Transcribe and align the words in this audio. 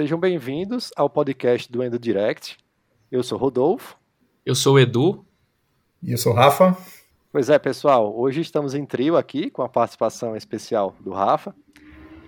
Sejam 0.00 0.18
bem-vindos 0.18 0.90
ao 0.96 1.10
podcast 1.10 1.70
do 1.70 1.84
Endo 1.84 1.98
Direct. 1.98 2.56
Eu 3.12 3.22
sou 3.22 3.36
Rodolfo. 3.36 3.98
Eu 4.46 4.54
sou 4.54 4.76
o 4.76 4.78
Edu. 4.78 5.26
E 6.02 6.12
eu 6.12 6.16
sou 6.16 6.32
o 6.32 6.34
Rafa. 6.34 6.74
Pois 7.30 7.50
é, 7.50 7.58
pessoal, 7.58 8.18
hoje 8.18 8.40
estamos 8.40 8.72
em 8.72 8.86
trio 8.86 9.14
aqui 9.14 9.50
com 9.50 9.60
a 9.60 9.68
participação 9.68 10.34
especial 10.34 10.96
do 11.00 11.10
Rafa. 11.10 11.54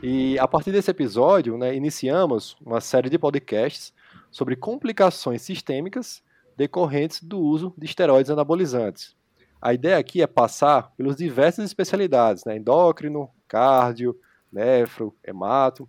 E 0.02 0.38
a 0.38 0.46
partir 0.46 0.70
desse 0.70 0.90
episódio, 0.90 1.56
né, 1.56 1.74
iniciamos 1.74 2.58
uma 2.60 2.78
série 2.78 3.08
de 3.08 3.18
podcasts 3.18 3.94
sobre 4.30 4.54
complicações 4.54 5.40
sistêmicas 5.40 6.22
decorrentes 6.54 7.22
do 7.22 7.40
uso 7.40 7.72
de 7.78 7.86
esteroides 7.86 8.30
anabolizantes. 8.30 9.16
A 9.62 9.72
ideia 9.72 9.96
aqui 9.96 10.20
é 10.20 10.26
passar 10.26 10.92
pelas 10.94 11.16
diversas 11.16 11.64
especialidades, 11.64 12.44
né, 12.44 12.54
endócrino, 12.54 13.30
cardio, 13.48 14.14
nefro, 14.52 15.16
hemato, 15.24 15.88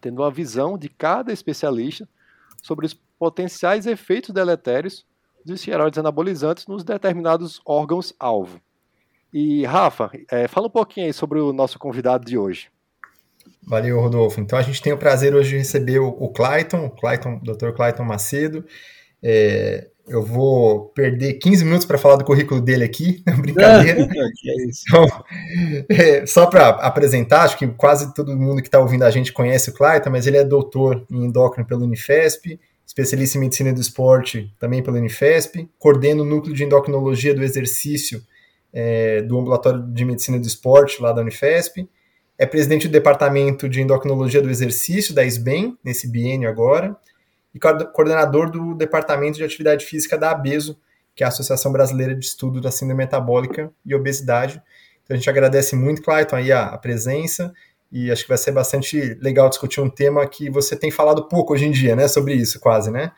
tendo 0.00 0.22
uma 0.22 0.30
visão 0.30 0.78
de 0.78 0.88
cada 0.88 1.32
especialista 1.32 2.08
sobre 2.62 2.86
os 2.86 2.94
potenciais 2.94 3.86
efeitos 3.86 4.30
deletérios 4.30 5.04
dos 5.44 5.60
esteroides 5.60 5.98
anabolizantes 5.98 6.66
nos 6.66 6.84
determinados 6.84 7.60
órgãos-alvo. 7.64 8.60
E, 9.32 9.64
Rafa, 9.64 10.10
é, 10.30 10.48
fala 10.48 10.66
um 10.66 10.70
pouquinho 10.70 11.06
aí 11.06 11.12
sobre 11.12 11.38
o 11.38 11.52
nosso 11.52 11.78
convidado 11.78 12.24
de 12.24 12.36
hoje. 12.36 12.68
Valeu, 13.62 14.00
Rodolfo. 14.00 14.40
Então 14.40 14.58
a 14.58 14.62
gente 14.62 14.82
tem 14.82 14.92
o 14.92 14.98
prazer 14.98 15.34
hoje 15.34 15.50
de 15.50 15.58
receber 15.58 15.98
o, 15.98 16.08
o 16.08 16.28
Clayton, 16.28 16.86
o 16.86 16.90
Clayton, 16.90 17.38
Dr. 17.38 17.72
Clayton 17.74 18.04
Macedo. 18.04 18.64
É, 19.22 19.88
eu 20.10 20.24
vou 20.24 20.86
perder 20.88 21.34
15 21.34 21.64
minutos 21.64 21.86
para 21.86 21.96
falar 21.96 22.16
do 22.16 22.24
currículo 22.24 22.60
dele 22.60 22.82
aqui, 22.82 23.22
brincadeira. 23.38 24.00
é 24.02 24.06
então, 24.08 25.24
é, 25.88 26.26
só 26.26 26.46
para 26.46 26.70
apresentar, 26.70 27.42
acho 27.42 27.56
que 27.56 27.66
quase 27.68 28.12
todo 28.12 28.36
mundo 28.36 28.60
que 28.60 28.66
está 28.66 28.80
ouvindo 28.80 29.04
a 29.04 29.10
gente 29.10 29.32
conhece 29.32 29.70
o 29.70 29.72
Clayton, 29.72 30.10
mas 30.10 30.26
ele 30.26 30.36
é 30.36 30.44
doutor 30.44 31.06
em 31.08 31.26
endócrino 31.26 31.64
pelo 31.64 31.84
Unifesp, 31.84 32.58
especialista 32.84 33.38
em 33.38 33.42
medicina 33.42 33.72
do 33.72 33.80
esporte 33.80 34.52
também 34.58 34.82
pelo 34.82 34.96
Unifesp, 34.96 35.70
coordena 35.78 36.22
o 36.22 36.26
núcleo 36.26 36.52
de 36.52 36.64
endocrinologia 36.64 37.32
do 37.32 37.44
exercício 37.44 38.20
é, 38.72 39.22
do 39.22 39.38
ambulatório 39.38 39.80
de 39.80 40.04
medicina 40.04 40.40
do 40.40 40.46
esporte 40.46 41.00
lá 41.00 41.12
da 41.12 41.22
Unifesp, 41.22 41.88
é 42.36 42.46
presidente 42.46 42.88
do 42.88 42.92
departamento 42.92 43.68
de 43.68 43.80
endocrinologia 43.80 44.42
do 44.42 44.50
exercício 44.50 45.14
da 45.14 45.24
SBEM, 45.24 45.78
nesse 45.84 46.10
biênio 46.10 46.48
agora, 46.48 46.96
e 47.54 47.58
coordenador 47.58 48.50
do 48.50 48.74
Departamento 48.74 49.36
de 49.36 49.44
Atividade 49.44 49.84
Física 49.84 50.16
da 50.16 50.30
ABESO, 50.30 50.78
que 51.14 51.22
é 51.22 51.26
a 51.26 51.28
Associação 51.28 51.72
Brasileira 51.72 52.14
de 52.14 52.24
Estudo 52.24 52.60
da 52.60 52.70
Síndrome 52.70 52.98
Metabólica 52.98 53.70
e 53.84 53.94
Obesidade. 53.94 54.62
Então 55.02 55.14
a 55.14 55.18
gente 55.18 55.28
agradece 55.28 55.74
muito, 55.74 56.02
Clayton, 56.02 56.36
aí 56.36 56.52
a, 56.52 56.66
a 56.66 56.78
presença 56.78 57.52
e 57.92 58.10
acho 58.10 58.22
que 58.22 58.28
vai 58.28 58.38
ser 58.38 58.52
bastante 58.52 59.18
legal 59.20 59.48
discutir 59.48 59.80
um 59.80 59.90
tema 59.90 60.26
que 60.26 60.48
você 60.48 60.76
tem 60.76 60.90
falado 60.90 61.26
pouco 61.26 61.52
hoje 61.52 61.66
em 61.66 61.72
dia, 61.72 61.96
né, 61.96 62.06
sobre 62.06 62.34
isso, 62.34 62.60
quase, 62.60 62.90
né? 62.90 63.10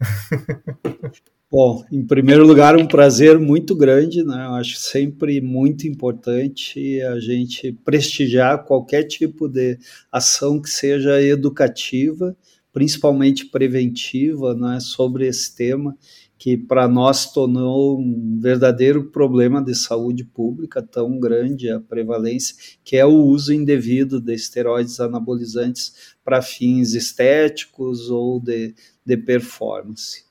Bom, 1.48 1.84
em 1.92 2.04
primeiro 2.04 2.44
lugar, 2.44 2.76
um 2.76 2.88
prazer 2.88 3.38
muito 3.38 3.76
grande, 3.76 4.24
né? 4.24 4.46
Eu 4.46 4.54
acho 4.54 4.76
sempre 4.76 5.40
muito 5.40 5.86
importante 5.86 7.00
a 7.02 7.20
gente 7.20 7.72
prestigiar 7.84 8.64
qualquer 8.64 9.04
tipo 9.04 9.48
de 9.48 9.78
ação 10.10 10.60
que 10.60 10.68
seja 10.68 11.22
educativa 11.22 12.36
principalmente 12.76 13.46
preventiva, 13.46 14.54
né, 14.54 14.80
sobre 14.80 15.26
esse 15.26 15.56
tema, 15.56 15.96
que 16.36 16.58
para 16.58 16.86
nós 16.86 17.32
tornou 17.32 17.98
um 17.98 18.38
verdadeiro 18.38 19.04
problema 19.04 19.64
de 19.64 19.74
saúde 19.74 20.22
pública 20.22 20.82
tão 20.82 21.18
grande 21.18 21.70
a 21.70 21.80
prevalência, 21.80 22.54
que 22.84 22.94
é 22.94 23.06
o 23.06 23.14
uso 23.14 23.50
indevido 23.50 24.20
de 24.20 24.34
esteroides 24.34 25.00
anabolizantes 25.00 26.14
para 26.22 26.42
fins 26.42 26.92
estéticos 26.92 28.10
ou 28.10 28.38
de, 28.38 28.74
de 29.06 29.16
performance. 29.16 30.26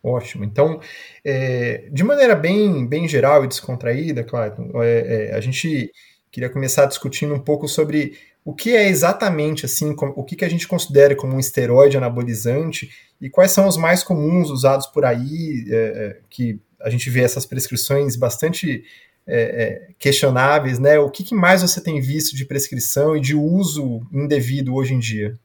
Ótimo. 0.00 0.44
Então, 0.44 0.78
é, 1.24 1.88
de 1.92 2.04
maneira 2.04 2.36
bem, 2.36 2.86
bem 2.86 3.08
geral 3.08 3.44
e 3.44 3.48
descontraída, 3.48 4.22
claro, 4.22 4.70
é, 4.84 5.30
é, 5.30 5.34
a 5.34 5.40
gente 5.40 5.90
queria 6.30 6.48
começar 6.48 6.86
discutindo 6.86 7.34
um 7.34 7.40
pouco 7.40 7.66
sobre 7.66 8.16
o 8.50 8.52
que 8.52 8.74
é 8.74 8.88
exatamente 8.88 9.64
assim, 9.64 9.94
o 10.16 10.24
que, 10.24 10.34
que 10.34 10.44
a 10.44 10.48
gente 10.48 10.66
considera 10.66 11.14
como 11.14 11.36
um 11.36 11.38
esteroide 11.38 11.96
anabolizante 11.96 12.90
e 13.20 13.30
quais 13.30 13.52
são 13.52 13.68
os 13.68 13.76
mais 13.76 14.02
comuns 14.02 14.50
usados 14.50 14.88
por 14.88 15.04
aí, 15.04 15.66
é, 15.68 15.74
é, 15.76 16.20
que 16.28 16.60
a 16.80 16.90
gente 16.90 17.08
vê 17.08 17.20
essas 17.20 17.46
prescrições 17.46 18.16
bastante 18.16 18.82
é, 19.24 19.40
é, 19.40 19.88
questionáveis, 20.00 20.80
né? 20.80 20.98
O 20.98 21.08
que, 21.08 21.22
que 21.22 21.32
mais 21.32 21.62
você 21.62 21.80
tem 21.80 22.00
visto 22.00 22.34
de 22.34 22.44
prescrição 22.44 23.16
e 23.16 23.20
de 23.20 23.36
uso 23.36 24.00
indevido 24.12 24.74
hoje 24.74 24.94
em 24.94 24.98
dia? 24.98 25.38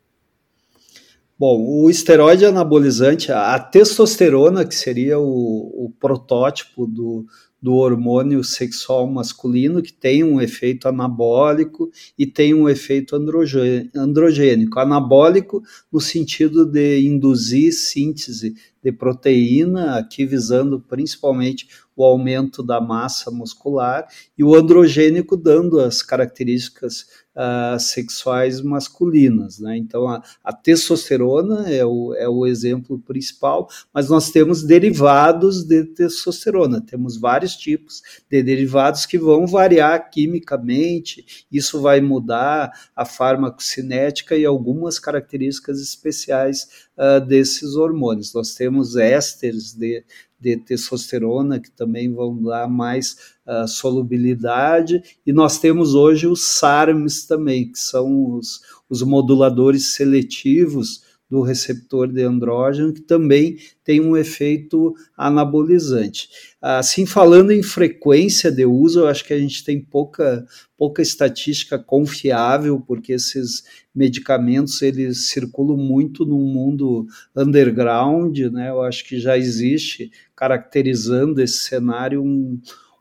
Bom, 1.37 1.63
o 1.63 1.87
esteroide 1.87 2.43
anabolizante, 2.43 3.31
a 3.31 3.59
testosterona, 3.59 4.65
que 4.65 4.73
seria 4.73 5.19
o, 5.19 5.85
o 5.85 5.93
protótipo 5.99 6.87
do, 6.87 7.27
do 7.65 7.73
hormônio 7.73 8.43
sexual 8.43 9.07
masculino, 9.07 9.81
que 9.81 9.91
tem 9.91 10.23
um 10.23 10.39
efeito 10.39 10.87
anabólico 10.87 11.89
e 12.15 12.27
tem 12.27 12.53
um 12.53 12.69
efeito 12.69 13.15
androgênico. 13.15 14.79
Anabólico 14.79 15.63
no 15.91 15.99
sentido 15.99 16.63
de 16.63 16.99
induzir 16.99 17.73
síntese 17.73 18.53
de 18.83 18.91
proteína, 18.91 19.97
aqui 19.97 20.27
visando 20.27 20.79
principalmente 20.79 21.67
o 21.95 22.03
aumento 22.03 22.61
da 22.61 22.79
massa 22.79 23.31
muscular, 23.31 24.05
e 24.37 24.43
o 24.43 24.53
androgênico 24.53 25.35
dando 25.35 25.79
as 25.79 26.03
características 26.03 27.07
uh, 27.35 27.79
sexuais 27.79 28.61
masculinas. 28.61 29.59
Né? 29.59 29.77
Então, 29.77 30.07
a, 30.07 30.23
a, 30.43 30.53
testosterona 30.53 31.69
é 31.69 31.85
o, 31.85 32.13
é 32.15 32.27
o 32.27 32.45
exemplo 32.45 32.97
principal, 32.99 33.69
mas 33.93 34.09
nós 34.09 34.31
temos 34.31 34.63
derivados 34.63 35.63
de 35.63 35.83
testosterona, 35.83 36.81
temos 36.81 37.17
vários 37.17 37.55
tipos 37.55 38.01
de 38.29 38.41
derivados 38.41 39.05
que 39.05 39.17
vão 39.17 39.45
variar 39.45 40.09
quimicamente, 40.09 41.45
isso 41.51 41.81
vai 41.81 41.99
mudar 42.01 42.71
a 42.95 43.05
farmacocinética 43.05 44.35
e 44.35 44.45
algumas 44.45 44.97
características 44.97 45.81
especiais 45.81 46.67
uh, 46.97 47.25
desses 47.25 47.75
hormônios. 47.75 48.33
Nós 48.33 48.53
temos 48.55 48.95
ésteres 48.95 49.73
de, 49.73 50.03
de 50.39 50.57
testosterona, 50.57 51.59
que 51.59 51.71
também 51.71 52.13
vão 52.13 52.41
dar 52.41 52.67
mais 52.67 53.34
solubilidade, 53.67 55.01
e 55.25 55.31
nós 55.31 55.59
temos 55.59 55.93
hoje 55.93 56.27
os 56.27 56.43
SARMs 56.43 57.27
também, 57.27 57.71
que 57.71 57.79
são 57.79 58.33
os, 58.33 58.61
os 58.89 59.01
moduladores 59.01 59.93
seletivos 59.93 61.03
do 61.29 61.41
receptor 61.41 62.07
de 62.07 62.21
andrógeno, 62.21 62.93
que 62.93 63.01
também 63.01 63.57
tem 63.83 63.99
um 63.99 64.15
efeito 64.15 64.93
anabolizante. 65.17 66.29
Assim, 66.61 67.05
falando 67.05 67.51
em 67.51 67.63
frequência 67.63 68.51
de 68.51 68.65
uso, 68.65 69.01
eu 69.01 69.07
acho 69.07 69.25
que 69.25 69.33
a 69.33 69.39
gente 69.39 69.63
tem 69.63 69.81
pouca, 69.81 70.45
pouca 70.77 71.01
estatística 71.01 71.79
confiável, 71.79 72.79
porque 72.79 73.13
esses 73.13 73.63
medicamentos 73.93 74.81
eles 74.81 75.27
circulam 75.27 75.77
muito 75.77 76.25
no 76.25 76.37
mundo 76.37 77.07
underground, 77.35 78.37
né? 78.51 78.69
Eu 78.69 78.81
acho 78.81 79.03
que 79.05 79.19
já 79.19 79.37
existe, 79.37 80.11
caracterizando 80.35 81.41
esse 81.41 81.57
cenário, 81.57 82.23
um, 82.23 82.59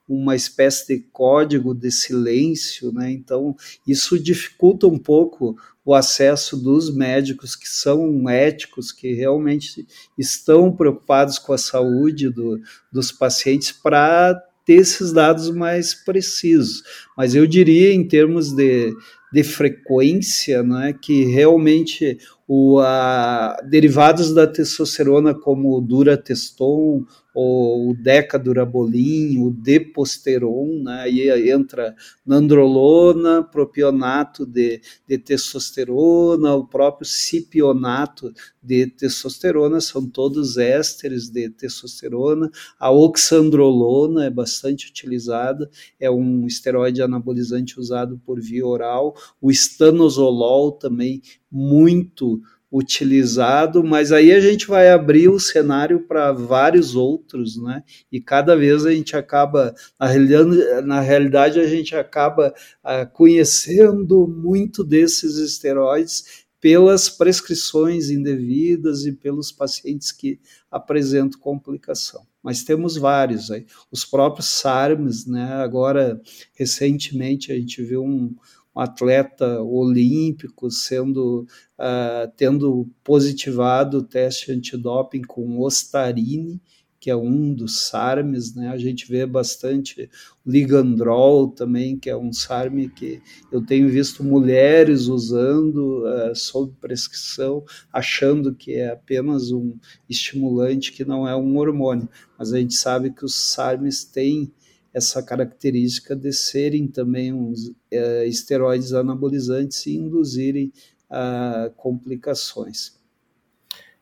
uma 0.08 0.36
espécie 0.36 0.86
de 0.86 1.00
código 1.12 1.74
de 1.74 1.90
silêncio, 1.90 2.92
né? 2.92 3.10
Então, 3.10 3.56
isso 3.86 4.18
dificulta 4.18 4.86
um 4.86 4.98
pouco 4.98 5.56
o 5.84 5.94
acesso 5.94 6.56
dos 6.56 6.94
médicos 6.94 7.54
que 7.54 7.68
são 7.68 8.28
éticos, 8.28 8.90
que 8.90 9.12
realmente 9.12 9.86
estão 10.16 10.72
preocupados 10.74 11.38
com 11.38 11.52
a 11.52 11.58
saúde 11.58 12.30
do, 12.30 12.60
dos 12.90 13.12
pacientes 13.12 13.72
para 13.72 14.34
ter 14.64 14.74
esses 14.74 15.12
dados 15.12 15.50
mais 15.50 15.94
precisos. 15.94 16.82
Mas 17.16 17.34
eu 17.34 17.46
diria, 17.46 17.92
em 17.92 18.06
termos 18.06 18.52
de, 18.52 18.94
de 19.34 19.42
frequência, 19.42 20.62
né, 20.62 20.92
que 20.92 21.24
realmente 21.24 22.18
o, 22.46 22.78
a, 22.78 23.56
derivados 23.68 24.32
da 24.32 24.46
testosterona, 24.46 25.34
como 25.34 25.76
o 25.76 25.80
durateston, 25.80 27.04
o, 27.34 27.90
o 27.90 27.94
decadurabolin, 27.94 29.38
o 29.42 29.50
deposteron, 29.50 30.82
né, 30.84 31.02
aí 31.02 31.50
entra 31.50 31.96
nandrolona, 32.24 33.42
propionato 33.42 34.46
de, 34.46 34.80
de 35.08 35.18
testosterona, 35.18 36.54
o 36.54 36.66
próprio 36.66 37.06
cipionato 37.06 38.32
de 38.62 38.86
testosterona, 38.86 39.80
são 39.80 40.08
todos 40.08 40.58
ésteres 40.58 41.28
de 41.28 41.48
testosterona, 41.50 42.50
a 42.78 42.90
oxandrolona 42.90 44.26
é 44.26 44.30
bastante 44.30 44.88
utilizada, 44.88 45.68
é 45.98 46.10
um 46.10 46.46
esteroide 46.46 47.02
anabolizante 47.02 47.80
usado 47.80 48.20
por 48.24 48.40
via 48.40 48.66
oral, 48.66 49.14
o 49.40 49.50
estanozolol 49.50 50.72
também 50.72 51.22
muito 51.50 52.40
utilizado, 52.74 53.84
mas 53.84 54.10
aí 54.10 54.32
a 54.32 54.40
gente 54.40 54.66
vai 54.66 54.90
abrir 54.90 55.28
o 55.28 55.38
cenário 55.38 56.00
para 56.08 56.32
vários 56.32 56.96
outros, 56.96 57.56
né? 57.56 57.84
E 58.10 58.20
cada 58.20 58.56
vez 58.56 58.84
a 58.84 58.92
gente 58.92 59.14
acaba, 59.14 59.72
na 59.98 60.08
realidade, 60.08 60.82
na 60.82 61.00
realidade 61.00 61.60
a 61.60 61.68
gente 61.68 61.94
acaba 61.94 62.52
uh, 62.84 63.08
conhecendo 63.12 64.26
muito 64.26 64.82
desses 64.82 65.36
esteroides 65.36 66.44
pelas 66.60 67.08
prescrições 67.08 68.10
indevidas 68.10 69.04
e 69.04 69.12
pelos 69.12 69.52
pacientes 69.52 70.10
que 70.10 70.40
apresentam 70.68 71.38
complicação. 71.38 72.26
Mas 72.42 72.64
temos 72.64 72.96
vários 72.96 73.52
aí. 73.52 73.66
Os 73.88 74.04
próprios 74.04 74.48
SARMs, 74.48 75.30
né? 75.30 75.52
Agora, 75.62 76.20
recentemente, 76.54 77.52
a 77.52 77.54
gente 77.54 77.82
viu 77.84 78.02
um, 78.02 78.34
um 78.74 78.80
atleta 78.80 79.62
olímpico 79.62 80.70
sendo 80.70 81.46
uh, 81.78 82.30
tendo 82.36 82.88
positivado 83.02 83.98
o 83.98 84.02
teste 84.02 84.50
antidoping 84.50 85.22
com 85.22 85.60
ostarine, 85.60 86.60
que 87.04 87.10
é 87.10 87.16
um 87.16 87.52
dos 87.52 87.82
SARMs, 87.88 88.54
né? 88.56 88.70
A 88.70 88.78
gente 88.78 89.06
vê 89.06 89.26
bastante 89.26 90.08
ligandrol 90.44 91.48
também, 91.48 91.98
que 91.98 92.08
é 92.08 92.16
um 92.16 92.32
SARM 92.32 92.88
que 92.88 93.20
eu 93.52 93.60
tenho 93.60 93.90
visto 93.90 94.24
mulheres 94.24 95.06
usando 95.06 96.02
uh, 96.06 96.34
sob 96.34 96.72
prescrição, 96.80 97.62
achando 97.92 98.54
que 98.54 98.72
é 98.72 98.90
apenas 98.90 99.52
um 99.52 99.76
estimulante 100.08 100.92
que 100.92 101.04
não 101.04 101.28
é 101.28 101.36
um 101.36 101.58
hormônio, 101.58 102.08
mas 102.38 102.54
a 102.54 102.58
gente 102.58 102.72
sabe 102.72 103.10
que 103.10 103.24
os 103.24 103.34
SARMs 103.34 104.06
têm 104.06 104.50
essa 104.94 105.20
característica 105.20 106.14
de 106.14 106.32
serem 106.32 106.86
também 106.86 107.32
uns 107.32 107.66
uh, 107.66 108.24
esteroides 108.26 108.92
anabolizantes 108.92 109.84
e 109.86 109.96
induzirem 109.96 110.72
uh, 111.10 111.70
complicações. 111.74 112.92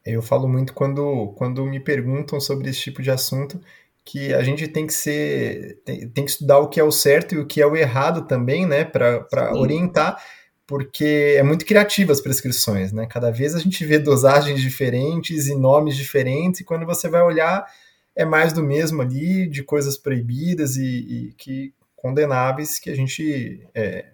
Eu 0.04 0.20
falo 0.20 0.46
muito 0.46 0.74
quando, 0.74 1.32
quando 1.36 1.64
me 1.64 1.80
perguntam 1.80 2.38
sobre 2.38 2.68
esse 2.68 2.80
tipo 2.80 3.00
de 3.00 3.10
assunto 3.10 3.58
que 4.04 4.34
a 4.34 4.42
gente 4.42 4.66
tem 4.66 4.86
que 4.86 4.92
ser 4.92 5.80
tem, 5.84 6.08
tem 6.08 6.24
que 6.24 6.30
estudar 6.32 6.58
o 6.58 6.68
que 6.68 6.80
é 6.80 6.84
o 6.84 6.90
certo 6.90 7.34
e 7.34 7.38
o 7.38 7.46
que 7.46 7.62
é 7.62 7.66
o 7.66 7.76
errado 7.76 8.26
também, 8.26 8.66
né, 8.66 8.84
para 8.84 9.54
orientar, 9.54 10.20
porque 10.66 11.36
é 11.38 11.42
muito 11.42 11.64
criativa 11.64 12.12
as 12.12 12.20
prescrições, 12.20 12.92
né? 12.92 13.06
Cada 13.06 13.30
vez 13.30 13.54
a 13.54 13.60
gente 13.60 13.84
vê 13.84 13.98
dosagens 13.98 14.60
diferentes 14.60 15.46
e 15.46 15.54
nomes 15.54 15.96
diferentes 15.96 16.60
e 16.60 16.64
quando 16.64 16.84
você 16.84 17.08
vai 17.08 17.22
olhar 17.22 17.64
é 18.14 18.24
mais 18.24 18.52
do 18.52 18.62
mesmo 18.62 19.02
ali, 19.02 19.48
de 19.48 19.62
coisas 19.62 19.96
proibidas 19.96 20.76
e, 20.76 20.84
e 20.84 21.32
que 21.34 21.74
condenáveis 21.96 22.78
que 22.78 22.90
a 22.90 22.96
gente 22.96 23.66
é, 23.74 24.12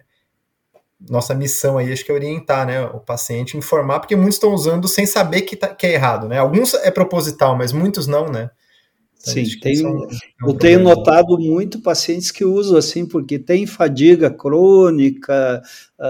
nossa 1.07 1.33
missão 1.33 1.77
aí 1.77 1.91
acho 1.91 2.03
que 2.03 2.11
é 2.11 2.13
orientar 2.13 2.67
né, 2.67 2.81
o 2.81 2.99
paciente, 2.99 3.57
informar, 3.57 3.99
porque 3.99 4.15
muitos 4.15 4.35
estão 4.35 4.53
usando 4.53 4.87
sem 4.87 5.05
saber 5.05 5.43
que, 5.43 5.55
tá, 5.55 5.67
que 5.67 5.87
é 5.87 5.93
errado, 5.93 6.27
né? 6.27 6.37
Alguns 6.37 6.73
é 6.73 6.91
proposital, 6.91 7.55
mas 7.55 7.71
muitos 7.71 8.05
não, 8.05 8.27
né? 8.29 8.49
Então, 9.21 9.33
Sim, 9.33 9.59
tem, 9.59 9.75
são, 9.75 10.07
eu 10.47 10.53
tenho 10.53 10.79
notado 10.79 11.37
muito 11.37 11.81
pacientes 11.81 12.31
que 12.31 12.45
usam 12.45 12.77
assim, 12.77 13.05
porque 13.05 13.37
tem 13.37 13.67
fadiga 13.67 14.31
crônica, 14.31 15.61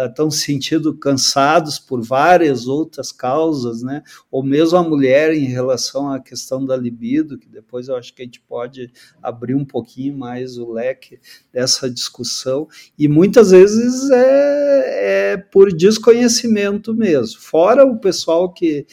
estão 0.08 0.28
uh, 0.28 0.32
se 0.32 0.46
sentindo 0.46 0.96
cansados 0.96 1.80
por 1.80 2.04
várias 2.04 2.68
outras 2.68 3.12
causas, 3.12 3.82
né? 3.82 4.04
Ou 4.30 4.44
mesmo 4.44 4.78
a 4.78 4.84
mulher 4.84 5.34
em 5.34 5.46
relação 5.46 6.12
à 6.12 6.20
questão 6.20 6.64
da 6.64 6.78
libido, 6.78 7.40
que 7.40 7.50
depois 7.50 7.88
eu 7.88 7.96
acho 7.96 8.14
que 8.14 8.22
a 8.22 8.26
gente 8.26 8.42
pode 8.42 8.92
abrir 9.24 9.56
um 9.56 9.66
pouquinho 9.66 10.16
mais 10.16 10.60
o 10.60 10.72
leque 10.72 11.20
dessa 11.52 11.90
discussão, 11.90 12.68
e 12.98 13.08
muitas 13.08 13.50
vezes 13.50 14.12
é, 14.12 15.34
é 15.34 15.38
por 15.38 15.74
desconhecimento 15.74 16.94
mesmo. 16.94 17.42
Fora 17.42 17.84
o 17.84 17.98
pessoal 18.00 18.54
que, 18.54 18.86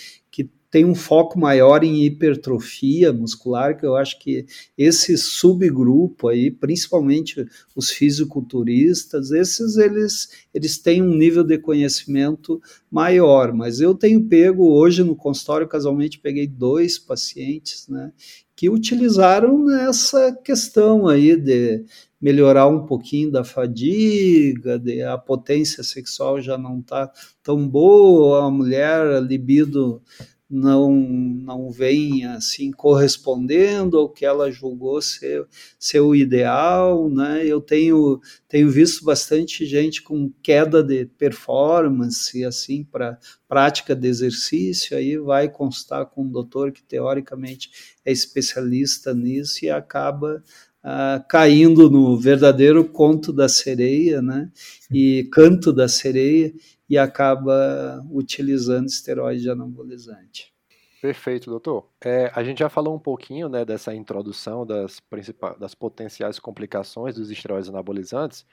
tem 0.70 0.84
um 0.84 0.94
foco 0.94 1.38
maior 1.38 1.84
em 1.84 2.04
hipertrofia 2.04 3.12
muscular, 3.12 3.78
que 3.78 3.86
eu 3.86 3.96
acho 3.96 4.18
que 4.18 4.46
esse 4.76 5.16
subgrupo 5.16 6.28
aí, 6.28 6.50
principalmente 6.50 7.46
os 7.74 7.90
fisiculturistas, 7.90 9.30
esses 9.30 9.76
eles, 9.76 10.28
eles 10.52 10.78
têm 10.78 11.02
um 11.02 11.14
nível 11.14 11.44
de 11.44 11.58
conhecimento 11.58 12.60
maior, 12.90 13.52
mas 13.52 13.80
eu 13.80 13.94
tenho 13.94 14.28
pego 14.28 14.72
hoje 14.72 15.02
no 15.02 15.14
consultório, 15.14 15.68
casualmente 15.68 16.18
peguei 16.18 16.46
dois 16.46 16.98
pacientes, 16.98 17.86
né, 17.88 18.12
que 18.54 18.70
utilizaram 18.70 19.64
nessa 19.64 20.32
questão 20.32 21.06
aí 21.06 21.36
de 21.36 21.84
melhorar 22.20 22.66
um 22.66 22.86
pouquinho 22.86 23.30
da 23.30 23.44
fadiga, 23.44 24.78
de 24.78 25.02
a 25.02 25.18
potência 25.18 25.84
sexual 25.84 26.40
já 26.40 26.56
não 26.56 26.80
está 26.80 27.12
tão 27.42 27.68
boa, 27.68 28.46
a 28.46 28.50
mulher, 28.50 29.06
a 29.06 29.20
libido 29.20 30.02
não 30.48 30.92
não 30.92 31.70
vem 31.70 32.24
assim 32.24 32.70
correspondendo 32.70 33.98
ao 33.98 34.08
que 34.08 34.24
ela 34.24 34.50
julgou 34.50 35.02
ser, 35.02 35.46
ser 35.78 36.00
o 36.00 36.14
ideal, 36.14 37.10
né? 37.10 37.44
Eu 37.44 37.60
tenho 37.60 38.20
tenho 38.48 38.70
visto 38.70 39.04
bastante 39.04 39.66
gente 39.66 40.02
com 40.02 40.30
queda 40.42 40.82
de 40.82 41.04
performance 41.06 42.44
assim 42.44 42.84
para 42.84 43.18
prática 43.48 43.94
de 43.94 44.06
exercício, 44.06 44.96
aí 44.96 45.18
vai 45.18 45.48
constar 45.48 46.06
com 46.06 46.22
um 46.22 46.30
doutor 46.30 46.70
que 46.72 46.82
teoricamente 46.82 47.70
é 48.04 48.12
especialista 48.12 49.12
nisso 49.14 49.64
e 49.64 49.70
acaba 49.70 50.42
Uh, 50.84 51.18
caindo 51.28 51.90
no 51.90 52.16
verdadeiro 52.16 52.84
conto 52.84 53.32
da 53.32 53.48
sereia, 53.48 54.22
né? 54.22 54.48
E 54.88 55.28
canto 55.32 55.72
da 55.72 55.88
sereia, 55.88 56.54
e 56.88 56.96
acaba 56.96 58.04
utilizando 58.10 58.86
esteroide 58.86 59.50
anabolizante. 59.50 60.54
Perfeito, 61.00 61.50
doutor. 61.50 61.88
É, 62.04 62.32
a 62.34 62.42
gente 62.42 62.58
já 62.58 62.68
falou 62.68 62.94
um 62.94 62.98
pouquinho 62.98 63.48
né, 63.48 63.64
dessa 63.64 63.94
introdução 63.94 64.64
das, 64.64 64.98
principais, 64.98 65.58
das 65.58 65.74
potenciais 65.74 66.38
complicações 66.38 67.14
dos 67.14 67.30
esteroides 67.30 67.68
anabolizantes, 67.68 68.46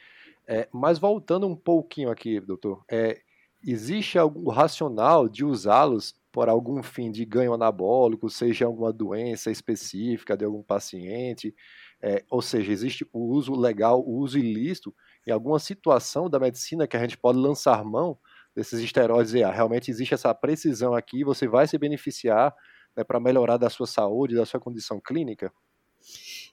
é, 0.45 0.67
mas 0.71 0.99
voltando 0.99 1.47
um 1.47 1.55
pouquinho 1.55 2.11
aqui, 2.11 2.39
doutor, 2.39 2.83
é, 2.91 3.21
existe 3.65 4.19
algum 4.19 4.49
racional 4.49 5.29
de 5.29 5.45
usá-los 5.45 6.13
por 6.31 6.49
algum 6.49 6.83
fim 6.83 7.11
de 7.11 7.23
ganho 7.23 7.53
anabólico, 7.53 8.29
seja 8.29 8.65
alguma 8.65 8.91
doença 8.91 9.49
específica 9.49 10.35
de 10.35 10.43
algum 10.43 10.61
paciente, 10.61 11.55
é, 12.01 12.23
ou 12.29 12.41
seja, 12.41 12.71
existe 12.71 13.07
o 13.13 13.19
uso 13.19 13.55
legal, 13.55 14.01
o 14.01 14.17
uso 14.17 14.37
ilícito 14.37 14.93
em 15.25 15.31
alguma 15.31 15.59
situação 15.59 16.29
da 16.29 16.39
medicina 16.39 16.87
que 16.87 16.97
a 16.97 16.99
gente 16.99 17.17
pode 17.17 17.37
lançar 17.37 17.83
mão 17.83 18.17
desses 18.55 18.79
esteroides 18.79 19.33
e 19.33 19.43
ah, 19.43 19.51
realmente 19.51 19.89
existe 19.89 20.13
essa 20.13 20.33
precisão 20.33 20.93
aqui, 20.93 21.23
você 21.23 21.47
vai 21.47 21.67
se 21.67 21.77
beneficiar 21.77 22.53
né, 22.95 23.03
para 23.03 23.19
melhorar 23.19 23.57
da 23.57 23.69
sua 23.69 23.87
saúde, 23.87 24.35
da 24.35 24.45
sua 24.45 24.59
condição 24.59 25.01
clínica? 25.03 25.51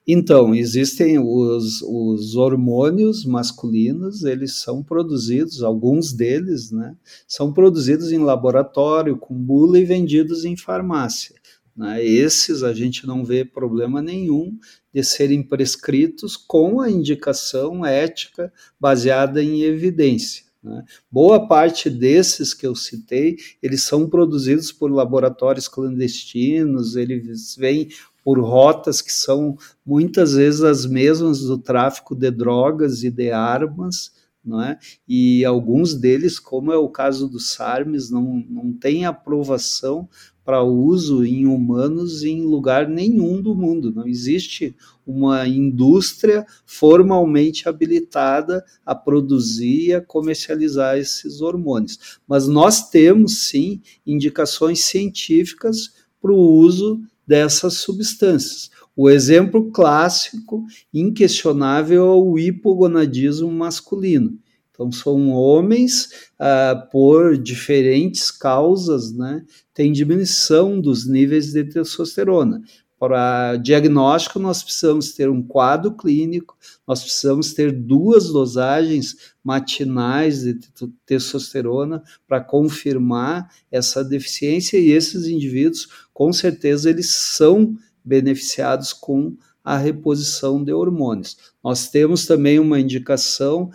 Então, 0.06 0.54
existem 0.54 1.18
os, 1.18 1.82
os 1.82 2.34
hormônios 2.34 3.24
masculinos, 3.24 4.24
eles 4.24 4.60
são 4.60 4.82
produzidos, 4.82 5.62
alguns 5.62 6.12
deles, 6.12 6.70
né, 6.70 6.96
são 7.28 7.52
produzidos 7.52 8.10
em 8.10 8.18
laboratório, 8.18 9.18
com 9.18 9.34
bula 9.34 9.78
e 9.78 9.84
vendidos 9.84 10.44
em 10.44 10.56
farmácia. 10.56 11.39
Né? 11.80 12.04
Esses 12.04 12.62
a 12.62 12.74
gente 12.74 13.06
não 13.06 13.24
vê 13.24 13.42
problema 13.42 14.02
nenhum 14.02 14.58
de 14.92 15.02
serem 15.02 15.42
prescritos 15.42 16.36
com 16.36 16.78
a 16.78 16.90
indicação 16.90 17.86
ética 17.86 18.52
baseada 18.78 19.42
em 19.42 19.62
evidência. 19.62 20.44
Né? 20.62 20.84
Boa 21.10 21.48
parte 21.48 21.88
desses 21.88 22.52
que 22.52 22.66
eu 22.66 22.74
citei, 22.74 23.38
eles 23.62 23.82
são 23.82 24.10
produzidos 24.10 24.70
por 24.70 24.92
laboratórios 24.92 25.68
clandestinos, 25.68 26.96
eles 26.96 27.56
vêm 27.56 27.88
por 28.22 28.38
rotas 28.38 29.00
que 29.00 29.10
são 29.10 29.56
muitas 29.84 30.34
vezes 30.34 30.60
as 30.60 30.84
mesmas 30.84 31.40
do 31.40 31.56
tráfico 31.56 32.14
de 32.14 32.30
drogas 32.30 33.02
e 33.04 33.10
de 33.10 33.30
armas, 33.30 34.12
não 34.44 34.62
é? 34.62 34.78
E 35.08 35.46
alguns 35.46 35.94
deles, 35.94 36.38
como 36.38 36.70
é 36.72 36.76
o 36.76 36.90
caso 36.90 37.26
dos 37.26 37.54
SARMs, 37.54 38.10
não, 38.10 38.44
não 38.50 38.70
tem 38.70 39.06
aprovação 39.06 40.06
para 40.50 40.64
uso 40.64 41.24
em 41.24 41.46
humanos 41.46 42.24
em 42.24 42.42
lugar 42.42 42.88
nenhum 42.88 43.40
do 43.40 43.54
mundo. 43.54 43.92
Não 43.94 44.04
existe 44.04 44.74
uma 45.06 45.46
indústria 45.46 46.44
formalmente 46.66 47.68
habilitada 47.68 48.64
a 48.84 48.92
produzir 48.92 49.86
e 49.86 49.94
a 49.94 50.00
comercializar 50.00 50.98
esses 50.98 51.40
hormônios. 51.40 52.18
Mas 52.26 52.48
nós 52.48 52.90
temos 52.90 53.46
sim 53.46 53.80
indicações 54.04 54.80
científicas 54.80 55.94
para 56.20 56.32
o 56.32 56.54
uso 56.56 57.00
dessas 57.24 57.74
substâncias. 57.74 58.72
O 58.96 59.08
exemplo 59.08 59.70
clássico, 59.70 60.64
inquestionável, 60.92 62.02
é 62.06 62.12
o 62.12 62.36
hipogonadismo 62.36 63.48
masculino. 63.52 64.36
Então, 64.80 64.90
são 64.90 65.30
homens, 65.30 66.08
ah, 66.38 66.88
por 66.90 67.36
diferentes 67.36 68.30
causas, 68.30 69.12
né, 69.12 69.44
tem 69.74 69.92
diminuição 69.92 70.80
dos 70.80 71.06
níveis 71.06 71.52
de 71.52 71.64
testosterona. 71.64 72.62
Para 72.98 73.56
diagnóstico, 73.56 74.38
nós 74.38 74.62
precisamos 74.62 75.12
ter 75.12 75.28
um 75.28 75.42
quadro 75.42 75.94
clínico, 75.94 76.56
nós 76.88 77.02
precisamos 77.02 77.52
ter 77.52 77.72
duas 77.72 78.28
dosagens 78.28 79.34
matinais 79.44 80.44
de 80.44 80.58
testosterona 81.04 82.02
para 82.26 82.40
confirmar 82.40 83.50
essa 83.70 84.02
deficiência, 84.02 84.78
e 84.78 84.92
esses 84.92 85.26
indivíduos, 85.26 85.88
com 86.10 86.32
certeza, 86.32 86.88
eles 86.88 87.14
são 87.14 87.74
beneficiados 88.02 88.94
com 88.94 89.36
a 89.62 89.76
reposição 89.76 90.64
de 90.64 90.72
hormônios. 90.72 91.36
Nós 91.62 91.90
temos 91.90 92.26
também 92.26 92.58
uma 92.58 92.80
indicação 92.80 93.70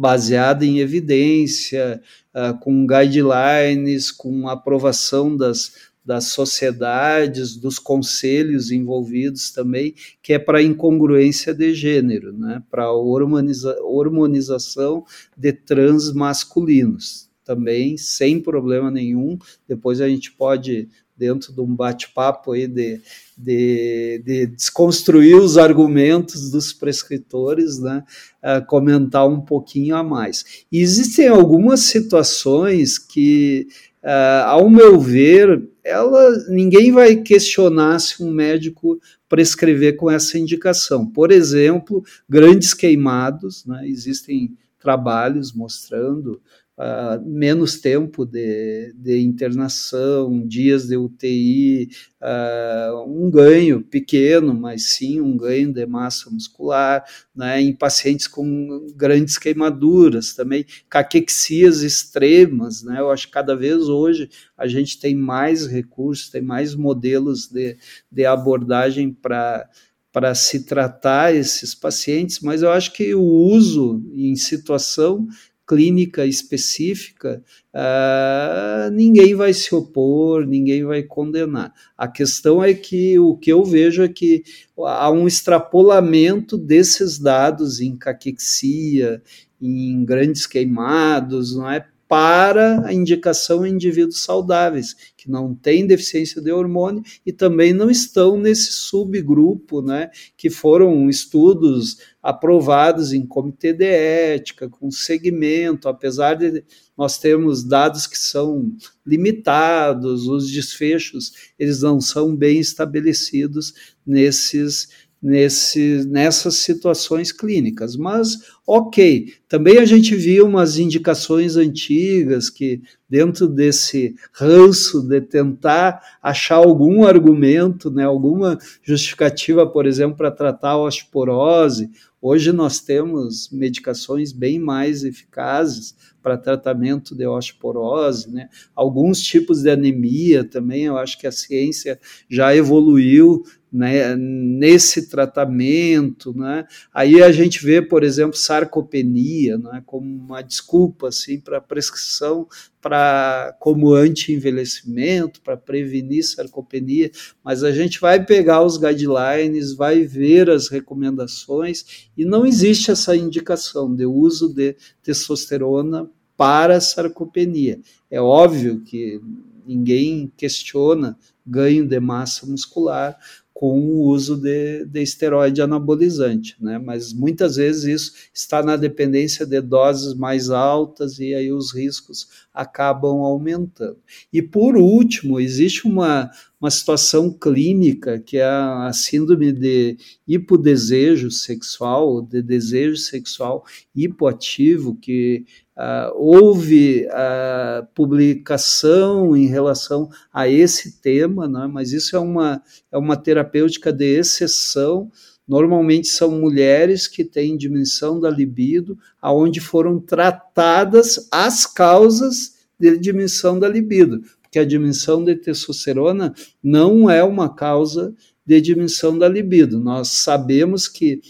baseada 0.00 0.64
em 0.64 0.78
evidência, 0.78 2.00
uh, 2.34 2.58
com 2.58 2.86
guidelines, 2.86 4.10
com 4.10 4.48
aprovação 4.48 5.36
das, 5.36 5.74
das 6.02 6.28
sociedades, 6.28 7.54
dos 7.54 7.78
conselhos 7.78 8.70
envolvidos 8.70 9.50
também, 9.50 9.94
que 10.22 10.32
é 10.32 10.38
para 10.38 10.62
incongruência 10.62 11.52
de 11.52 11.74
gênero, 11.74 12.32
né? 12.32 12.62
para 12.70 12.90
hormoniza 12.90 13.78
hormonização 13.82 15.04
de 15.36 15.52
transmasculinos. 15.52 17.28
Também 17.44 17.98
sem 17.98 18.40
problema 18.40 18.90
nenhum. 18.90 19.38
Depois 19.68 20.00
a 20.00 20.08
gente 20.08 20.32
pode 20.32 20.88
dentro 21.20 21.52
de 21.52 21.60
um 21.60 21.74
bate-papo 21.74 22.52
aí 22.52 22.66
de, 22.66 22.98
de, 23.36 24.22
de, 24.24 24.46
desconstruir 24.46 25.36
os 25.36 25.58
argumentos 25.58 26.50
dos 26.50 26.72
prescritores, 26.72 27.78
né, 27.78 28.02
uh, 28.42 28.64
comentar 28.64 29.28
um 29.28 29.42
pouquinho 29.42 29.94
a 29.94 30.02
mais. 30.02 30.64
E 30.72 30.80
existem 30.80 31.28
algumas 31.28 31.80
situações 31.80 32.98
que, 32.98 33.68
uh, 34.02 34.46
ao 34.46 34.70
meu 34.70 34.98
ver, 34.98 35.62
ela, 35.84 36.46
ninguém 36.48 36.90
vai 36.90 37.16
questionar 37.16 37.98
se 37.98 38.22
um 38.22 38.30
médico 38.30 38.98
prescrever 39.28 39.96
com 39.96 40.10
essa 40.10 40.38
indicação. 40.38 41.06
Por 41.06 41.30
exemplo, 41.30 42.02
grandes 42.26 42.72
queimados, 42.72 43.66
né, 43.66 43.86
existem 43.86 44.56
trabalhos 44.80 45.52
mostrando 45.52 46.40
uh, 46.80 47.22
menos 47.28 47.78
tempo 47.78 48.24
de, 48.24 48.94
de, 48.96 49.20
internação, 49.20 50.46
dias 50.46 50.88
de 50.88 50.96
UTI, 50.96 51.90
uh, 52.20 52.24
ah, 52.24 53.04
um 53.06 53.30
ganho 53.30 53.82
pequeno, 53.82 54.54
mas 54.54 54.94
sim 54.94 55.20
um 55.20 55.36
ganho 55.36 55.72
de 55.72 55.84
massa 55.84 56.30
muscular, 56.30 57.04
né, 57.36 57.60
em 57.60 57.74
pacientes 57.74 58.26
com 58.26 58.86
grandes 58.96 59.36
queimaduras, 59.36 60.34
também 60.34 60.64
caquexias 60.88 61.82
extremas, 61.82 62.82
né, 62.82 63.00
eu 63.00 63.10
acho 63.10 63.26
que 63.26 63.32
cada 63.32 63.54
vez 63.54 63.88
hoje 63.88 64.30
a 64.56 64.66
gente 64.66 64.98
tem 64.98 65.14
mais 65.14 65.66
recursos, 65.66 66.30
tem 66.30 66.40
mais 66.40 66.74
modelos 66.74 67.46
de, 67.46 67.76
de 68.10 68.24
abordagem 68.24 69.12
para 69.12 69.68
para 70.12 70.34
se 70.34 70.64
tratar 70.64 71.32
esses 71.34 71.72
pacientes, 71.72 72.40
mas 72.40 72.62
eu 72.62 72.70
acho 72.72 72.92
que 72.92 73.14
o 73.14 73.22
uso 73.22 74.02
em 74.12 74.34
situação 74.34 75.28
clínica 75.70 76.26
específica, 76.26 77.40
uh, 77.72 78.90
ninguém 78.90 79.36
vai 79.36 79.54
se 79.54 79.72
opor, 79.72 80.44
ninguém 80.44 80.82
vai 80.82 81.00
condenar. 81.04 81.72
A 81.96 82.08
questão 82.08 82.60
é 82.60 82.74
que 82.74 83.16
o 83.20 83.36
que 83.36 83.52
eu 83.52 83.64
vejo 83.64 84.02
é 84.02 84.08
que 84.08 84.42
há 84.76 85.08
um 85.12 85.28
extrapolamento 85.28 86.58
desses 86.58 87.20
dados 87.20 87.80
em 87.80 87.96
caquexia, 87.96 89.22
em 89.62 90.04
grandes 90.04 90.44
queimados, 90.44 91.54
não 91.54 91.70
é? 91.70 91.86
Para 92.10 92.84
a 92.88 92.92
indicação 92.92 93.64
em 93.64 93.70
indivíduos 93.70 94.24
saudáveis, 94.24 94.96
que 95.16 95.30
não 95.30 95.54
têm 95.54 95.86
deficiência 95.86 96.42
de 96.42 96.50
hormônio 96.50 97.04
e 97.24 97.32
também 97.32 97.72
não 97.72 97.88
estão 97.88 98.36
nesse 98.36 98.72
subgrupo, 98.72 99.80
né, 99.80 100.10
que 100.36 100.50
foram 100.50 101.08
estudos 101.08 101.98
aprovados 102.20 103.12
em 103.12 103.24
comitê 103.24 103.72
de 103.72 103.84
ética, 103.84 104.68
com 104.68 104.90
segmento, 104.90 105.88
apesar 105.88 106.34
de 106.34 106.64
nós 106.98 107.16
termos 107.16 107.62
dados 107.62 108.08
que 108.08 108.18
são 108.18 108.76
limitados, 109.06 110.26
os 110.26 110.50
desfechos, 110.50 111.32
eles 111.56 111.80
não 111.80 112.00
são 112.00 112.34
bem 112.34 112.58
estabelecidos 112.58 113.72
nesses 114.04 114.88
nesse, 115.22 116.06
nessas 116.08 116.56
situações 116.56 117.30
clínicas. 117.30 117.96
Mas, 117.96 118.38
ok, 118.66 119.34
também 119.48 119.78
a 119.78 119.84
gente 119.84 120.14
viu 120.16 120.46
umas 120.46 120.78
indicações 120.78 121.56
antigas 121.56 122.48
que, 122.48 122.80
dentro 123.08 123.46
desse 123.46 124.14
ranço 124.32 125.02
de 125.02 125.20
tentar 125.20 126.00
achar 126.22 126.56
algum 126.56 127.04
argumento, 127.04 127.90
né, 127.90 128.04
alguma 128.04 128.58
justificativa, 128.82 129.66
por 129.66 129.86
exemplo, 129.86 130.16
para 130.16 130.30
tratar 130.30 130.70
a 130.70 130.82
osteoporose, 130.82 131.90
hoje 132.22 132.52
nós 132.52 132.80
temos 132.80 133.50
medicações 133.50 134.32
bem 134.32 134.58
mais 134.58 135.04
eficazes 135.04 135.94
para 136.22 136.36
tratamento 136.36 137.14
de 137.14 137.26
osteoporose, 137.26 138.30
né? 138.30 138.48
Alguns 138.74 139.22
tipos 139.22 139.62
de 139.62 139.70
anemia 139.70 140.44
também, 140.44 140.84
eu 140.84 140.98
acho 140.98 141.18
que 141.18 141.26
a 141.26 141.32
ciência 141.32 141.98
já 142.28 142.54
evoluiu 142.54 143.42
né, 143.72 144.16
nesse 144.16 145.08
tratamento, 145.08 146.36
né? 146.36 146.66
Aí 146.92 147.22
a 147.22 147.30
gente 147.30 147.64
vê, 147.64 147.80
por 147.80 148.02
exemplo, 148.02 148.36
sarcopenia, 148.36 149.58
né, 149.58 149.82
como 149.86 150.06
uma 150.06 150.42
desculpa 150.42 151.08
assim 151.08 151.38
para 151.38 151.60
prescrição 151.60 152.48
para 152.80 153.54
como 153.60 153.92
anti-envelhecimento, 153.92 155.40
para 155.42 155.56
prevenir 155.56 156.24
sarcopenia, 156.24 157.10
mas 157.44 157.62
a 157.62 157.70
gente 157.70 158.00
vai 158.00 158.24
pegar 158.24 158.64
os 158.64 158.78
guidelines, 158.78 159.74
vai 159.74 160.02
ver 160.02 160.48
as 160.48 160.68
recomendações 160.68 162.08
e 162.16 162.24
não 162.24 162.46
existe 162.46 162.90
essa 162.90 163.14
indicação 163.14 163.94
de 163.94 164.06
uso 164.06 164.52
de 164.52 164.76
testosterona 165.02 166.10
para 166.36 166.80
sarcopenia. 166.80 167.80
É 168.10 168.20
óbvio 168.20 168.80
que 168.80 169.20
ninguém 169.66 170.32
questiona 170.36 171.18
ganho 171.46 171.86
de 171.86 172.00
massa 172.00 172.46
muscular, 172.46 173.18
com 173.60 173.78
o 173.78 174.04
uso 174.06 174.38
de, 174.38 174.86
de 174.86 175.02
esteroide 175.02 175.60
anabolizante, 175.60 176.56
né? 176.58 176.78
Mas 176.78 177.12
muitas 177.12 177.56
vezes 177.56 177.84
isso 177.84 178.12
está 178.32 178.62
na 178.62 178.74
dependência 178.74 179.44
de 179.44 179.60
doses 179.60 180.14
mais 180.14 180.48
altas 180.48 181.18
e 181.18 181.34
aí 181.34 181.52
os 181.52 181.74
riscos 181.74 182.26
acabam 182.54 183.18
aumentando. 183.18 183.98
E 184.32 184.40
por 184.40 184.78
último, 184.78 185.38
existe 185.38 185.86
uma, 185.86 186.30
uma 186.58 186.70
situação 186.70 187.30
clínica 187.30 188.18
que 188.18 188.38
é 188.38 188.44
a 188.46 188.90
síndrome 188.94 189.52
de 189.52 189.98
hipodesejo 190.26 191.30
sexual, 191.30 192.22
de 192.22 192.40
desejo 192.40 192.96
sexual 192.96 193.66
hipoativo, 193.94 194.96
que 194.96 195.44
Uh, 195.80 196.12
houve 196.14 197.06
uh, 197.06 197.86
publicação 197.94 199.34
em 199.34 199.46
relação 199.46 200.10
a 200.30 200.46
esse 200.46 201.00
tema, 201.00 201.48
né? 201.48 201.66
mas 201.72 201.92
isso 201.94 202.14
é 202.14 202.18
uma, 202.18 202.62
é 202.92 202.98
uma 202.98 203.16
terapêutica 203.16 203.90
de 203.90 204.04
exceção. 204.04 205.10
Normalmente 205.48 206.08
são 206.08 206.32
mulheres 206.32 207.08
que 207.08 207.24
têm 207.24 207.56
diminuição 207.56 208.20
da 208.20 208.28
libido, 208.28 208.98
aonde 209.22 209.58
foram 209.58 209.98
tratadas 209.98 211.26
as 211.32 211.64
causas 211.64 212.56
de 212.78 212.98
diminuição 212.98 213.58
da 213.58 213.66
libido, 213.66 214.20
porque 214.42 214.58
a 214.58 214.66
diminuição 214.66 215.24
de 215.24 215.34
testosterona 215.34 216.34
não 216.62 217.08
é 217.08 217.24
uma 217.24 217.54
causa 217.54 218.14
de 218.44 218.60
diminuição 218.60 219.18
da 219.18 219.26
libido. 219.26 219.80
Nós 219.80 220.08
sabemos 220.08 220.86
que 220.86 221.22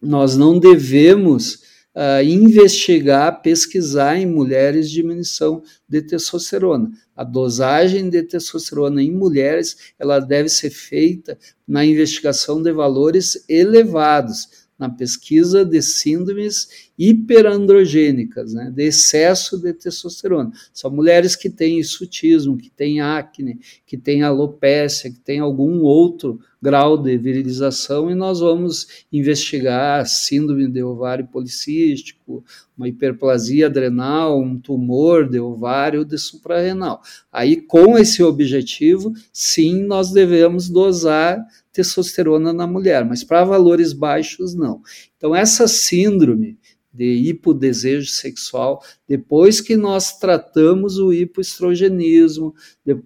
nós 0.00 0.36
não 0.36 0.60
devemos 0.60 1.63
uh, 1.94 2.22
investigar, 2.22 3.40
pesquisar 3.40 4.16
em 4.16 4.26
mulheres 4.26 4.90
diminuição 4.90 5.62
de 5.88 6.02
testosterona. 6.02 6.90
A 7.16 7.22
dosagem 7.22 8.10
de 8.10 8.22
testosterona 8.22 9.02
em 9.02 9.12
mulheres 9.12 9.92
ela 9.98 10.18
deve 10.18 10.48
ser 10.48 10.70
feita 10.70 11.38
na 11.66 11.84
investigação 11.84 12.62
de 12.62 12.72
valores 12.72 13.44
elevados 13.48 14.63
na 14.84 14.90
pesquisa 14.90 15.64
de 15.64 15.80
síndromes 15.80 16.90
hiperandrogênicas, 16.98 18.52
né, 18.52 18.70
de 18.70 18.84
excesso 18.84 19.58
de 19.58 19.72
testosterona. 19.72 20.52
São 20.72 20.90
mulheres 20.90 21.34
que 21.34 21.48
têm 21.48 21.78
hirsutismo, 21.78 22.56
que 22.56 22.70
têm 22.70 23.00
acne, 23.00 23.58
que 23.86 23.96
têm 23.96 24.22
alopécia, 24.22 25.10
que 25.10 25.18
têm 25.18 25.40
algum 25.40 25.80
outro 25.80 26.38
grau 26.60 26.96
de 26.96 27.16
virilização 27.16 28.10
e 28.10 28.14
nós 28.14 28.40
vamos 28.40 29.04
investigar 29.12 30.06
síndrome 30.06 30.68
de 30.68 30.82
ovário 30.82 31.26
policístico, 31.26 32.44
uma 32.76 32.88
hiperplasia 32.88 33.66
adrenal, 33.66 34.40
um 34.40 34.58
tumor 34.58 35.28
de 35.28 35.38
ovário 35.38 36.04
de 36.04 36.18
suprarrenal. 36.18 37.02
Aí, 37.32 37.56
com 37.56 37.98
esse 37.98 38.22
objetivo, 38.22 39.12
sim, 39.32 39.82
nós 39.82 40.10
devemos 40.10 40.68
dosar 40.68 41.38
testosterona 41.74 42.52
na 42.52 42.66
mulher, 42.68 43.04
mas 43.04 43.24
para 43.24 43.44
valores 43.44 43.92
baixos, 43.92 44.54
não. 44.54 44.80
Então, 45.16 45.34
essa 45.34 45.66
síndrome 45.66 46.56
de 46.92 47.28
hipodesejo 47.28 48.08
sexual, 48.08 48.80
depois 49.08 49.60
que 49.60 49.76
nós 49.76 50.16
tratamos 50.16 50.96
o 50.96 51.12
hipoestrogenismo, 51.12 52.54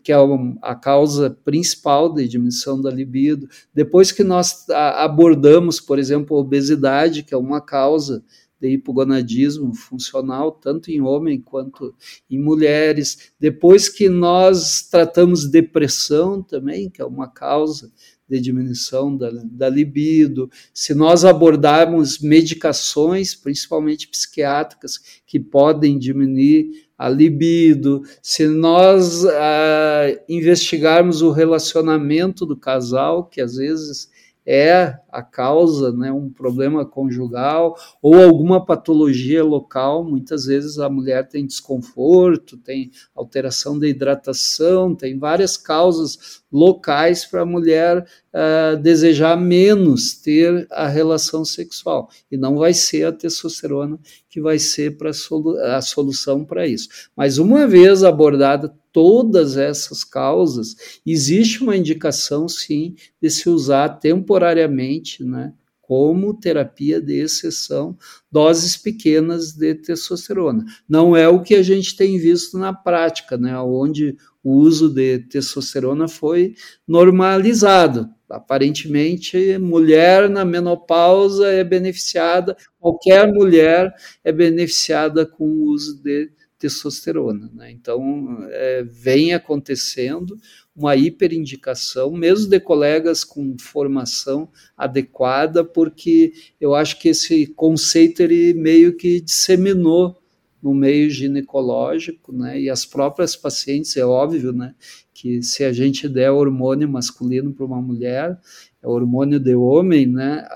que 0.04 0.12
é 0.12 0.16
a 0.60 0.74
causa 0.74 1.30
principal 1.42 2.12
de 2.12 2.28
diminuição 2.28 2.78
da 2.78 2.90
libido, 2.90 3.48
depois 3.72 4.12
que 4.12 4.22
nós 4.22 4.68
abordamos, 4.68 5.80
por 5.80 5.98
exemplo, 5.98 6.36
a 6.36 6.40
obesidade, 6.40 7.22
que 7.22 7.32
é 7.32 7.38
uma 7.38 7.62
causa 7.62 8.22
de 8.60 8.68
hipogonadismo 8.68 9.72
funcional, 9.72 10.52
tanto 10.52 10.90
em 10.90 11.00
homem 11.00 11.40
quanto 11.40 11.94
em 12.28 12.38
mulheres. 12.38 13.32
Depois 13.40 13.88
que 13.88 14.08
nós 14.08 14.82
tratamos 14.82 15.48
depressão 15.48 16.42
também, 16.42 16.90
que 16.90 17.00
é 17.00 17.04
uma 17.04 17.28
causa 17.28 17.90
de 18.28 18.40
diminuição 18.40 19.16
da, 19.16 19.30
da 19.32 19.68
libido, 19.68 20.50
se 20.74 20.94
nós 20.94 21.24
abordarmos 21.24 22.18
medicações, 22.18 23.34
principalmente 23.34 24.08
psiquiátricas, 24.08 25.00
que 25.26 25.40
podem 25.40 25.98
diminuir 25.98 26.88
a 26.98 27.08
libido, 27.08 28.02
se 28.20 28.46
nós 28.48 29.24
ah, 29.24 30.06
investigarmos 30.28 31.22
o 31.22 31.30
relacionamento 31.30 32.44
do 32.44 32.56
casal, 32.56 33.24
que 33.24 33.40
às 33.40 33.54
vezes 33.54 34.10
é 34.50 34.98
a 35.10 35.22
causa, 35.22 35.92
né, 35.92 36.10
um 36.10 36.30
problema 36.30 36.82
conjugal 36.82 37.76
ou 38.00 38.14
alguma 38.14 38.64
patologia 38.64 39.44
local. 39.44 40.02
Muitas 40.02 40.46
vezes 40.46 40.78
a 40.78 40.88
mulher 40.88 41.28
tem 41.28 41.46
desconforto, 41.46 42.56
tem 42.56 42.90
alteração 43.14 43.78
da 43.78 43.86
hidratação, 43.86 44.94
tem 44.94 45.18
várias 45.18 45.58
causas 45.58 46.40
locais 46.50 47.26
para 47.26 47.42
a 47.42 47.46
mulher 47.46 48.06
uh, 48.32 48.78
desejar 48.78 49.36
menos 49.36 50.14
ter 50.14 50.66
a 50.70 50.88
relação 50.88 51.44
sexual. 51.44 52.08
E 52.32 52.36
não 52.38 52.56
vai 52.56 52.72
ser 52.72 53.04
a 53.04 53.12
testosterona 53.12 53.98
que 54.30 54.40
vai 54.40 54.58
ser 54.58 54.96
pra 54.96 55.12
solu 55.12 55.58
a 55.58 55.82
solução 55.82 56.42
para 56.42 56.66
isso. 56.66 56.88
Mas 57.14 57.36
uma 57.36 57.66
vez 57.66 58.02
abordada 58.02 58.74
todas 58.98 59.56
essas 59.56 60.02
causas, 60.02 60.74
existe 61.06 61.62
uma 61.62 61.76
indicação, 61.76 62.48
sim, 62.48 62.96
de 63.22 63.30
se 63.30 63.48
usar 63.48 63.90
temporariamente, 63.90 65.22
né, 65.22 65.52
como 65.80 66.34
terapia 66.34 67.00
de 67.00 67.14
exceção, 67.20 67.96
doses 68.28 68.76
pequenas 68.76 69.52
de 69.52 69.76
testosterona. 69.76 70.64
Não 70.88 71.16
é 71.16 71.28
o 71.28 71.40
que 71.40 71.54
a 71.54 71.62
gente 71.62 71.94
tem 71.94 72.18
visto 72.18 72.58
na 72.58 72.74
prática, 72.74 73.38
né, 73.38 73.56
onde 73.60 74.16
o 74.42 74.54
uso 74.54 74.88
de 74.92 75.20
testosterona 75.20 76.08
foi 76.08 76.56
normalizado. 76.86 78.08
Aparentemente, 78.28 79.58
mulher 79.58 80.28
na 80.28 80.44
menopausa 80.44 81.46
é 81.46 81.62
beneficiada, 81.62 82.56
qualquer 82.80 83.32
mulher 83.32 83.94
é 84.24 84.32
beneficiada 84.32 85.24
com 85.24 85.44
o 85.44 85.66
uso 85.66 86.02
de 86.02 86.32
testosterona. 86.58 87.50
Né? 87.54 87.70
Então, 87.70 88.38
é, 88.50 88.82
vem 88.82 89.32
acontecendo 89.32 90.36
uma 90.74 90.96
hiperindicação, 90.96 92.12
mesmo 92.12 92.48
de 92.48 92.60
colegas 92.60 93.24
com 93.24 93.56
formação 93.58 94.48
adequada, 94.76 95.64
porque 95.64 96.32
eu 96.60 96.74
acho 96.74 96.98
que 97.00 97.08
esse 97.08 97.46
conceito 97.48 98.22
ele 98.22 98.54
meio 98.54 98.96
que 98.96 99.20
disseminou 99.20 100.16
no 100.62 100.74
meio 100.74 101.08
ginecológico, 101.08 102.32
né? 102.32 102.60
E 102.60 102.68
as 102.68 102.84
próprias 102.84 103.36
pacientes, 103.36 103.96
é 103.96 104.04
óbvio, 104.04 104.52
né? 104.52 104.74
Que 105.14 105.42
se 105.42 105.64
a 105.64 105.72
gente 105.72 106.08
der 106.08 106.30
hormônio 106.30 106.88
masculino 106.88 107.52
para 107.52 107.64
uma 107.64 107.80
mulher, 107.80 108.38
é 108.82 108.86
hormônio 108.86 109.38
de 109.38 109.54
homem, 109.54 110.06
né? 110.06 110.46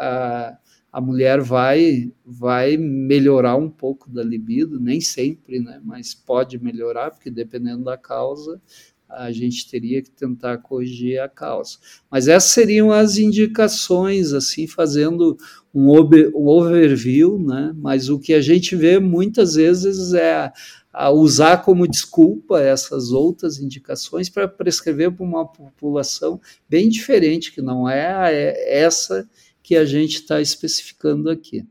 A 0.92 1.00
mulher 1.00 1.40
vai 1.40 2.12
vai 2.24 2.76
melhorar 2.76 3.56
um 3.56 3.70
pouco 3.70 4.10
da 4.10 4.22
libido, 4.22 4.78
nem 4.78 5.00
sempre, 5.00 5.58
né? 5.58 5.80
Mas 5.82 6.12
pode 6.14 6.62
melhorar, 6.62 7.10
porque 7.10 7.30
dependendo 7.30 7.84
da 7.84 7.96
causa, 7.96 8.60
a 9.08 9.30
gente 9.30 9.68
teria 9.70 10.02
que 10.02 10.10
tentar 10.10 10.58
corrigir 10.58 11.18
a 11.20 11.28
causa. 11.28 11.78
Mas 12.10 12.28
essas 12.28 12.50
seriam 12.50 12.90
as 12.90 13.16
indicações, 13.18 14.32
assim, 14.32 14.66
fazendo 14.66 15.36
um, 15.74 15.88
over, 15.88 16.30
um 16.34 16.46
overview, 16.46 17.38
né? 17.38 17.72
Mas 17.76 18.08
o 18.08 18.18
que 18.18 18.34
a 18.34 18.40
gente 18.40 18.76
vê 18.76 18.98
muitas 18.98 19.54
vezes 19.54 20.12
é 20.12 20.52
a 20.92 21.10
usar 21.10 21.62
como 21.64 21.88
desculpa 21.88 22.60
essas 22.60 23.12
outras 23.12 23.58
indicações 23.58 24.28
para 24.28 24.46
prescrever 24.46 25.10
para 25.10 25.24
uma 25.24 25.46
população 25.46 26.38
bem 26.68 26.88
diferente, 26.90 27.50
que 27.50 27.62
não 27.62 27.88
é 27.88 28.54
essa 28.66 29.26
que 29.62 29.76
a 29.76 29.84
gente 29.84 30.16
está 30.16 30.40
especificando 30.40 31.30
aqui. 31.30 31.66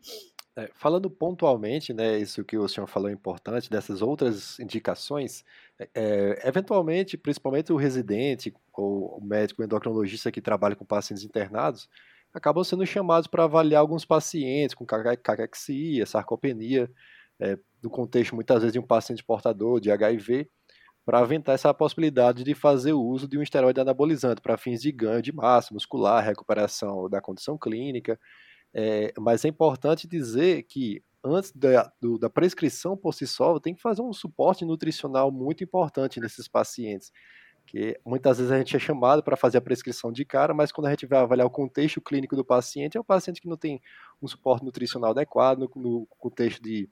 É, 0.55 0.69
falando 0.75 1.09
pontualmente, 1.09 1.93
né, 1.93 2.19
isso 2.19 2.43
que 2.43 2.57
o 2.57 2.67
senhor 2.67 2.85
falou 2.85 3.09
é 3.09 3.13
importante, 3.13 3.69
dessas 3.69 4.01
outras 4.01 4.59
indicações, 4.59 5.45
é, 5.79 5.89
é, 5.95 6.47
eventualmente, 6.47 7.17
principalmente 7.17 7.71
o 7.71 7.77
residente 7.77 8.53
ou 8.73 9.17
o 9.17 9.23
médico 9.23 9.63
endocrinologista 9.63 10.31
que 10.31 10.41
trabalha 10.41 10.75
com 10.75 10.85
pacientes 10.85 11.23
internados, 11.23 11.87
acabam 12.33 12.63
sendo 12.63 12.85
chamados 12.85 13.27
para 13.27 13.45
avaliar 13.45 13.81
alguns 13.81 14.05
pacientes 14.05 14.75
com 14.75 14.85
caquexia, 14.85 16.05
sarcopenia, 16.05 16.89
é, 17.39 17.57
no 17.81 17.89
contexto 17.89 18.35
muitas 18.35 18.59
vezes 18.59 18.73
de 18.73 18.79
um 18.79 18.83
paciente 18.83 19.23
portador 19.23 19.79
de 19.79 19.89
HIV, 19.89 20.49
para 21.05 21.19
aventar 21.19 21.55
essa 21.55 21.73
possibilidade 21.73 22.43
de 22.43 22.53
fazer 22.53 22.93
o 22.93 23.01
uso 23.01 23.27
de 23.27 23.37
um 23.37 23.41
esteroide 23.41 23.79
anabolizante 23.79 24.41
para 24.41 24.57
fins 24.57 24.81
de 24.81 24.91
ganho 24.91 25.21
de 25.21 25.31
massa 25.31 25.73
muscular, 25.73 26.23
recuperação 26.23 27.09
da 27.09 27.19
condição 27.19 27.57
clínica. 27.57 28.19
É, 28.73 29.11
mas 29.19 29.43
é 29.43 29.47
importante 29.47 30.07
dizer 30.07 30.63
que 30.63 31.03
antes 31.23 31.51
da, 31.51 31.91
do, 32.01 32.17
da 32.17 32.29
prescrição 32.29 32.97
por 32.97 33.13
si 33.13 33.27
só, 33.27 33.59
tem 33.59 33.75
que 33.75 33.81
fazer 33.81 34.01
um 34.01 34.13
suporte 34.13 34.65
nutricional 34.65 35.31
muito 35.31 35.63
importante 35.63 36.19
nesses 36.19 36.47
pacientes. 36.47 37.11
Que 37.65 37.99
muitas 38.05 38.37
vezes 38.37 38.51
a 38.51 38.57
gente 38.57 38.75
é 38.75 38.79
chamado 38.79 39.23
para 39.23 39.37
fazer 39.37 39.59
a 39.59 39.61
prescrição 39.61 40.11
de 40.11 40.25
cara, 40.25 40.53
mas 40.53 40.71
quando 40.71 40.87
a 40.87 40.89
gente 40.89 41.05
vai 41.05 41.19
avaliar 41.19 41.47
o 41.47 41.51
contexto 41.51 42.01
clínico 42.01 42.35
do 42.35 42.43
paciente, 42.43 42.97
é 42.97 42.99
um 42.99 43.03
paciente 43.03 43.39
que 43.39 43.47
não 43.47 43.57
tem 43.57 43.79
um 44.21 44.27
suporte 44.27 44.65
nutricional 44.65 45.11
adequado, 45.11 45.59
no, 45.59 45.71
no 45.75 46.07
contexto 46.17 46.61
de 46.61 46.89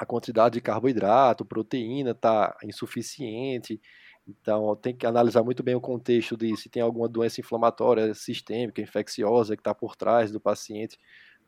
a 0.00 0.06
quantidade 0.06 0.54
de 0.54 0.62
carboidrato, 0.62 1.44
proteína 1.44 2.12
está 2.12 2.56
insuficiente. 2.64 3.78
Então, 4.26 4.74
tem 4.74 4.96
que 4.96 5.04
analisar 5.04 5.42
muito 5.44 5.62
bem 5.62 5.74
o 5.74 5.80
contexto 5.80 6.38
de 6.38 6.56
se 6.56 6.70
tem 6.70 6.80
alguma 6.80 7.06
doença 7.06 7.38
inflamatória 7.38 8.14
sistêmica, 8.14 8.80
infecciosa 8.80 9.54
que 9.54 9.60
está 9.60 9.74
por 9.74 9.94
trás 9.96 10.32
do 10.32 10.40
paciente. 10.40 10.98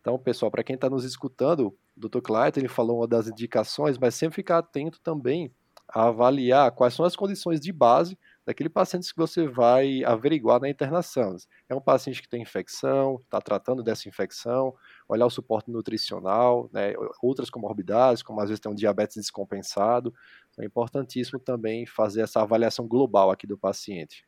Então, 0.03 0.19
pessoal, 0.19 0.51
para 0.51 0.63
quem 0.63 0.75
está 0.75 0.91
nos 0.91 1.03
escutando, 1.03 1.75
o 1.97 2.09
Dr. 2.09 2.21
Clayton 2.21 2.61
ele 2.61 2.69
falou 2.69 2.99
uma 2.99 3.09
das 3.09 3.27
indicações, 3.27 3.97
mas 3.97 4.15
sempre 4.15 4.37
ficar 4.37 4.59
atento 4.59 5.01
também 5.01 5.51
a 5.89 6.09
avaliar 6.09 6.71
quais 6.73 6.93
são 6.93 7.07
as 7.07 7.17
condições 7.17 7.59
de 7.59 7.73
base 7.73 8.19
daquele 8.45 8.69
paciente 8.69 9.09
que 9.09 9.17
você 9.17 9.47
vai 9.47 10.05
averiguar 10.05 10.61
na 10.61 10.69
internação. 10.69 11.37
É 11.71 11.75
um 11.75 11.81
paciente 11.81 12.21
que 12.21 12.29
tem 12.29 12.43
infecção, 12.43 13.19
está 13.23 13.41
tratando 13.41 13.83
dessa 13.83 14.09
infecção, 14.09 14.75
olhar 15.13 15.27
o 15.27 15.31
suporte 15.31 15.71
nutricional, 15.71 16.69
né, 16.73 16.93
outras 17.23 17.51
comorbidades, 17.51 18.23
como 18.23 18.41
às 18.41 18.49
vezes 18.49 18.61
tem 18.61 18.71
um 18.71 18.75
diabetes 18.75 19.17
descompensado. 19.17 20.13
Então, 20.51 20.63
é 20.63 20.67
importantíssimo 20.67 21.39
também 21.39 21.87
fazer 21.87 22.23
essa 22.23 22.41
avaliação 22.41 22.87
global 22.87 23.31
aqui 23.31 23.47
do 23.47 23.57
paciente. 23.57 24.25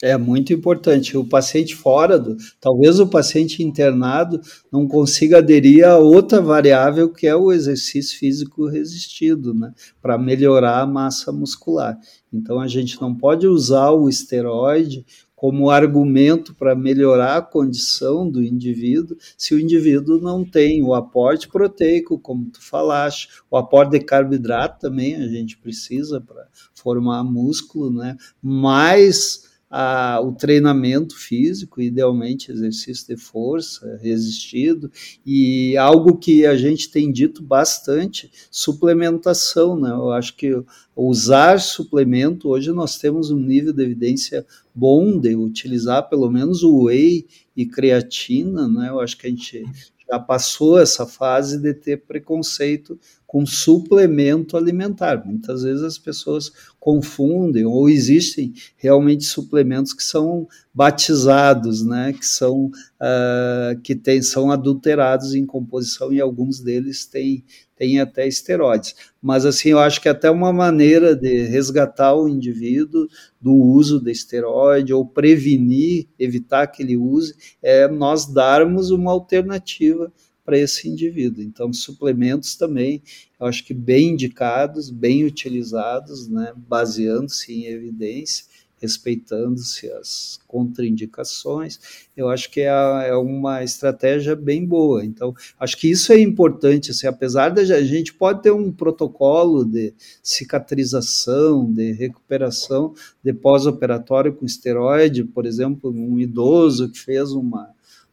É 0.00 0.16
muito 0.16 0.52
importante. 0.52 1.16
O 1.16 1.24
paciente 1.24 1.74
fora, 1.74 2.18
do, 2.18 2.36
talvez 2.60 3.00
o 3.00 3.08
paciente 3.08 3.64
internado 3.64 4.40
não 4.70 4.86
consiga 4.86 5.38
aderir 5.38 5.84
a 5.84 5.98
outra 5.98 6.40
variável 6.40 7.12
que 7.12 7.26
é 7.26 7.34
o 7.34 7.50
exercício 7.50 8.16
físico 8.16 8.68
resistido, 8.68 9.52
né, 9.52 9.72
para 10.00 10.16
melhorar 10.16 10.80
a 10.80 10.86
massa 10.86 11.32
muscular. 11.32 11.98
Então 12.32 12.60
a 12.60 12.68
gente 12.68 13.00
não 13.00 13.12
pode 13.12 13.48
usar 13.48 13.90
o 13.90 14.08
esteroide 14.08 15.04
como 15.38 15.70
argumento 15.70 16.52
para 16.52 16.74
melhorar 16.74 17.36
a 17.36 17.42
condição 17.42 18.28
do 18.28 18.42
indivíduo, 18.42 19.16
se 19.36 19.54
o 19.54 19.60
indivíduo 19.60 20.20
não 20.20 20.44
tem 20.44 20.82
o 20.82 20.92
aporte 20.92 21.46
proteico, 21.46 22.18
como 22.18 22.46
tu 22.46 22.60
falaste, 22.60 23.28
o 23.48 23.56
aporte 23.56 23.92
de 23.92 24.00
carboidrato 24.00 24.80
também 24.80 25.14
a 25.14 25.28
gente 25.28 25.56
precisa 25.56 26.20
para 26.20 26.48
formar 26.74 27.22
músculo, 27.22 27.88
né? 27.88 28.16
Mais 28.42 29.47
a, 29.70 30.20
o 30.22 30.32
treinamento 30.32 31.16
físico, 31.16 31.80
idealmente 31.80 32.50
exercício 32.50 33.14
de 33.14 33.20
força, 33.20 33.98
resistido, 34.02 34.90
e 35.24 35.76
algo 35.76 36.16
que 36.16 36.46
a 36.46 36.56
gente 36.56 36.90
tem 36.90 37.12
dito 37.12 37.42
bastante, 37.42 38.30
suplementação, 38.50 39.78
né? 39.78 39.90
Eu 39.90 40.10
acho 40.10 40.34
que 40.36 40.62
usar 40.96 41.60
suplemento, 41.60 42.48
hoje 42.48 42.72
nós 42.72 42.98
temos 42.98 43.30
um 43.30 43.38
nível 43.38 43.72
de 43.72 43.82
evidência 43.82 44.46
bom 44.74 45.18
de 45.18 45.34
utilizar 45.36 46.08
pelo 46.08 46.30
menos 46.30 46.62
o 46.62 46.84
whey 46.84 47.26
e 47.56 47.66
creatina, 47.66 48.66
né? 48.66 48.88
Eu 48.88 49.00
acho 49.00 49.18
que 49.18 49.26
a 49.26 49.30
gente 49.30 49.64
já 50.10 50.18
passou 50.18 50.78
essa 50.78 51.06
fase 51.06 51.58
de 51.60 51.74
ter 51.74 51.98
preconceito 51.98 52.98
com 53.28 53.44
suplemento 53.44 54.56
alimentar. 54.56 55.22
Muitas 55.22 55.62
vezes 55.62 55.82
as 55.82 55.98
pessoas 55.98 56.50
confundem 56.80 57.66
ou 57.66 57.86
existem 57.86 58.54
realmente 58.78 59.24
suplementos 59.24 59.92
que 59.92 60.02
são 60.02 60.48
batizados, 60.72 61.84
né, 61.84 62.14
que 62.14 62.24
são 62.24 62.66
uh, 62.66 63.78
que 63.82 63.94
tem, 63.94 64.22
são 64.22 64.50
adulterados 64.50 65.34
em 65.34 65.44
composição 65.44 66.10
e 66.10 66.22
alguns 66.22 66.58
deles 66.60 67.04
têm 67.04 67.44
tem 67.76 68.00
até 68.00 68.26
esteroides. 68.26 68.96
Mas 69.22 69.46
assim, 69.46 69.68
eu 69.68 69.78
acho 69.78 70.00
que 70.00 70.08
até 70.08 70.28
uma 70.28 70.52
maneira 70.52 71.14
de 71.14 71.44
resgatar 71.44 72.14
o 72.14 72.28
indivíduo 72.28 73.06
do 73.40 73.52
uso 73.52 74.00
de 74.00 74.10
esteroide 74.10 74.92
ou 74.92 75.06
prevenir, 75.06 76.08
evitar 76.18 76.66
que 76.66 76.82
ele 76.82 76.96
use, 76.96 77.36
é 77.62 77.86
nós 77.86 78.26
darmos 78.26 78.90
uma 78.90 79.12
alternativa 79.12 80.12
para 80.48 80.56
esse 80.56 80.88
indivíduo. 80.88 81.44
Então, 81.44 81.70
suplementos 81.74 82.56
também, 82.56 83.02
eu 83.38 83.46
acho 83.46 83.62
que 83.66 83.74
bem 83.74 84.12
indicados, 84.12 84.88
bem 84.88 85.22
utilizados, 85.24 86.26
né, 86.26 86.54
baseando-se 86.56 87.52
em 87.52 87.66
evidência, 87.66 88.46
respeitando-se 88.80 89.90
as 89.90 90.40
contraindicações, 90.48 92.08
eu 92.16 92.30
acho 92.30 92.50
que 92.50 92.60
é, 92.60 92.68
é, 93.08 93.14
uma 93.14 93.62
estratégia 93.62 94.34
bem 94.34 94.64
boa. 94.64 95.04
Então, 95.04 95.34
acho 95.60 95.76
que 95.76 95.90
isso 95.90 96.14
é 96.14 96.18
importante, 96.18 96.92
assim, 96.92 97.06
apesar 97.06 97.50
da 97.50 97.60
a 97.60 97.82
gente 97.82 98.14
pode 98.14 98.42
ter 98.42 98.50
um 98.50 98.72
protocolo 98.72 99.66
de 99.66 99.92
cicatrização, 100.22 101.70
de 101.70 101.92
recuperação 101.92 102.94
de 103.22 103.34
pós-operatório 103.34 104.32
com 104.32 104.46
esteroide, 104.46 105.24
por 105.24 105.44
exemplo, 105.44 105.90
um 105.90 106.18
idoso 106.18 106.90
que 106.90 106.98
fez 106.98 107.32
uma, 107.32 107.68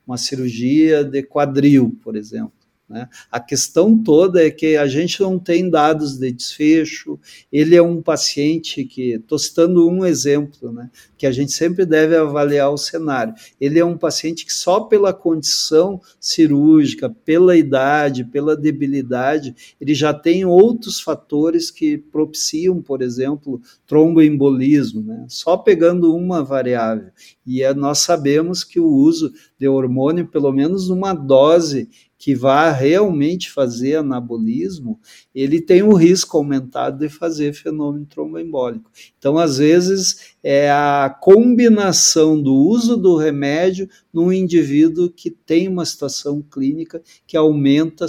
uma 0.06 0.18
cirurgia 0.18 1.04
de 1.04 1.24
quadril, 1.24 1.98
por 2.04 2.16
exemplo. 2.16 2.65
Né? 2.88 3.10
A 3.32 3.40
questão 3.40 3.98
toda 3.98 4.46
é 4.46 4.52
que 4.52 4.78
a 4.78 4.86
gente 4.86 5.20
não 5.20 5.40
tem 5.40 5.70
dados 5.70 6.18
de 6.20 6.32
desfecho. 6.32 7.20
Ele 7.52 7.76
é 7.76 7.82
um 7.82 8.00
paciente 8.00 8.86
que, 8.86 9.14
estou 9.14 9.40
citando 9.40 9.90
um 9.90 10.06
exemplo, 10.06 10.72
né, 10.72 10.92
que 11.18 11.26
a 11.26 11.32
gente 11.32 11.52
sempre 11.52 11.84
deve 11.84 12.16
avaliar 12.16 12.72
o 12.72 12.78
cenário. 12.78 13.34
Ele 13.60 13.80
é 13.80 13.86
um 13.86 13.98
paciente 13.98 14.46
que 14.46 14.54
só 14.54 14.82
pela 14.82 15.12
condição 15.14 16.00
cirúrgica, 16.20 17.10
pela 17.10 17.58
idade, 17.58 18.24
pela 18.24 18.56
debilidade, 18.56 19.56
ele 19.82 19.96
já 19.96 20.14
tem 20.14 20.46
outros 20.46 21.00
fatores 21.00 21.72
que 21.72 21.98
propiciam, 21.98 22.82
por 22.82 23.02
exemplo, 23.02 23.60
tromboembolismo, 23.88 25.02
né? 25.02 25.26
só 25.28 25.58
pegando 25.58 26.16
uma 26.16 26.44
variável. 26.44 27.10
E 27.46 27.64
é, 27.64 27.74
nós 27.74 28.00
sabemos 28.00 28.64
que 28.64 28.80
o 28.80 28.88
uso 28.88 29.34
de 29.58 29.68
hormônio, 29.68 30.28
pelo 30.28 30.52
menos 30.52 30.90
uma 30.90 31.14
dose 31.14 31.90
que 32.26 32.34
vá 32.34 32.72
realmente 32.72 33.52
fazer 33.52 33.98
anabolismo, 33.98 35.00
ele 35.34 35.62
tem 35.62 35.84
o 35.84 35.94
risco 35.94 36.36
aumentado 36.36 36.98
de 36.98 37.08
fazer 37.08 37.54
fenômeno 37.54 38.08
tromboembólico. 38.08 38.90
Então, 39.16 39.38
às 39.38 39.60
vezes, 39.60 40.34
é 40.42 40.72
a 40.72 41.16
combinação 41.22 42.42
do 42.42 42.52
uso 42.52 42.98
do 42.98 43.16
remédio 43.16 43.88
num 44.12 44.34
indivíduo 44.34 45.12
que 45.12 45.30
tem 45.30 45.68
uma 45.68 45.86
situação 45.86 46.42
clínica 46.42 47.00
que 47.28 47.38
aumenta 47.38 48.08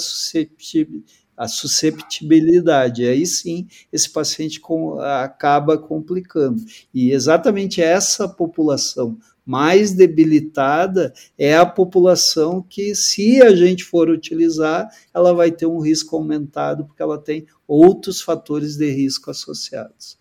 a 1.37 1.47
susceptibilidade. 1.47 3.05
Aí 3.07 3.27
sim, 3.27 3.67
esse 3.93 4.11
paciente 4.11 4.59
acaba 4.99 5.77
complicando. 5.77 6.65
E 6.95 7.11
exatamente 7.11 7.83
essa 7.83 8.27
população 8.27 9.19
mais 9.47 9.93
debilitada 9.93 11.15
é 11.39 11.57
a 11.57 11.65
população 11.65 12.61
que, 12.61 12.95
se 12.97 13.41
a 13.41 13.55
gente 13.55 13.85
for 13.85 14.11
utilizar, 14.11 14.89
ela 15.15 15.33
vai 15.33 15.53
ter 15.53 15.67
um 15.67 15.79
risco 15.79 16.17
aumentado, 16.17 16.85
porque 16.85 17.01
ela 17.01 17.17
tem 17.17 17.47
outros 17.67 18.21
fatores 18.21 18.77
de 18.77 18.91
risco 18.91 19.31
associados. 19.31 20.19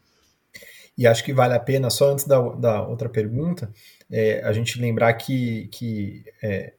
E 0.96 1.08
acho 1.08 1.24
que 1.24 1.34
vale 1.34 1.56
a 1.56 1.60
pena, 1.60 1.90
só 1.90 2.12
antes 2.12 2.26
da, 2.26 2.40
da 2.40 2.88
outra 2.88 3.10
pergunta, 3.10 3.70
é, 4.10 4.42
a 4.44 4.54
gente 4.54 4.80
lembrar 4.80 5.14
que, 5.16 5.68
que 5.72 6.24
é, 6.42 6.74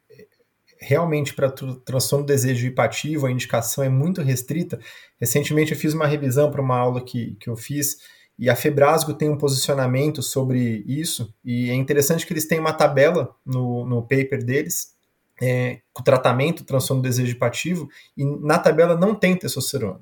realmente 0.80 1.34
para 1.34 1.50
transtorno 1.50 2.24
do 2.24 2.28
desejo 2.28 2.66
hipativo 2.66 3.26
a 3.26 3.30
indicação 3.30 3.82
é 3.82 3.88
muito 3.88 4.22
restrita. 4.22 4.78
Recentemente 5.18 5.72
eu 5.72 5.78
fiz 5.78 5.92
uma 5.92 6.06
revisão 6.06 6.50
para 6.50 6.62
uma 6.62 6.78
aula 6.78 7.04
que, 7.04 7.36
que 7.40 7.50
eu 7.50 7.56
fiz 7.56 7.98
e 8.38 8.50
a 8.50 8.56
Febrasgo 8.56 9.14
tem 9.14 9.30
um 9.30 9.38
posicionamento 9.38 10.22
sobre 10.22 10.84
isso, 10.86 11.34
e 11.44 11.70
é 11.70 11.74
interessante 11.74 12.26
que 12.26 12.32
eles 12.32 12.46
têm 12.46 12.60
uma 12.60 12.72
tabela 12.72 13.34
no, 13.44 13.86
no 13.86 14.02
paper 14.02 14.44
deles, 14.44 14.94
é, 15.40 15.80
com 15.92 16.02
tratamento 16.02 16.64
transtorno 16.64 17.06
hipativo, 17.06 17.88
e 18.16 18.24
na 18.24 18.58
tabela 18.58 18.96
não 18.96 19.14
tem 19.14 19.36
testosterona. 19.36 20.00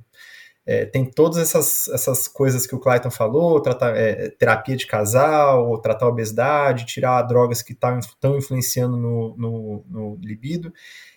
É, 0.66 0.86
tem 0.86 1.04
todas 1.04 1.36
essas, 1.36 1.88
essas 1.88 2.26
coisas 2.26 2.66
que 2.66 2.74
o 2.74 2.78
Clayton 2.78 3.10
falou, 3.10 3.60
tratar, 3.60 3.94
é, 3.96 4.30
terapia 4.30 4.76
de 4.76 4.86
casal, 4.86 5.78
tratar 5.78 6.08
obesidade, 6.08 6.86
tirar 6.86 7.20
drogas 7.22 7.60
que 7.60 7.72
estão 7.74 8.38
influenciando 8.38 8.96
no, 8.96 9.36
no, 9.36 9.84
no 9.86 10.18
libido, 10.22 10.72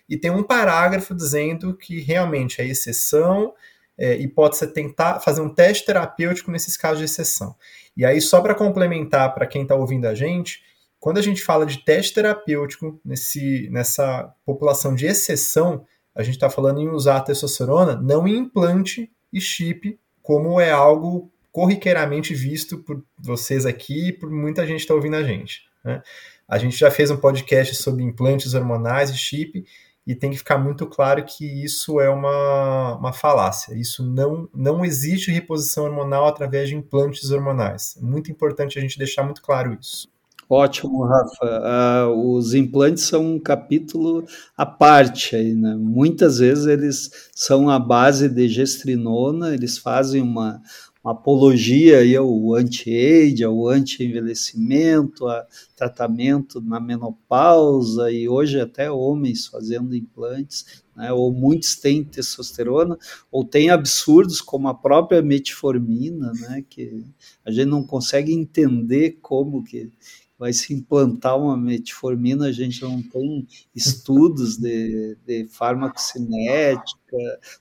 e 0.10 0.18
tem 0.18 0.32
um 0.32 0.44
parágrafo 0.44 1.16
dizendo 1.16 1.76
que 1.76 2.00
realmente 2.00 2.62
é 2.62 2.66
exceção, 2.66 3.54
é, 3.98 4.16
e 4.16 4.28
pode 4.28 4.58
ser 4.58 4.68
tentar 4.68 5.20
fazer 5.20 5.42
um 5.42 5.50
teste 5.50 5.86
terapêutico 5.86 6.52
nesses 6.52 6.78
casos 6.78 7.00
de 7.00 7.06
exceção. 7.06 7.56
E 7.96 8.06
aí, 8.06 8.22
só 8.22 8.42
para 8.42 8.54
complementar 8.54 9.34
para 9.34 9.48
quem 9.48 9.64
está 9.64 9.76
ouvindo 9.76 10.06
a 10.06 10.14
gente, 10.14 10.62
quando 11.00 11.18
a 11.18 11.22
gente 11.22 11.42
fala 11.42 11.66
de 11.66 11.80
teste 11.80 12.14
terapêutico 12.14 13.00
nesse, 13.04 13.70
nessa 13.72 14.34
população 14.46 14.94
de 14.94 15.06
exceção, 15.06 15.86
a 16.14 16.24
gente 16.24 16.36
está 16.36 16.50
falando 16.50 16.82
em 16.82 16.90
usar 16.90 17.18
a 17.18 17.22
testosterona 17.22 17.96
não 17.96 18.28
em 18.28 18.38
implante 18.38 19.12
e 19.32 19.40
chip, 19.40 20.00
como 20.22 20.60
é 20.60 20.72
algo 20.72 21.32
corriqueiramente 21.52 22.34
visto 22.34 22.80
por 22.80 23.04
vocês 23.18 23.66
aqui 23.66 24.10
e 24.10 24.14
por 24.14 24.30
muita 24.30 24.66
gente 24.66 24.78
que 24.78 24.84
está 24.84 24.94
ouvindo 24.94 25.16
a 25.16 25.24
gente. 25.24 25.62
Né? 25.84 26.02
A 26.48 26.58
gente 26.58 26.78
já 26.78 26.92
fez 26.92 27.10
um 27.10 27.18
podcast 27.18 27.76
sobre 27.76 28.04
implantes 28.04 28.54
hormonais 28.54 29.10
e 29.10 29.18
chip, 29.18 29.66
e 30.08 30.16
tem 30.16 30.32
que 30.32 30.38
ficar 30.38 30.58
muito 30.58 30.88
claro 30.88 31.26
que 31.26 31.46
isso 31.46 32.00
é 32.00 32.10
uma, 32.10 32.96
uma 32.96 33.12
falácia. 33.12 33.76
Isso 33.76 34.02
não, 34.02 34.48
não 34.56 34.86
existe 34.86 35.30
reposição 35.32 35.84
hormonal 35.84 36.26
através 36.26 36.70
de 36.70 36.76
implantes 36.76 37.30
hormonais. 37.30 37.98
É 38.02 38.02
muito 38.02 38.32
importante 38.32 38.80
a 38.80 38.82
gente 38.82 38.98
deixar 38.98 39.24
muito 39.24 39.42
claro 39.42 39.78
isso. 39.78 40.08
Ótimo, 40.50 41.04
Rafa. 41.04 42.08
Uh, 42.08 42.36
os 42.36 42.54
implantes 42.54 43.04
são 43.04 43.34
um 43.34 43.40
capítulo 43.40 44.24
à 44.56 44.66
parte 44.66 45.36
aí, 45.36 45.54
né? 45.54 45.76
Muitas 45.76 46.40
vezes 46.40 46.66
eles 46.68 47.12
são 47.36 47.70
a 47.70 47.78
base 47.78 48.30
de 48.30 48.48
gestrinona, 48.48 49.54
eles 49.54 49.78
fazem 49.78 50.22
uma, 50.22 50.62
uma 51.08 51.14
apologia 51.14 52.00
aí 52.00 52.18
ao 52.18 52.54
anti-age, 52.54 53.42
ao 53.42 53.70
anti-envelhecimento, 53.70 55.26
a 55.26 55.48
tratamento 55.74 56.60
na 56.60 56.82
menopausa 56.82 58.12
e 58.12 58.28
hoje 58.28 58.60
até 58.60 58.92
homens 58.92 59.48
fazendo 59.48 59.96
implantes, 59.96 60.84
né, 60.94 61.14
ou 61.14 61.32
muitos 61.32 61.78
têm 61.78 62.04
testosterona, 62.04 62.98
ou 63.32 63.46
tem 63.46 63.70
absurdos 63.70 64.42
como 64.42 64.68
a 64.68 64.74
própria 64.74 65.22
metformina, 65.22 66.34
né, 66.34 66.66
que 66.70 67.06
a 67.46 67.52
gente 67.52 67.68
não 67.68 67.84
consegue 67.84 68.34
entender 68.34 69.20
como 69.22 69.64
que, 69.64 69.90
vai 70.38 70.54
se 70.54 70.74
implantar 70.74 71.38
uma 71.38 71.58
metformina, 71.58 72.46
a 72.46 72.52
gente 72.52 72.82
não 72.82 73.02
tem 73.02 73.48
estudos 73.74 74.58
de, 74.58 75.18
de 75.26 75.48
farmacocinética, 75.48 77.18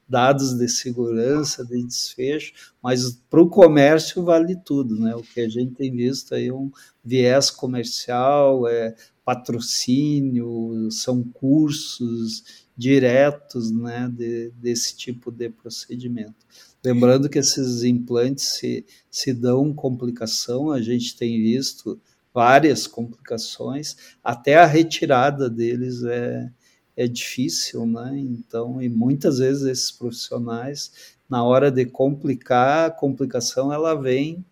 dados 0.09 0.55
de 0.55 0.69
segurança, 0.69 1.65
de 1.65 1.83
desfecho, 1.83 2.53
mas 2.83 3.13
para 3.31 3.41
o 3.41 3.49
comércio 3.49 4.23
vale 4.23 4.57
tudo, 4.57 4.99
né? 4.99 5.15
O 5.15 5.23
que 5.23 5.41
a 5.41 5.49
gente 5.49 5.75
tem 5.75 5.91
visto 5.91 6.35
aí 6.35 6.49
é 6.49 6.55
um 6.55 6.71
viés 7.03 7.51
comercial, 7.51 8.69
é 8.69 8.95
patrocínio, 9.25 10.89
são 10.91 11.23
cursos 11.23 12.67
diretos, 12.77 13.73
né, 13.73 14.09
de, 14.13 14.51
desse 14.51 14.97
tipo 14.97 15.33
de 15.33 15.49
procedimento. 15.49 16.47
Lembrando 16.85 17.29
que 17.29 17.39
esses 17.39 17.83
implantes 17.83 18.45
se, 18.45 18.85
se 19.11 19.33
dão 19.33 19.75
complicação, 19.75 20.71
a 20.71 20.81
gente 20.81 21.17
tem 21.17 21.43
visto 21.43 22.01
várias 22.37 22.87
complicações, 22.87 23.97
até 24.23 24.57
a 24.57 24.67
retirada 24.67 25.49
deles 25.49 26.05
é, 26.05 26.51
é 26.95 27.09
difícil, 27.09 27.87
né? 27.87 28.13
Então, 28.15 28.83
e 28.83 28.91
muitas 28.91 29.39
vezes 29.39 29.63
esses 29.63 29.91
profissionais, 29.91 31.17
na 31.31 31.43
hora 31.43 31.71
de 31.71 31.87
complicar, 31.87 32.89
a 32.89 32.91
complicação 32.91 33.73
ela 33.73 33.95
vem 33.95 34.45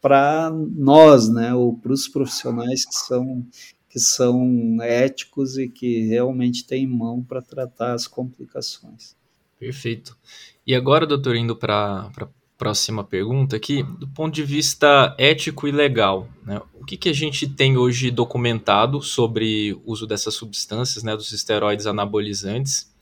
para 0.00 0.50
nós, 0.50 1.28
né? 1.28 1.52
Ou 1.52 1.76
para 1.76 1.92
os 1.92 2.08
profissionais 2.08 2.86
que 2.86 2.94
são 2.94 3.46
que 3.90 3.98
são 3.98 4.78
éticos 4.82 5.58
e 5.58 5.68
que 5.68 6.06
realmente 6.06 6.66
têm 6.66 6.86
mão 6.86 7.22
para 7.22 7.40
tratar 7.40 7.92
as 7.94 8.06
complicações. 8.06 9.16
Perfeito. 9.58 10.16
E 10.66 10.74
agora, 10.74 11.06
doutor, 11.06 11.36
indo 11.36 11.56
para 11.56 12.10
próxima 12.58 13.04
pergunta 13.04 13.54
aqui, 13.54 13.84
do 13.84 14.08
ponto 14.08 14.34
de 14.34 14.42
vista 14.42 15.14
ético 15.16 15.68
e 15.68 15.72
legal, 15.72 16.28
né, 16.44 16.60
o 16.74 16.84
que, 16.84 16.96
que 16.96 17.08
a 17.08 17.12
gente 17.12 17.48
tem 17.48 17.78
hoje 17.78 18.10
documentado 18.10 19.00
sobre 19.00 19.74
o 19.84 19.92
uso 19.92 20.08
dessas 20.08 20.34
substâncias, 20.34 21.04
né, 21.04 21.16
dos 21.16 21.30
esteroides 21.30 21.86
anabolizantes, 21.86 22.92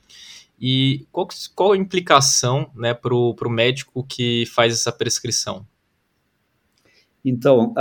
e 0.61 1.07
qual, 1.11 1.27
qual 1.55 1.73
a 1.73 1.77
implicação 1.77 2.71
né, 2.75 2.93
para 2.93 3.15
o 3.15 3.51
médico 3.51 4.05
que 4.05 4.45
faz 4.47 4.75
essa 4.75 4.93
prescrição? 4.93 5.67
Então, 7.25 7.75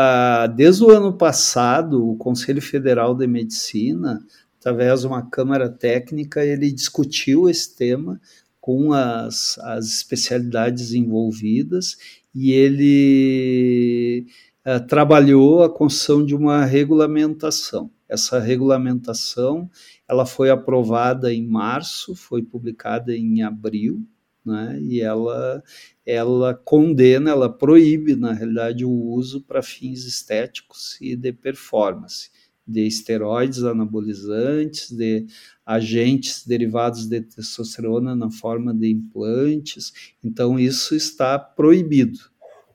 desde 0.56 0.84
o 0.84 0.90
ano 0.90 1.14
passado, 1.14 2.10
o 2.10 2.18
Conselho 2.18 2.62
Federal 2.62 3.14
de 3.14 3.28
Medicina, 3.28 4.26
através 4.60 5.02
de 5.02 5.08
uma 5.08 5.22
câmara 5.30 5.70
técnica, 5.70 6.44
ele 6.44 6.72
discutiu 6.72 7.48
esse 7.48 7.76
tema 7.76 8.20
com 8.66 8.94
as, 8.94 9.60
as 9.60 9.86
especialidades 9.86 10.92
envolvidas 10.92 11.98
e 12.34 12.52
ele 12.52 14.26
uh, 14.66 14.84
trabalhou 14.88 15.62
a 15.62 15.70
construção 15.70 16.26
de 16.26 16.34
uma 16.34 16.66
regulamentação. 16.66 17.92
essa 18.10 18.40
regulamentação, 18.40 19.70
ela 20.10 20.26
foi 20.26 20.50
aprovada 20.50 21.32
em 21.32 21.46
março, 21.46 22.16
foi 22.16 22.42
publicada 22.42 23.16
em 23.16 23.44
abril, 23.44 24.04
né? 24.44 24.80
E 24.82 25.00
ela 25.00 25.62
ela 26.04 26.56
condena, 26.56 27.30
ela 27.30 27.50
proíbe, 27.50 28.16
na 28.16 28.34
realidade, 28.34 28.84
o 28.84 28.92
uso 28.92 29.42
para 29.42 29.62
fins 29.62 30.06
estéticos 30.06 30.98
e 31.00 31.16
de 31.16 31.32
performance 31.32 32.32
de 32.68 32.88
esteroides 32.88 33.64
anabolizantes, 33.64 34.92
de 34.92 35.28
agentes 35.66 36.46
derivados 36.46 37.08
de 37.08 37.22
testosterona 37.22 38.16
na 38.16 38.30
forma 38.30 38.74
de 38.74 38.92
implantes. 38.92 39.92
Então, 40.24 40.60
isso 40.60 40.96
está 40.96 41.40
proibido. 41.40 42.20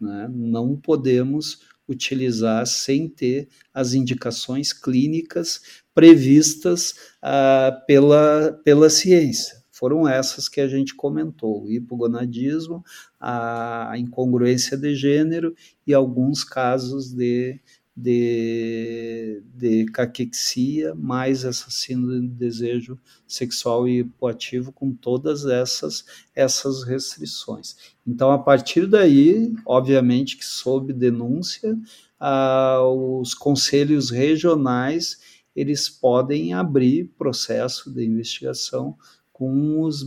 Né? 0.00 0.28
Não 0.32 0.76
podemos 0.76 1.60
utilizar 1.88 2.66
sem 2.66 3.08
ter 3.08 3.48
as 3.74 3.94
indicações 3.94 4.72
clínicas 4.72 5.60
previstas 5.94 6.94
ah, 7.22 7.82
pela, 7.86 8.52
pela 8.64 8.88
ciência 8.88 9.60
foram 9.80 10.06
essas 10.06 10.46
que 10.46 10.60
a 10.60 10.68
gente 10.68 10.94
comentou: 10.94 11.64
o 11.64 11.70
hipogonadismo, 11.70 12.84
a 13.18 13.94
incongruência 13.96 14.76
de 14.76 14.94
gênero 14.94 15.54
e 15.86 15.94
alguns 15.94 16.44
casos 16.44 17.10
de, 17.10 17.58
de, 17.96 19.42
de 19.54 19.84
caquexia, 19.86 20.94
mais 20.94 21.44
síndrome 21.70 22.28
de 22.28 22.34
desejo 22.34 22.98
sexual 23.26 23.88
e 23.88 23.98
hipoativo, 23.98 24.72
com 24.72 24.92
todas 24.92 25.44
essas, 25.44 26.04
essas 26.34 26.82
restrições. 26.84 27.76
Então, 28.06 28.30
a 28.30 28.38
partir 28.38 28.86
daí, 28.86 29.54
obviamente 29.66 30.36
que 30.36 30.44
sob 30.44 30.92
denúncia, 30.92 31.78
ah, 32.18 32.82
os 32.82 33.34
conselhos 33.34 34.10
regionais 34.10 35.18
eles 35.54 35.88
podem 35.88 36.54
abrir 36.54 37.10
processo 37.18 37.90
de 37.90 38.04
investigação 38.04 38.96
com 39.32 39.82
os 39.82 40.06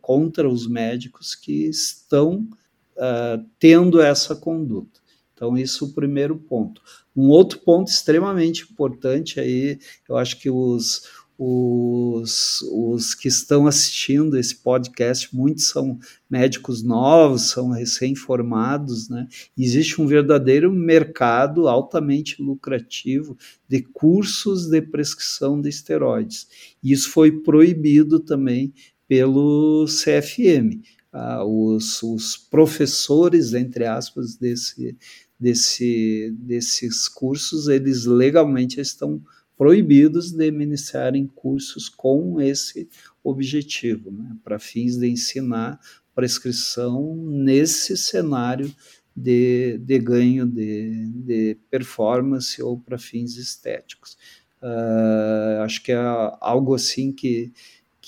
contra 0.00 0.48
os 0.48 0.66
médicos 0.66 1.34
que 1.34 1.66
estão 1.66 2.48
uh, 2.96 3.44
tendo 3.58 4.00
essa 4.00 4.34
conduta. 4.34 5.01
Então, 5.42 5.58
isso 5.58 5.84
é 5.84 5.88
o 5.88 5.92
primeiro 5.92 6.36
ponto. 6.36 6.80
Um 7.16 7.28
outro 7.30 7.58
ponto 7.58 7.88
extremamente 7.88 8.62
importante 8.62 9.40
aí, 9.40 9.76
eu 10.08 10.16
acho 10.16 10.38
que 10.38 10.48
os, 10.48 11.02
os, 11.36 12.62
os 12.70 13.12
que 13.12 13.26
estão 13.26 13.66
assistindo 13.66 14.38
esse 14.38 14.54
podcast, 14.54 15.34
muitos 15.34 15.66
são 15.66 15.98
médicos 16.30 16.84
novos, 16.84 17.50
são 17.50 17.70
recém-formados, 17.70 19.08
né? 19.08 19.26
Existe 19.58 20.00
um 20.00 20.06
verdadeiro 20.06 20.72
mercado 20.72 21.66
altamente 21.66 22.40
lucrativo 22.40 23.36
de 23.68 23.82
cursos 23.82 24.68
de 24.68 24.80
prescrição 24.80 25.60
de 25.60 25.68
esteroides. 25.68 26.46
Isso 26.80 27.10
foi 27.10 27.32
proibido 27.32 28.20
também 28.20 28.72
pelo 29.08 29.86
CFM. 29.86 30.80
Ah, 31.12 31.44
os, 31.44 32.02
os 32.02 32.38
professores, 32.38 33.52
entre 33.52 33.84
aspas, 33.84 34.34
desse, 34.34 34.96
desse, 35.42 36.32
desses 36.38 37.08
cursos, 37.08 37.66
eles 37.66 38.04
legalmente 38.04 38.80
estão 38.80 39.20
proibidos 39.58 40.30
de 40.30 40.52
ministrarem 40.52 41.26
cursos 41.26 41.88
com 41.88 42.40
esse 42.40 42.88
objetivo, 43.24 44.12
né, 44.12 44.36
para 44.44 44.60
fins 44.60 44.96
de 44.96 45.08
ensinar 45.08 45.80
prescrição 46.14 47.16
nesse 47.16 47.96
cenário 47.96 48.72
de, 49.16 49.78
de 49.78 49.98
ganho 49.98 50.46
de, 50.46 51.08
de 51.08 51.58
performance 51.68 52.62
ou 52.62 52.78
para 52.78 52.96
fins 52.96 53.36
estéticos. 53.36 54.16
Uh, 54.62 55.62
acho 55.62 55.82
que 55.82 55.90
é 55.90 55.98
algo 56.40 56.72
assim 56.72 57.12
que, 57.12 57.52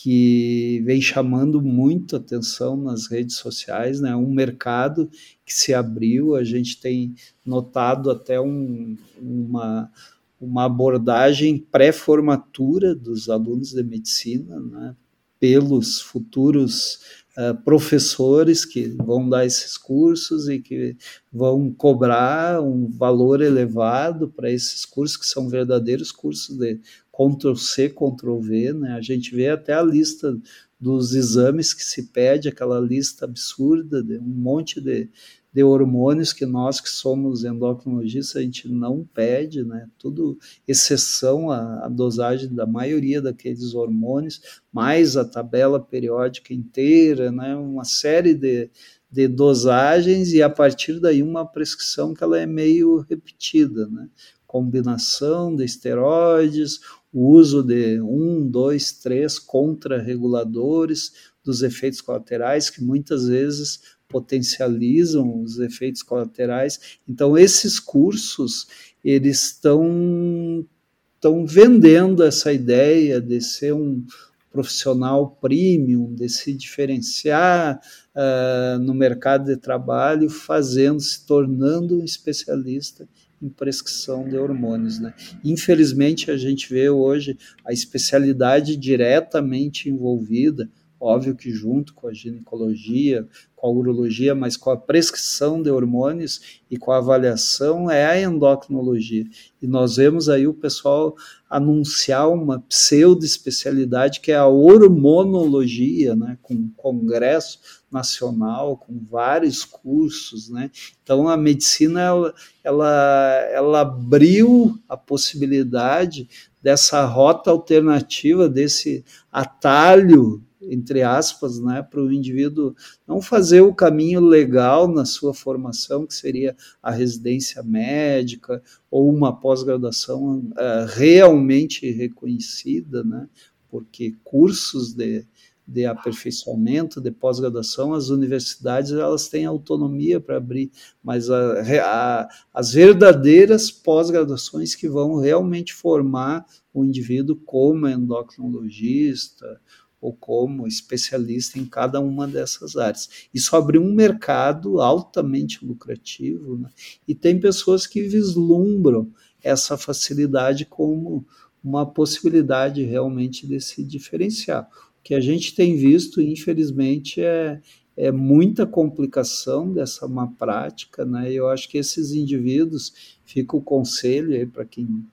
que 0.04 0.82
vem 0.84 1.00
chamando 1.00 1.62
muito 1.62 2.14
atenção 2.14 2.76
nas 2.76 3.06
redes 3.06 3.36
sociais, 3.36 4.02
né? 4.02 4.14
Um 4.14 4.30
mercado 4.30 5.08
que 5.46 5.54
se 5.54 5.72
abriu, 5.72 6.36
a 6.36 6.44
gente 6.44 6.78
tem 6.78 7.14
notado 7.42 8.10
até 8.10 8.38
um, 8.38 8.98
uma, 9.18 9.90
uma 10.38 10.66
abordagem 10.66 11.56
pré-formatura 11.56 12.94
dos 12.94 13.30
alunos 13.30 13.70
de 13.70 13.82
medicina, 13.82 14.60
né, 14.60 14.94
pelos 15.40 16.02
futuros 16.02 17.00
uh, 17.38 17.54
professores 17.64 18.66
que 18.66 18.88
vão 18.88 19.26
dar 19.26 19.46
esses 19.46 19.78
cursos 19.78 20.50
e 20.50 20.58
que 20.58 20.98
vão 21.32 21.72
cobrar 21.72 22.60
um 22.60 22.90
valor 22.90 23.40
elevado 23.40 24.28
para 24.28 24.50
esses 24.50 24.84
cursos, 24.84 25.16
que 25.16 25.26
são 25.26 25.48
verdadeiros 25.48 26.12
cursos 26.12 26.58
de 26.58 26.78
Ctrl-C, 27.16 27.90
Ctrl-V. 27.90 28.72
Né? 28.72 28.92
A 28.92 29.00
gente 29.00 29.34
vê 29.34 29.48
até 29.48 29.72
a 29.72 29.82
lista 29.82 30.36
dos 30.78 31.14
exames 31.14 31.72
que 31.72 31.82
se 31.82 32.10
pede, 32.10 32.48
aquela 32.48 32.78
lista 32.78 33.24
absurda 33.24 34.02
de 34.02 34.18
um 34.18 34.22
monte 34.22 34.80
de, 34.80 35.08
de 35.54 35.62
hormônios 35.62 36.32
que 36.32 36.44
nós 36.44 36.80
que 36.80 36.90
somos 36.90 37.44
endocrinologistas 37.44 38.36
a 38.36 38.42
gente 38.42 38.68
não 38.68 39.08
pede, 39.14 39.64
né? 39.64 39.88
Tudo 39.96 40.36
exceção 40.66 41.50
à, 41.50 41.88
dosagem 41.88 42.52
da 42.52 42.66
maioria 42.66 43.22
daqueles 43.22 43.72
hormônios, 43.72 44.60
mais 44.72 45.16
a 45.16 45.24
tabela 45.24 45.80
periódica 45.80 46.52
inteira, 46.52 47.30
né? 47.30 47.54
Uma 47.54 47.84
série 47.84 48.34
de, 48.34 48.68
de 49.08 49.28
dosagens 49.28 50.32
e 50.32 50.42
a 50.42 50.50
partir 50.50 50.98
daí 50.98 51.22
uma 51.22 51.46
prescrição 51.46 52.12
que 52.12 52.24
ela 52.24 52.38
é 52.38 52.46
meio 52.46 52.98
repetida, 53.08 53.86
né? 53.86 54.08
Combinação 54.44 55.54
de 55.54 55.64
esteroides, 55.64 56.80
o 57.14 57.28
uso 57.28 57.62
de 57.62 58.00
um, 58.00 58.44
dois, 58.44 58.90
três 58.90 59.38
contrarreguladores 59.38 61.12
dos 61.44 61.62
efeitos 61.62 62.00
colaterais 62.00 62.68
que 62.68 62.82
muitas 62.82 63.28
vezes 63.28 63.94
potencializam 64.08 65.40
os 65.40 65.60
efeitos 65.60 66.02
colaterais. 66.02 66.98
Então, 67.08 67.38
esses 67.38 67.78
cursos, 67.78 68.66
eles 69.04 69.44
estão 69.44 70.66
estão 71.14 71.46
vendendo 71.46 72.22
essa 72.22 72.52
ideia 72.52 73.18
de 73.18 73.40
ser 73.40 73.72
um 73.72 74.04
profissional 74.50 75.38
premium, 75.40 76.14
de 76.14 76.28
se 76.28 76.52
diferenciar 76.52 77.80
uh, 78.14 78.78
no 78.78 78.92
mercado 78.92 79.46
de 79.46 79.56
trabalho, 79.56 80.28
fazendo, 80.28 81.00
se 81.00 81.24
tornando 81.24 81.98
um 81.98 82.04
especialista 82.04 83.08
em 83.40 83.48
prescrição 83.48 84.28
de 84.28 84.36
hormônios. 84.36 84.98
Né? 84.98 85.14
Infelizmente, 85.44 86.30
a 86.30 86.36
gente 86.36 86.68
vê 86.72 86.88
hoje 86.88 87.36
a 87.64 87.72
especialidade 87.72 88.76
diretamente 88.76 89.88
envolvida, 89.88 90.68
óbvio 91.04 91.36
que 91.36 91.50
junto 91.50 91.92
com 91.94 92.08
a 92.08 92.12
ginecologia, 92.12 93.28
com 93.54 93.66
a 93.66 93.70
urologia, 93.70 94.34
mas 94.34 94.56
com 94.56 94.70
a 94.70 94.76
prescrição 94.76 95.60
de 95.62 95.70
hormônios 95.70 96.62
e 96.70 96.78
com 96.78 96.92
a 96.92 96.96
avaliação 96.96 97.90
é 97.90 98.06
a 98.06 98.20
endocrinologia. 98.20 99.26
E 99.60 99.66
nós 99.66 99.96
vemos 99.96 100.28
aí 100.28 100.46
o 100.46 100.54
pessoal 100.54 101.14
anunciar 101.48 102.30
uma 102.30 102.60
pseudo-especialidade 102.60 104.20
que 104.20 104.32
é 104.32 104.36
a 104.36 104.46
hormonologia, 104.46 106.16
né, 106.16 106.38
com 106.42 106.70
congresso 106.76 107.60
nacional, 107.90 108.76
com 108.76 108.98
vários 109.08 109.64
cursos, 109.64 110.48
né? 110.48 110.70
Então 111.02 111.28
a 111.28 111.36
medicina 111.36 112.00
ela, 112.00 112.34
ela, 112.64 113.48
ela 113.52 113.80
abriu 113.82 114.76
a 114.88 114.96
possibilidade 114.96 116.28
dessa 116.62 117.04
rota 117.04 117.50
alternativa, 117.50 118.48
desse 118.48 119.04
atalho 119.30 120.42
entre 120.70 121.02
aspas, 121.02 121.58
né, 121.60 121.82
para 121.82 122.00
o 122.00 122.12
indivíduo 122.12 122.74
não 123.06 123.20
fazer 123.20 123.60
o 123.60 123.74
caminho 123.74 124.20
legal 124.20 124.88
na 124.88 125.04
sua 125.04 125.34
formação, 125.34 126.06
que 126.06 126.14
seria 126.14 126.56
a 126.82 126.90
residência 126.90 127.62
médica 127.62 128.62
ou 128.90 129.08
uma 129.12 129.38
pós-graduação 129.38 130.38
uh, 130.38 130.86
realmente 130.88 131.90
reconhecida, 131.90 133.02
né, 133.02 133.28
porque 133.70 134.14
cursos 134.22 134.94
de, 134.94 135.26
de 135.66 135.86
aperfeiçoamento, 135.86 137.00
de 137.00 137.10
pós-graduação, 137.10 137.94
as 137.94 138.08
universidades 138.10 138.92
elas 138.92 139.28
têm 139.28 139.46
autonomia 139.46 140.20
para 140.20 140.36
abrir, 140.36 140.70
mas 141.02 141.30
a, 141.30 141.62
a, 141.82 142.28
as 142.52 142.72
verdadeiras 142.72 143.70
pós-graduações 143.70 144.74
que 144.74 144.88
vão 144.88 145.16
realmente 145.18 145.72
formar 145.72 146.44
o 146.72 146.84
indivíduo 146.84 147.36
como 147.36 147.88
endocrinologista, 147.88 149.60
ou 150.04 150.12
como 150.12 150.66
especialista 150.66 151.58
em 151.58 151.64
cada 151.64 151.98
uma 151.98 152.28
dessas 152.28 152.76
áreas. 152.76 153.08
Isso 153.32 153.56
abriu 153.56 153.80
um 153.80 153.94
mercado 153.94 154.78
altamente 154.82 155.64
lucrativo, 155.64 156.58
né? 156.58 156.68
e 157.08 157.14
tem 157.14 157.40
pessoas 157.40 157.86
que 157.86 158.02
vislumbram 158.02 159.10
essa 159.42 159.78
facilidade 159.78 160.66
como 160.66 161.24
uma 161.62 161.86
possibilidade 161.86 162.84
realmente 162.84 163.46
de 163.46 163.58
se 163.62 163.82
diferenciar. 163.82 164.68
O 165.00 165.02
que 165.02 165.14
a 165.14 165.20
gente 165.20 165.54
tem 165.54 165.74
visto, 165.74 166.20
infelizmente, 166.20 167.22
é, 167.22 167.62
é 167.96 168.12
muita 168.12 168.66
complicação 168.66 169.72
dessa 169.72 170.06
má 170.06 170.26
prática, 170.26 171.06
né? 171.06 171.32
Eu 171.32 171.48
acho 171.48 171.66
que 171.66 171.78
esses 171.78 172.12
indivíduos, 172.12 173.16
fica 173.24 173.56
o 173.56 173.62
conselho 173.62 174.34
aí 174.34 174.44
para 174.44 174.66
quem 174.66 175.06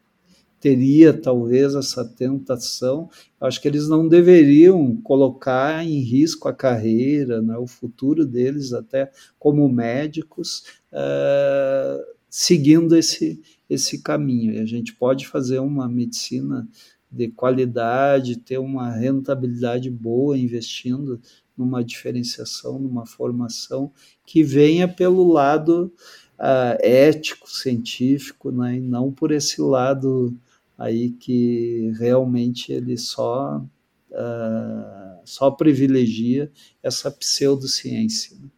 teria 0.62 1.12
talvez 1.12 1.74
essa 1.74 2.06
tentação, 2.06 3.10
acho 3.42 3.60
que 3.60 3.68
eles 3.68 3.90
não 3.90 4.08
deveriam 4.08 4.96
colocar 4.98 5.84
em 5.84 6.00
risco 6.02 6.48
a 6.48 6.54
carreira, 6.54 7.42
né, 7.42 7.58
o 7.58 7.66
futuro 7.66 8.24
deles, 8.24 8.72
até 8.72 9.12
como 9.40 9.68
médicos, 9.68 10.64
uh, 10.94 12.06
seguindo 12.30 12.96
esse, 12.96 13.42
esse 13.68 14.04
caminho. 14.04 14.54
E 14.54 14.60
a 14.60 14.66
gente 14.66 14.94
pode 14.94 15.28
fazer 15.28 15.58
uma 15.58 15.90
medicina 15.90 16.68
de 17.12 17.28
qualidade, 17.30 18.38
ter 18.38 18.60
uma 18.60 18.92
rentabilidade 18.92 19.90
boa 19.90 20.38
investindo 20.38 21.20
numa 21.58 21.84
diferenciação, 21.84 22.78
numa 22.78 23.06
formação 23.08 23.92
que 24.28 24.44
venha 24.44 24.88
pelo 24.88 25.28
lado 25.28 25.92
uh, 26.38 26.78
ético, 26.80 27.50
científico, 27.50 28.52
né, 28.52 28.78
e 28.78 28.80
não 28.80 29.12
por 29.12 29.32
esse 29.32 29.60
lado 29.60 30.38
aí 30.82 31.12
que 31.12 31.94
realmente 32.00 32.72
ele 32.72 32.98
só 32.98 33.64
uh, 34.12 35.22
só 35.24 35.52
privilegia 35.52 36.52
essa 36.82 37.12
pseudociência. 37.12 38.36
Né? 38.38 38.50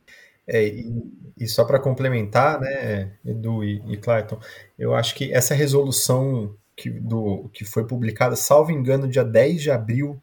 É, 0.48 0.68
e, 0.68 1.04
e 1.38 1.48
só 1.48 1.66
para 1.66 1.80
complementar, 1.80 2.60
né, 2.60 3.12
Edu 3.26 3.64
e, 3.64 3.82
e 3.88 3.98
Clayton, 3.98 4.40
eu 4.78 4.94
acho 4.96 5.16
que 5.16 5.34
essa 5.34 5.54
resolução 5.54 6.56
que, 6.76 6.90
do, 6.90 7.50
que 7.54 7.66
foi 7.66 7.86
publicada, 7.86 8.36
salvo 8.36 8.72
engano, 8.72 9.08
dia 9.08 9.24
10 9.24 9.62
de 9.62 9.72
abril 9.72 10.22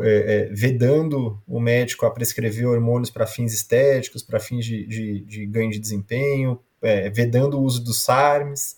é, 0.00 0.08
é, 0.08 0.44
vedando 0.52 1.40
o 1.46 1.60
médico 1.60 2.04
a 2.04 2.10
prescrever 2.10 2.66
hormônios 2.66 3.10
para 3.10 3.26
fins 3.26 3.52
estéticos, 3.52 4.22
para 4.22 4.40
fins 4.40 4.64
de, 4.64 4.86
de, 4.86 5.20
de, 5.20 5.46
ganho 5.46 5.70
de 5.70 5.78
desempenho, 5.78 6.58
é, 6.82 7.08
vedando 7.10 7.58
o 7.58 7.62
uso 7.62 7.82
dos 7.82 8.02
SARMs 8.02 8.76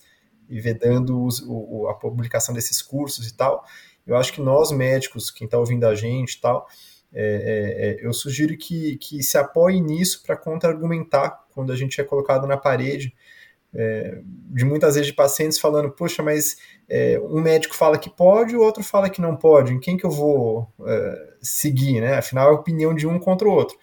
e 0.49 0.61
vedando 0.61 1.19
o, 1.19 1.29
o, 1.49 1.89
a 1.89 1.95
publicação 1.95 2.55
desses 2.55 2.81
cursos 2.83 3.27
e 3.29 3.35
tal. 3.35 3.65
Eu 4.07 4.17
acho 4.17 4.33
que 4.33 4.41
nós 4.41 4.71
médicos, 4.71 5.31
quem 5.31 5.47
está 5.47 5.59
ouvindo 5.59 5.85
a 5.85 5.95
gente 5.95 6.35
e 6.35 6.41
tal, 6.41 6.69
é, 7.13 7.23
é, 7.23 7.89
é, 8.03 8.07
eu 8.07 8.13
sugiro 8.13 8.57
que, 8.57 8.97
que 8.97 9.23
se 9.23 9.39
apoie 9.39 9.81
nisso 9.81 10.23
para 10.25 10.37
contra-argumentar 10.37 11.45
quando 11.53 11.73
a 11.73 11.77
gente 11.77 12.01
é 12.01 12.05
colocado 12.05 12.47
na 12.47 12.57
parede 12.57 13.15
é, 13.75 14.21
de 14.25 14.65
muitas 14.65 14.95
vezes 14.95 15.09
de 15.09 15.15
pacientes 15.15 15.59
falando, 15.59 15.91
poxa, 15.91 16.23
mas 16.23 16.57
é, 16.89 17.21
um 17.21 17.41
médico 17.41 17.75
fala 17.75 17.99
que 17.99 18.09
pode, 18.09 18.57
o 18.57 18.61
outro 18.61 18.83
fala 18.83 19.11
que 19.11 19.21
não 19.21 19.37
pode, 19.37 19.73
em 19.73 19.81
quem 19.81 19.97
que 19.97 20.07
eu 20.07 20.11
vou 20.11 20.73
é, 20.87 21.35
seguir, 21.43 22.01
né? 22.01 22.15
Afinal, 22.15 22.49
é 22.49 22.51
a 22.53 22.59
opinião 22.59 22.95
de 22.95 23.07
um 23.07 23.19
contra 23.19 23.47
o 23.47 23.53
outro. 23.53 23.77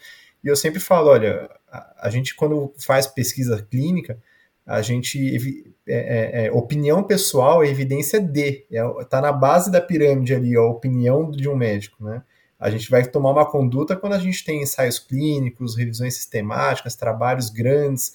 E 0.44 0.48
eu 0.48 0.56
sempre 0.56 0.80
falo, 0.80 1.10
olha, 1.10 1.50
a, 1.72 2.08
a 2.08 2.10
gente 2.10 2.36
quando 2.36 2.74
faz 2.78 3.06
pesquisa 3.06 3.62
clínica, 3.70 4.20
a 4.66 4.82
gente 4.82 5.66
é, 5.88 6.44
é, 6.44 6.46
é 6.46 6.52
opinião 6.52 7.04
pessoal 7.04 7.64
é 7.64 7.68
evidência 7.68 8.20
D, 8.20 8.66
está 9.02 9.20
na 9.22 9.32
base 9.32 9.72
da 9.72 9.82
pirâmide 9.82 10.34
ali, 10.34 10.56
a 10.56 10.64
opinião 10.64 11.30
de 11.30 11.50
um 11.50 11.56
médico, 11.56 12.04
né? 12.04 12.24
A 12.60 12.70
gente 12.70 12.90
vai 12.90 13.06
tomar 13.06 13.32
uma 13.32 13.46
conduta 13.46 13.94
quando 13.94 14.14
a 14.14 14.20
gente 14.20 14.42
tem 14.46 14.62
ensaios 14.62 14.98
clínicos, 14.98 15.76
revisões 15.76 16.14
sistemáticas, 16.14 16.96
trabalhos 16.96 17.50
grandes, 17.50 18.14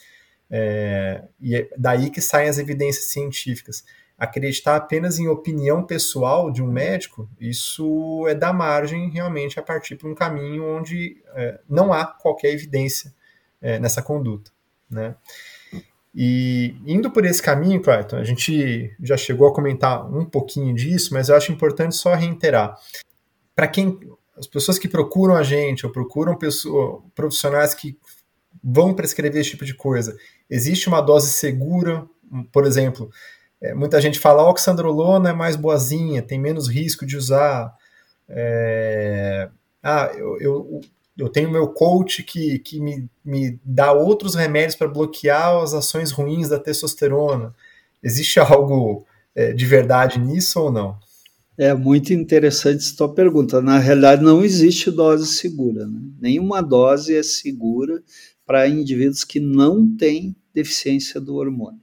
é, 0.51 1.23
e 1.39 1.55
é 1.55 1.69
daí 1.77 2.09
que 2.09 2.23
saem 2.23 2.49
as 2.49 2.57
evidências 2.57 3.07
científicas. 3.07 3.85
Acreditar 4.17 4.77
apenas 4.77 5.19
em 5.19 5.29
opinião 5.29 5.85
pessoal 5.85 6.51
de 6.51 6.63
um 6.63 6.67
médico, 6.67 7.29
isso 7.39 8.27
é 8.27 8.35
dar 8.35 8.55
margem 8.55 9.11
realmente 9.11 9.61
a 9.61 9.63
partir 9.63 9.97
para 9.97 10.09
um 10.09 10.15
caminho 10.15 10.65
onde 10.65 11.23
é, 11.35 11.61
não 11.69 11.93
há 11.93 12.07
qualquer 12.07 12.51
evidência 12.51 13.15
é, 13.61 13.79
nessa 13.79 14.01
conduta. 14.01 14.51
Né? 14.91 15.15
E 16.15 16.75
indo 16.87 17.11
por 17.11 17.25
esse 17.25 17.43
caminho, 17.43 17.83
Clayton, 17.83 18.17
a 18.17 18.25
gente 18.25 18.95
já 19.01 19.17
chegou 19.17 19.47
a 19.47 19.55
comentar 19.55 20.07
um 20.13 20.25
pouquinho 20.25 20.75
disso, 20.75 21.13
mas 21.13 21.29
eu 21.29 21.37
acho 21.37 21.53
importante 21.53 21.95
só 21.97 22.15
reiterar. 22.15 22.77
Para 23.55 23.69
quem 23.69 23.99
as 24.37 24.47
pessoas 24.47 24.79
que 24.79 24.89
procuram 24.89 25.35
a 25.35 25.43
gente 25.43 25.85
ou 25.85 25.93
procuram 25.93 26.37
pessoas, 26.37 27.03
profissionais 27.15 27.75
que 27.75 27.99
vão 28.63 28.95
prescrever 28.95 29.41
esse 29.41 29.51
tipo 29.51 29.65
de 29.65 29.75
coisa, 29.75 30.17
existe 30.49 30.89
uma 30.89 31.01
dose 31.01 31.31
segura, 31.31 32.07
por 32.53 32.65
exemplo, 32.65 33.11
é, 33.61 33.75
muita 33.75 34.01
gente 34.01 34.19
fala 34.19 34.49
oxandrolona 34.49 35.31
é 35.31 35.33
mais 35.33 35.57
boazinha, 35.57 36.23
tem 36.23 36.39
menos 36.39 36.69
risco 36.69 37.05
de 37.05 37.17
usar. 37.17 37.75
É, 38.29 39.49
ah, 39.83 40.11
eu, 40.15 40.41
eu, 40.41 40.81
eu 41.19 41.29
tenho 41.29 41.51
meu 41.51 41.67
coach 41.67 42.23
que, 42.23 42.61
que 42.61 42.81
me, 42.81 43.11
me 43.25 43.59
dá 43.65 43.93
outros 43.93 44.37
remédios 44.37 44.77
para 44.77 44.87
bloquear 44.87 45.57
as 45.63 45.75
ações 45.75 46.13
ruins 46.13 46.49
da 46.49 46.61
testosterona. 46.61 47.53
Existe 48.01 48.39
algo 48.41 49.05
é, 49.35 49.53
de 49.53 49.67
verdade 49.67 50.21
nisso 50.21 50.61
ou 50.61 50.71
não? 50.73 50.97
É 51.59 51.75
muito 51.75 52.13
interessante 52.13 52.85
essa 52.85 52.97
tua 52.97 53.13
pergunta. 53.13 53.61
Na 53.61 53.79
realidade, 53.79 54.23
não 54.23 54.45
existe 54.45 54.93
dose 54.93 55.27
segura. 55.27 55.87
Né? 55.89 56.01
Nenhuma 56.21 56.63
dose 56.63 57.17
é 57.17 57.23
segura 57.23 58.01
para 58.47 58.69
indivíduos 58.69 59.25
que 59.25 59.41
não 59.41 59.97
têm 59.97 60.37
deficiência 60.55 61.21
do 61.21 61.35
hormônio. 61.35 61.81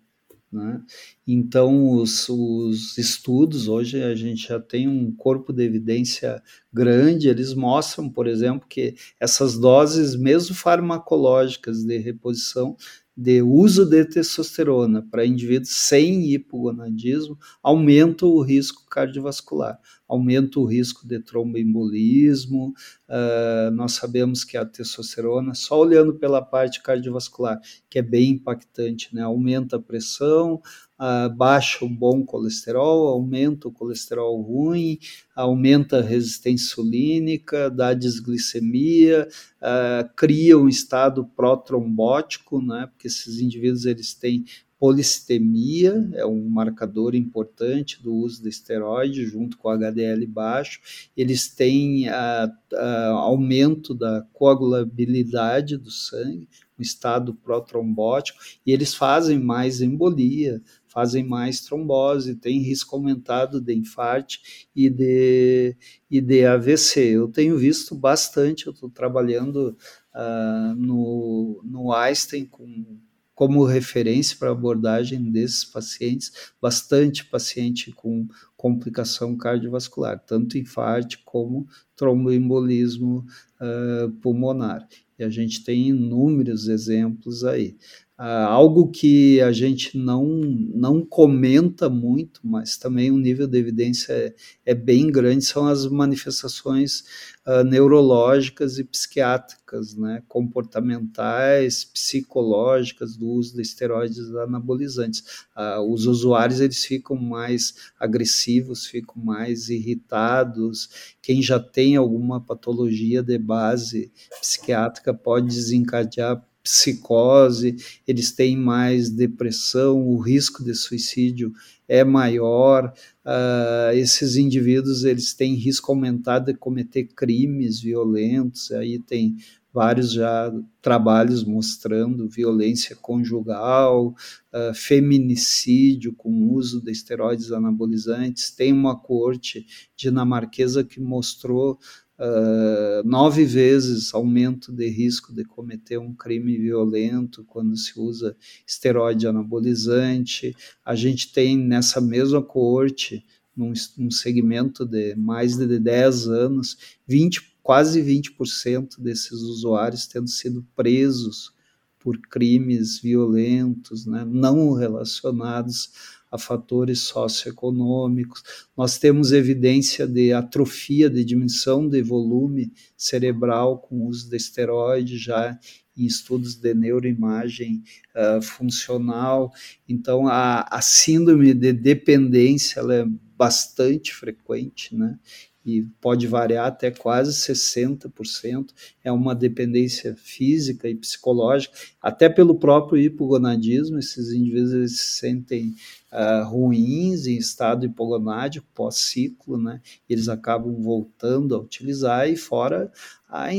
Né? 0.52 0.82
Então, 1.28 1.92
os, 1.92 2.30
os, 2.30 2.98
estudos, 2.98 3.68
hoje 3.68 4.02
a 4.02 4.16
gente 4.16 4.48
já 4.48 4.60
tem 4.60 4.88
um 4.88 5.12
corpo 5.14 5.52
de 5.52 5.64
evidência 5.64 6.42
grande, 6.72 7.28
eles 7.28 7.54
mostram, 7.54 8.10
por 8.10 8.26
exemplo, 8.26 8.66
que 8.68 8.96
essas 9.20 9.58
doses, 9.58 10.16
mesmo 10.16 10.56
farmacológicas 10.56 11.84
de 11.84 11.98
reposição, 11.98 12.78
de 13.18 13.42
uso 13.42 13.86
de 13.86 14.04
testosterona 14.04 15.02
para 15.10 15.26
indivíduos 15.26 15.70
sem 15.70 16.34
hipogonadismo 16.34 17.38
aumenta 17.64 18.26
o 18.26 18.42
risco 18.42 18.86
cardiovascular, 18.90 19.80
aumenta 20.08 20.60
o 20.60 20.66
risco 20.66 21.08
de 21.08 21.20
tromboembolismo. 21.20 22.74
Uh, 23.08 23.72
nós 23.72 23.94
sabemos 23.94 24.44
que 24.44 24.58
a 24.58 24.66
testosterona, 24.66 25.54
só 25.54 25.80
olhando 25.80 26.16
pela 26.16 26.42
parte 26.42 26.82
cardiovascular, 26.82 27.60
que 27.90 28.00
é 28.00 28.02
bem 28.02 28.32
impactante, 28.32 29.16
né? 29.16 29.22
aumenta 29.22 29.78
a 29.78 29.82
pressão, 29.82 30.62
uh, 31.00 31.34
baixa 31.36 31.84
o 31.84 31.90
bom 31.90 32.24
colesterol, 32.24 33.08
aumenta 33.08 33.68
o 33.68 33.72
colesterol 33.72 34.42
ruim, 34.42 35.00
aumenta 35.36 36.00
a 36.00 36.02
resistência 36.02 36.66
insulínica, 36.66 37.70
dá 37.70 37.94
desglicemia, 37.94 39.28
uh, 39.62 40.10
cria 40.16 40.58
um 40.58 40.68
estado 40.68 41.26
protrombótico, 41.26 42.62
né, 42.62 42.88
porque 42.88 43.08
esses 43.08 43.40
indivíduos 43.40 43.86
eles 43.86 44.14
têm 44.14 44.46
polistemia, 44.78 46.10
é 46.14 46.26
um 46.26 46.50
marcador 46.50 47.16
importante 47.16 48.04
do 48.04 48.14
uso 48.14 48.44
de 48.44 48.50
esteroide 48.50 49.26
junto 49.26 49.58
com 49.58 49.70
o 49.70 49.72
HDL 49.72 50.28
baixo. 50.28 50.80
Eles 51.16 51.48
têm 51.48 52.10
a, 52.10 52.52
a, 52.74 53.08
aumento 53.10 53.94
da 53.94 54.26
coagulabilidade 54.34 55.78
do 55.78 55.90
sangue, 55.90 56.48
um 56.78 56.82
estado 56.82 57.34
protrombótico, 57.34 58.40
e 58.66 58.72
eles 58.72 58.94
fazem 58.94 59.40
mais 59.40 59.82
embolia, 59.82 60.62
fazem 60.96 61.26
mais 61.26 61.60
trombose, 61.60 62.38
tem 62.38 62.62
risco 62.62 62.96
aumentado 62.96 63.60
de 63.60 63.74
infarto 63.74 64.38
e 64.74 64.90
de, 64.90 65.76
e 66.10 66.22
de 66.22 66.46
AVC. 66.46 67.02
Eu 67.02 67.28
tenho 67.28 67.58
visto 67.58 67.94
bastante, 67.94 68.66
eu 68.66 68.72
estou 68.72 68.90
trabalhando 68.90 69.78
uh, 70.16 70.74
no, 70.78 71.62
no 71.66 71.92
Einstein 71.92 72.46
com, 72.46 72.98
como 73.34 73.66
referência 73.66 74.38
para 74.40 74.52
abordagem 74.52 75.30
desses 75.30 75.66
pacientes, 75.66 76.32
bastante 76.62 77.26
paciente 77.26 77.92
com 77.92 78.26
complicação 78.56 79.36
cardiovascular, 79.36 80.18
tanto 80.26 80.58
infarto 80.58 81.20
como 81.26 81.68
tromboembolismo 81.94 83.26
uh, 83.60 84.10
pulmonar. 84.22 84.88
E 85.20 85.26
a 85.26 85.30
gente 85.30 85.62
tem 85.64 85.90
inúmeros 85.90 86.70
exemplos 86.70 87.44
aí. 87.44 87.78
Uh, 88.18 88.48
algo 88.48 88.90
que 88.92 89.42
a 89.42 89.52
gente 89.52 89.98
não, 89.98 90.26
não 90.26 91.06
comenta 91.06 91.90
muito, 91.90 92.40
mas 92.46 92.78
também 92.78 93.12
o 93.12 93.18
nível 93.18 93.46
de 93.46 93.58
evidência 93.58 94.14
é, 94.14 94.34
é 94.68 94.74
bem 94.74 95.12
grande, 95.12 95.44
são 95.44 95.68
as 95.68 95.86
manifestações 95.86 97.04
uh, 97.46 97.62
neurológicas 97.66 98.80
e 98.80 98.86
psiquiátricas, 98.86 99.96
né, 99.98 100.24
comportamentais, 100.30 101.84
psicológicas 101.84 103.18
do 103.18 103.28
uso 103.28 103.54
de 103.54 103.62
esteroides 103.62 104.34
anabolizantes. 104.34 105.44
Uh, 105.54 105.82
os 105.82 106.06
usuários 106.06 106.62
eles 106.62 106.86
ficam 106.86 107.18
mais 107.18 107.92
agressivos, 108.00 108.86
ficam 108.86 109.22
mais 109.22 109.68
irritados. 109.68 111.16
Quem 111.22 111.42
já 111.42 111.60
tem 111.60 111.98
alguma 111.98 112.40
patologia 112.40 113.22
de 113.22 113.38
base 113.38 114.10
psiquiátrica 114.40 115.14
pode 115.14 115.48
desencadear 115.48 116.42
psicose, 116.66 117.76
eles 118.08 118.32
têm 118.32 118.58
mais 118.58 119.08
depressão, 119.08 120.02
o 120.02 120.18
risco 120.18 120.64
de 120.64 120.74
suicídio 120.74 121.54
é 121.88 122.04
maior. 122.04 122.92
Uh, 123.24 123.96
esses 123.96 124.36
indivíduos 124.36 125.04
eles 125.04 125.36
têm 125.36 125.54
risco 125.54 125.92
aumentado 125.92 126.48
de 126.48 126.58
cometer 126.58 127.04
crimes 127.04 127.80
violentos. 127.80 128.72
Aí 128.72 128.98
tem 128.98 129.38
vários 129.72 130.14
já 130.14 130.52
trabalhos 130.82 131.44
mostrando 131.44 132.28
violência 132.28 132.96
conjugal, 132.96 134.16
uh, 134.52 134.74
feminicídio 134.74 136.14
com 136.14 136.50
uso 136.50 136.82
de 136.82 136.92
esteroides 136.92 137.52
anabolizantes. 137.52 138.50
Tem 138.50 138.74
uma 138.74 138.98
corte 138.98 139.68
dinamarquesa 139.96 140.84
que 140.84 141.00
mostrou 141.00 141.78
uh, 142.20 143.08
nove 143.08 143.46
vezes 143.46 144.14
aumento 144.14 144.72
de 144.72 144.88
risco 144.90 145.34
de 145.34 145.44
cometer 145.44 145.98
um 145.98 146.14
crime 146.14 146.58
violento 146.58 147.44
quando 147.46 147.76
se 147.78 148.00
usa 148.00 148.36
esteroide 148.66 149.28
anabolizante. 149.28 150.56
A 150.84 150.96
gente 150.96 151.32
tem 151.32 151.58
nessa 151.58 152.00
mesma 152.00 152.42
coorte, 152.42 153.26
num, 153.56 153.74
num 153.98 154.12
segmento 154.12 154.86
de 154.86 155.16
mais 155.16 155.56
de 155.56 155.80
10 155.80 156.28
anos, 156.28 156.78
20, 157.08 157.56
quase 157.64 158.02
20% 158.02 159.00
desses 159.00 159.42
usuários 159.42 160.08
tendo 160.08 160.28
sido 160.28 160.66
presos 160.76 161.54
por 162.00 162.20
crimes 162.20 163.00
violentos, 163.00 164.06
né, 164.06 164.24
não 164.24 164.74
relacionados 164.74 165.90
a 166.36 166.38
fatores 166.38 167.00
socioeconômicos. 167.00 168.44
Nós 168.78 168.98
temos 168.98 169.32
evidência 169.32 170.06
de 170.08 170.32
atrofia, 170.32 171.10
de 171.10 171.24
diminuição 171.24 171.88
de 171.88 172.02
volume 172.02 172.72
cerebral 172.96 173.80
com 173.80 174.02
o 174.02 174.08
uso 174.08 174.30
de 174.30 174.36
esteroide 174.36 175.18
já 175.18 175.58
em 175.98 176.06
estudos 176.06 176.56
de 176.56 176.74
neuroimagem 176.74 177.82
uh, 178.16 178.42
funcional. 178.42 179.52
Então, 179.88 180.28
a, 180.28 180.62
a 180.70 180.82
síndrome 180.82 181.54
de 181.54 181.72
dependência 181.72 182.80
ela 182.80 182.96
é 182.96 183.06
bastante 183.38 184.14
frequente, 184.14 184.96
né? 184.96 185.18
e 185.66 185.82
pode 186.00 186.28
variar 186.28 186.68
até 186.68 186.92
quase 186.92 187.32
60%, 187.32 188.68
é 189.04 189.12
uma 189.12 189.34
dependência 189.34 190.16
física 190.16 190.88
e 190.88 190.96
psicológica, 190.96 191.76
até 192.00 192.30
pelo 192.30 192.60
próprio 192.60 193.02
hipogonadismo, 193.02 193.98
esses 193.98 194.32
indivíduos 194.32 194.98
se 194.98 195.20
sentem 195.20 195.74
uh, 196.16 196.48
ruins 196.48 197.28
em 197.28 197.36
estado 197.36 197.86
hipogonádico, 197.86 198.66
pós-ciclo, 198.74 199.58
né? 199.58 199.82
eles 200.10 200.30
acabam 200.30 200.82
voltando 200.82 201.54
a 201.54 201.60
utilizar, 201.60 202.30
e 202.30 202.38
fora 202.38 202.90
a, 203.28 203.50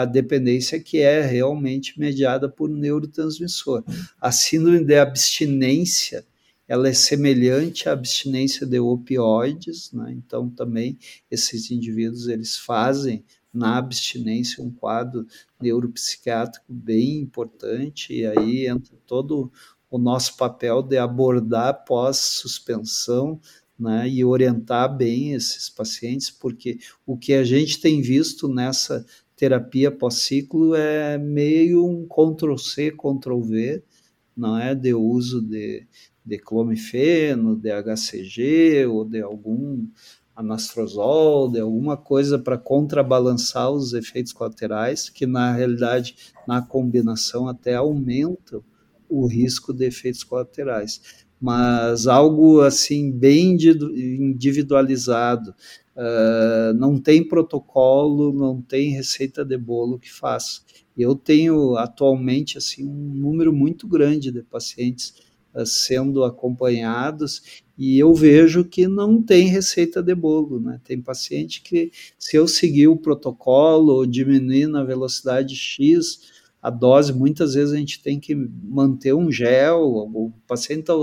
a 0.00 0.04
dependência 0.04 0.80
que 0.80 0.98
é 0.98 1.20
realmente 1.20 1.98
mediada 1.98 2.48
por 2.48 2.68
neurotransmissor. 2.68 3.84
A 4.20 4.32
síndrome 4.32 4.84
de 4.84 4.98
abstinência, 4.98 6.26
ela 6.66 6.88
é 6.88 6.92
semelhante 6.92 7.88
à 7.88 7.92
abstinência 7.92 8.66
de 8.66 8.80
opioides, 8.80 9.92
né? 9.92 10.12
então 10.12 10.50
também 10.50 10.98
esses 11.30 11.70
indivíduos 11.70 12.26
eles 12.26 12.56
fazem 12.56 13.24
na 13.54 13.78
abstinência 13.78 14.62
um 14.62 14.70
quadro 14.70 15.26
neuropsiquiátrico 15.60 16.66
bem 16.68 17.20
importante 17.20 18.12
e 18.12 18.26
aí 18.26 18.66
entra 18.66 18.94
todo 19.06 19.50
o 19.90 19.98
nosso 19.98 20.36
papel 20.36 20.82
de 20.82 20.98
abordar 20.98 21.84
pós-suspensão 21.84 23.40
né, 23.78 24.08
e 24.08 24.24
orientar 24.24 24.94
bem 24.96 25.32
esses 25.32 25.68
pacientes, 25.68 26.30
porque 26.30 26.78
o 27.06 27.16
que 27.16 27.34
a 27.34 27.44
gente 27.44 27.80
tem 27.80 28.00
visto 28.00 28.48
nessa 28.48 29.04
terapia 29.36 29.90
pós-ciclo 29.90 30.74
é 30.74 31.18
meio 31.18 31.86
um 31.86 32.06
Ctrl-C, 32.06 32.92
Ctrl-V, 32.92 33.82
não 34.36 34.58
é, 34.58 34.74
de 34.74 34.94
uso 34.94 35.42
de, 35.42 35.86
de 36.24 36.38
clomifeno, 36.38 37.54
de 37.54 37.70
HCG 37.70 38.86
ou 38.86 39.04
de 39.04 39.20
algum 39.20 39.86
anastrozol, 40.34 41.50
de 41.50 41.60
alguma 41.60 41.96
coisa 41.96 42.38
para 42.38 42.58
contrabalançar 42.58 43.70
os 43.70 43.94
efeitos 43.94 44.32
colaterais, 44.32 45.08
que 45.08 45.26
na 45.26 45.52
realidade, 45.52 46.14
na 46.46 46.60
combinação, 46.60 47.48
até 47.48 47.74
aumentam 47.74 48.62
o 49.08 49.26
risco 49.26 49.72
de 49.72 49.86
efeitos 49.86 50.24
colaterais. 50.24 51.24
Mas 51.40 52.06
algo 52.06 52.60
assim, 52.62 53.10
bem 53.10 53.56
individualizado, 53.60 55.54
uh, 55.94 56.72
não 56.74 56.98
tem 56.98 57.26
protocolo, 57.26 58.32
não 58.32 58.60
tem 58.62 58.90
receita 58.90 59.44
de 59.44 59.56
bolo 59.58 59.98
que 59.98 60.12
faça. 60.12 60.62
Eu 60.96 61.14
tenho 61.14 61.76
atualmente 61.76 62.56
assim 62.56 62.88
um 62.88 63.14
número 63.14 63.52
muito 63.52 63.86
grande 63.86 64.30
de 64.30 64.42
pacientes 64.42 65.14
sendo 65.64 66.24
acompanhados 66.24 67.62
e 67.78 67.98
eu 67.98 68.12
vejo 68.14 68.64
que 68.64 68.86
não 68.88 69.22
tem 69.22 69.48
receita 69.48 70.02
de 70.02 70.14
bolo, 70.14 70.60
né? 70.60 70.80
Tem 70.84 71.00
paciente 71.00 71.62
que, 71.62 71.90
se 72.18 72.36
eu 72.36 72.48
seguir 72.48 72.88
o 72.88 72.96
protocolo 72.96 73.94
ou 73.94 74.06
diminuir 74.06 74.66
na 74.66 74.82
velocidade 74.82 75.54
X 75.54 76.35
a 76.66 76.70
dose, 76.70 77.12
muitas 77.12 77.54
vezes 77.54 77.72
a 77.72 77.76
gente 77.76 78.02
tem 78.02 78.18
que 78.18 78.34
manter 78.34 79.14
um 79.14 79.30
gel, 79.30 79.80
o 79.80 80.32
paciente 80.48 80.80
está 80.80 80.94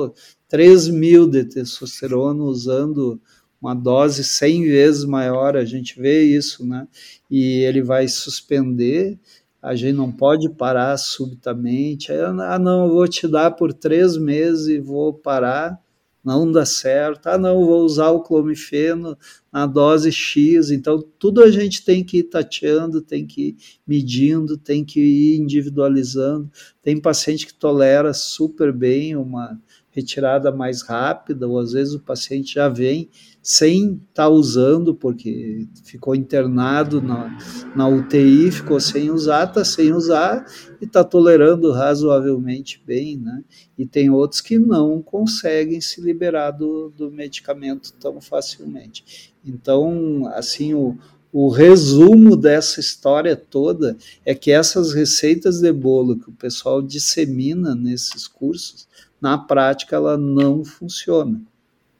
3 0.49 0.89
mil 0.89 1.25
de 1.29 1.45
testosterona 1.45 2.43
usando 2.43 3.21
uma 3.61 3.73
dose 3.73 4.25
100 4.25 4.63
vezes 4.65 5.05
maior, 5.05 5.55
a 5.55 5.63
gente 5.63 5.97
vê 5.97 6.23
isso, 6.23 6.65
né? 6.65 6.85
E 7.31 7.59
ele 7.59 7.81
vai 7.81 8.09
suspender 8.09 9.17
a 9.61 9.73
gente 9.75 9.95
não 9.95 10.11
pode 10.11 10.49
parar 10.49 10.97
subitamente. 10.97 12.11
Aí, 12.11 12.19
ah, 12.19 12.59
não, 12.59 12.87
eu 12.87 12.93
vou 12.95 13.07
te 13.07 13.25
dar 13.29 13.51
por 13.51 13.71
três 13.71 14.17
meses 14.17 14.67
e 14.67 14.77
vou 14.77 15.13
parar, 15.13 15.79
não 16.23 16.51
dá 16.51 16.65
certo. 16.65 17.27
Ah, 17.27 17.37
não, 17.37 17.65
vou 17.65 17.83
usar 17.83 18.09
o 18.11 18.21
clomifeno 18.21 19.17
na 19.51 19.65
dose 19.65 20.11
X. 20.11 20.71
Então, 20.71 21.01
tudo 21.19 21.43
a 21.43 21.51
gente 21.51 21.83
tem 21.83 22.03
que 22.03 22.19
ir 22.19 22.23
tateando, 22.23 23.01
tem 23.01 23.25
que 23.27 23.49
ir 23.49 23.55
medindo, 23.85 24.57
tem 24.57 24.85
que 24.85 24.99
ir 24.99 25.37
individualizando. 25.37 26.49
Tem 26.81 26.99
paciente 26.99 27.45
que 27.45 27.53
tolera 27.53 28.13
super 28.13 28.71
bem 28.71 29.15
uma 29.15 29.59
retirada 29.93 30.51
mais 30.51 30.81
rápida, 30.81 31.47
ou 31.47 31.59
às 31.59 31.71
vezes 31.71 31.93
o 31.93 31.99
paciente 31.99 32.55
já 32.55 32.67
vem 32.67 33.09
sem 33.41 33.93
estar 34.09 34.23
tá 34.23 34.29
usando, 34.29 34.95
porque 34.95 35.67
ficou 35.83 36.15
internado 36.15 37.01
na, 37.01 37.37
na 37.75 37.87
UTI, 37.87 38.51
ficou 38.51 38.79
sem 38.79 39.11
usar, 39.11 39.47
está 39.47 39.63
sem 39.63 39.93
usar 39.93 40.45
e 40.81 40.85
está 40.85 41.03
tolerando 41.03 41.71
razoavelmente 41.71 42.81
bem, 42.85 43.17
né? 43.17 43.43
E 43.77 43.85
tem 43.85 44.09
outros 44.09 44.41
que 44.41 44.57
não 44.57 45.01
conseguem 45.01 45.79
se 45.79 46.01
liberar 46.01 46.51
do, 46.51 46.89
do 46.89 47.11
medicamento 47.11 47.93
tão 47.99 48.19
facilmente. 48.19 49.33
Então, 49.45 50.23
assim, 50.33 50.73
o, 50.73 50.97
o 51.33 51.49
resumo 51.49 52.37
dessa 52.37 52.79
história 52.79 53.35
toda 53.35 53.97
é 54.23 54.35
que 54.35 54.51
essas 54.51 54.93
receitas 54.93 55.59
de 55.59 55.73
bolo 55.73 56.19
que 56.19 56.29
o 56.29 56.33
pessoal 56.33 56.79
dissemina 56.79 57.73
nesses 57.73 58.27
cursos, 58.27 58.87
na 59.23 59.37
prática 59.37 59.95
ela 59.95 60.17
não 60.17 60.65
funciona, 60.65 61.41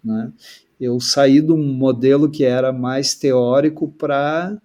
né? 0.04 0.34
eu 0.78 1.00
saí 1.00 1.40
de 1.40 1.54
um 1.54 1.64
modelo 1.64 2.30
que 2.30 2.44
era 2.44 2.74
mais 2.74 3.16
teórico 3.16 3.90
para 3.90 4.62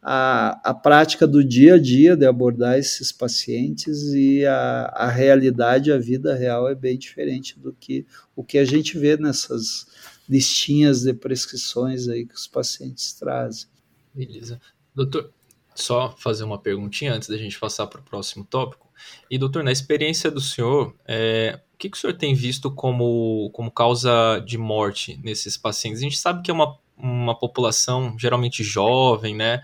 a, 0.00 0.70
a 0.70 0.72
prática 0.72 1.26
do 1.26 1.44
dia 1.44 1.74
a 1.74 1.78
dia 1.78 2.16
de 2.16 2.24
abordar 2.24 2.78
esses 2.78 3.12
pacientes 3.12 4.04
e 4.14 4.46
a, 4.46 4.90
a 4.94 5.10
realidade, 5.10 5.92
a 5.92 5.98
vida 5.98 6.34
real 6.34 6.66
é 6.66 6.74
bem 6.74 6.96
diferente 6.96 7.58
do 7.58 7.74
que 7.74 8.06
o 8.34 8.42
que 8.42 8.56
a 8.56 8.64
gente 8.64 8.98
vê 8.98 9.18
nessas 9.18 9.86
listinhas 10.26 11.02
de 11.02 11.12
prescrições 11.12 12.08
aí 12.08 12.24
que 12.24 12.34
os 12.34 12.46
pacientes 12.46 13.12
trazem. 13.12 13.68
Beleza. 14.14 14.58
Doutor, 14.94 15.30
só 15.74 16.16
fazer 16.16 16.44
uma 16.44 16.58
perguntinha 16.58 17.12
antes 17.12 17.28
da 17.28 17.36
gente 17.36 17.58
passar 17.58 17.86
para 17.86 18.00
o 18.00 18.04
próximo 18.04 18.46
tópico. 18.46 18.88
E, 19.30 19.36
doutor, 19.36 19.62
na 19.62 19.70
experiência 19.70 20.30
do 20.30 20.40
senhor, 20.40 20.94
é, 21.06 21.60
o 21.78 21.80
que, 21.80 21.88
que 21.88 21.96
o 21.96 22.00
senhor 22.00 22.14
tem 22.14 22.34
visto 22.34 22.72
como, 22.72 23.50
como 23.52 23.70
causa 23.70 24.42
de 24.44 24.58
morte 24.58 25.16
nesses 25.22 25.56
pacientes? 25.56 26.00
A 26.00 26.02
gente 26.02 26.18
sabe 26.18 26.42
que 26.42 26.50
é 26.50 26.54
uma, 26.54 26.76
uma 26.96 27.38
população 27.38 28.18
geralmente 28.18 28.64
jovem, 28.64 29.32
né? 29.32 29.62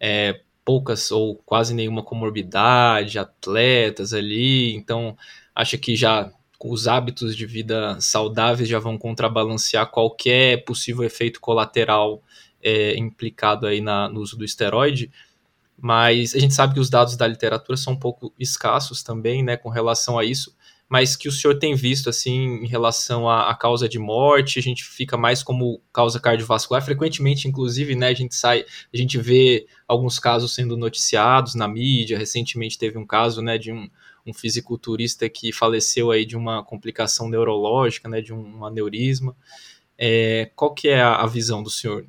É, 0.00 0.40
poucas 0.64 1.10
ou 1.10 1.34
quase 1.44 1.74
nenhuma 1.74 2.02
comorbidade, 2.02 3.18
atletas 3.18 4.14
ali, 4.14 4.74
então 4.74 5.14
acha 5.54 5.76
que 5.76 5.94
já 5.94 6.32
os 6.64 6.88
hábitos 6.88 7.36
de 7.36 7.44
vida 7.44 8.00
saudáveis 8.00 8.66
já 8.66 8.78
vão 8.78 8.96
contrabalancear 8.96 9.90
qualquer 9.90 10.64
possível 10.64 11.04
efeito 11.04 11.42
colateral 11.42 12.22
é, 12.62 12.96
implicado 12.96 13.66
aí 13.66 13.82
na, 13.82 14.08
no 14.08 14.20
uso 14.20 14.34
do 14.34 14.46
esteroide 14.46 15.10
mas 15.82 16.34
a 16.34 16.38
gente 16.38 16.52
sabe 16.52 16.74
que 16.74 16.80
os 16.80 16.90
dados 16.90 17.16
da 17.16 17.26
literatura 17.26 17.76
são 17.76 17.94
um 17.94 17.98
pouco 17.98 18.34
escassos 18.38 19.02
também, 19.02 19.42
né, 19.42 19.56
com 19.56 19.70
relação 19.70 20.18
a 20.18 20.24
isso. 20.24 20.54
Mas 20.90 21.14
que 21.14 21.28
o 21.28 21.32
senhor 21.32 21.56
tem 21.56 21.72
visto 21.76 22.10
assim 22.10 22.64
em 22.64 22.66
relação 22.66 23.28
à, 23.28 23.48
à, 23.48 23.54
causa 23.54 23.88
de 23.88 23.96
morte, 23.96 24.58
a 24.58 24.62
gente 24.62 24.82
fica 24.82 25.16
mais 25.16 25.40
como 25.40 25.80
causa 25.92 26.18
cardiovascular, 26.18 26.84
frequentemente, 26.84 27.46
inclusive, 27.46 27.94
né, 27.94 28.08
a 28.08 28.14
gente 28.14 28.34
sai, 28.34 28.66
a 28.92 28.96
gente 28.96 29.16
vê 29.16 29.68
alguns 29.86 30.18
casos 30.18 30.52
sendo 30.52 30.76
noticiados 30.76 31.54
na 31.54 31.68
mídia, 31.68 32.18
recentemente 32.18 32.76
teve 32.76 32.98
um 32.98 33.06
caso, 33.06 33.40
né, 33.40 33.56
de 33.56 33.70
um, 33.70 33.88
um 34.26 34.34
fisiculturista 34.34 35.28
que 35.28 35.52
faleceu 35.52 36.10
aí 36.10 36.26
de 36.26 36.36
uma 36.36 36.64
complicação 36.64 37.28
neurológica, 37.28 38.08
né, 38.08 38.20
de 38.20 38.34
um, 38.34 38.58
um 38.58 38.64
aneurisma, 38.64 39.36
é, 39.96 40.50
qual 40.56 40.74
que 40.74 40.88
é 40.88 41.00
a, 41.00 41.22
a 41.22 41.26
visão 41.28 41.62
do 41.62 41.70
senhor? 41.70 42.04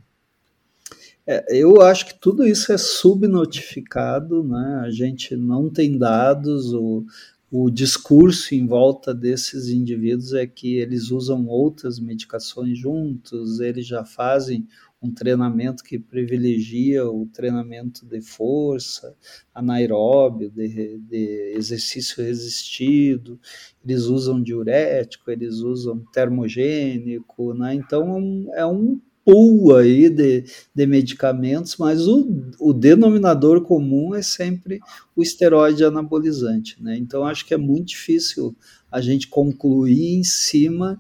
É, 1.28 1.46
eu 1.56 1.80
acho 1.82 2.08
que 2.08 2.16
tudo 2.16 2.48
isso 2.48 2.74
é 2.74 2.80
subnotificado, 2.80 4.44
né? 4.44 4.82
a 4.84 4.90
gente 4.90 5.36
não 5.36 5.70
tem 5.70 6.00
dados, 6.00 6.74
o, 6.74 7.06
o 7.52 7.70
discurso 7.70 8.56
em 8.56 8.66
volta 8.66 9.14
desses 9.14 9.68
indivíduos 9.68 10.34
é 10.34 10.48
que 10.48 10.78
eles 10.78 11.12
usam 11.12 11.48
outras 11.48 12.00
medicações 12.00 12.78
juntos, 12.78 13.60
eles 13.60 13.86
já 13.86 14.06
fazem 14.06 14.66
um 15.02 15.12
treinamento 15.14 15.84
que 15.84 16.00
privilegia 16.00 17.06
o 17.06 17.26
treinamento 17.26 18.06
de 18.06 18.22
força, 18.22 19.18
anaeróbio, 19.54 20.50
de, 20.50 20.98
de 21.00 21.54
exercício 21.58 22.24
resistido, 22.24 23.38
eles 23.84 24.04
usam 24.04 24.42
diurético, 24.42 25.30
eles 25.30 25.56
usam 25.56 26.06
termogênico, 26.14 27.54
né? 27.54 27.74
então 27.74 28.48
é 28.54 28.66
um 28.66 29.02
é 29.02 29.11
pool 29.26 29.76
aí 29.76 30.10
de, 30.10 30.46
de 30.74 30.86
medicamentos, 30.86 31.78
mas 31.78 32.08
o, 32.08 32.28
o 32.60 32.74
denominador 32.74 33.62
comum 33.62 34.16
é 34.16 34.22
sempre 34.22 34.80
o 35.16 35.22
esteroide 35.22 35.84
anabolizante, 35.84 36.82
né? 36.82 36.98
Então 36.98 37.24
acho 37.26 37.46
que 37.46 37.54
é 37.54 37.58
muito 37.58 37.90
difícil 37.90 38.56
a 38.92 39.00
gente 39.00 39.28
concluir 39.28 40.16
em 40.16 40.24
cima 40.24 41.00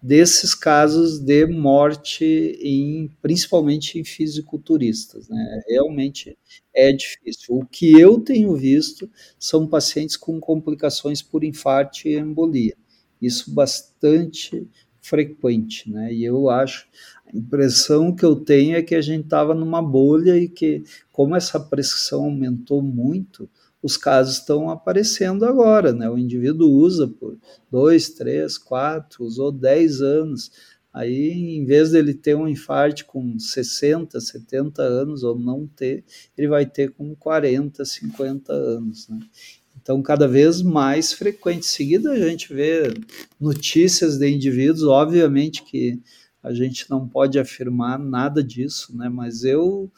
desses 0.00 0.54
casos 0.54 1.18
de 1.18 1.44
morte 1.46 2.24
em 2.24 3.10
principalmente 3.20 3.98
em 3.98 4.04
fisiculturistas, 4.04 5.28
né? 5.28 5.62
Realmente 5.68 6.38
é 6.74 6.92
difícil. 6.92 7.56
O 7.56 7.66
que 7.66 7.98
eu 7.98 8.20
tenho 8.20 8.54
visto 8.54 9.10
são 9.38 9.66
pacientes 9.66 10.16
com 10.16 10.38
complicações 10.40 11.20
por 11.20 11.42
infarto 11.42 12.06
e 12.06 12.16
embolia. 12.16 12.76
Isso 13.20 13.52
bastante 13.52 14.68
frequente, 15.00 15.90
né? 15.90 16.12
E 16.12 16.24
eu 16.24 16.48
acho 16.48 16.86
a 17.32 17.36
impressão 17.36 18.14
que 18.14 18.24
eu 18.24 18.36
tenho 18.36 18.76
é 18.76 18.82
que 18.82 18.94
a 18.94 19.00
gente 19.00 19.24
estava 19.24 19.54
numa 19.54 19.82
bolha 19.82 20.36
e 20.36 20.48
que, 20.48 20.82
como 21.12 21.36
essa 21.36 21.60
prescrição 21.60 22.24
aumentou 22.24 22.80
muito, 22.82 23.48
os 23.82 23.96
casos 23.96 24.38
estão 24.38 24.70
aparecendo 24.70 25.44
agora, 25.44 25.92
né? 25.92 26.08
O 26.08 26.18
indivíduo 26.18 26.70
usa 26.70 27.06
por 27.06 27.36
dois, 27.70 28.10
três, 28.10 28.58
quatro, 28.58 29.24
usou 29.24 29.52
dez 29.52 30.00
anos. 30.00 30.50
Aí, 30.92 31.56
em 31.56 31.64
vez 31.64 31.92
dele 31.92 32.14
ter 32.14 32.34
um 32.34 32.48
infarto 32.48 33.04
com 33.04 33.38
60, 33.38 34.18
70 34.20 34.82
anos 34.82 35.22
ou 35.22 35.38
não 35.38 35.66
ter, 35.66 36.04
ele 36.36 36.48
vai 36.48 36.66
ter 36.66 36.92
com 36.92 37.14
40, 37.14 37.84
50 37.84 38.52
anos, 38.52 39.06
né? 39.08 39.20
Então, 39.80 40.02
cada 40.02 40.26
vez 40.26 40.60
mais 40.60 41.12
frequente. 41.12 41.60
Em 41.60 41.62
seguida, 41.62 42.10
a 42.10 42.18
gente 42.18 42.52
vê 42.52 42.92
notícias 43.40 44.18
de 44.18 44.28
indivíduos, 44.28 44.82
obviamente 44.82 45.62
que 45.62 46.00
a 46.42 46.52
gente 46.52 46.88
não 46.88 47.08
pode 47.08 47.38
afirmar 47.38 47.98
nada 47.98 48.42
disso, 48.42 48.96
né? 48.96 49.08
Mas 49.08 49.44
eu 49.44 49.90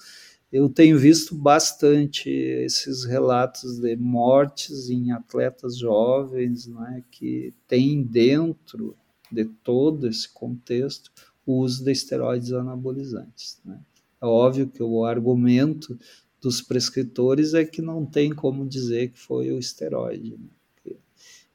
eu 0.53 0.69
tenho 0.69 0.99
visto 0.99 1.35
bastante 1.35 2.29
esses 2.29 3.05
relatos 3.05 3.79
de 3.79 3.95
mortes 3.95 4.91
em 4.91 5.13
atletas 5.13 5.79
jovens, 5.79 6.67
né, 6.67 7.05
que 7.09 7.55
tem 7.69 8.03
dentro 8.03 8.97
de 9.31 9.45
todo 9.45 10.09
esse 10.09 10.29
contexto 10.29 11.13
o 11.47 11.61
uso 11.61 11.85
de 11.85 11.93
esteroides 11.93 12.53
anabolizantes. 12.53 13.61
Né. 13.65 13.79
É 14.21 14.27
óbvio 14.27 14.67
que 14.69 14.83
o 14.83 15.05
argumento 15.05 15.97
dos 16.41 16.61
prescritores 16.61 17.55
é 17.55 17.65
que 17.65 17.81
não 17.81 18.05
tem 18.05 18.35
como 18.35 18.67
dizer 18.67 19.13
que 19.13 19.21
foi 19.21 19.53
o 19.53 19.59
esteroide. 19.59 20.37
Né, 20.37 20.97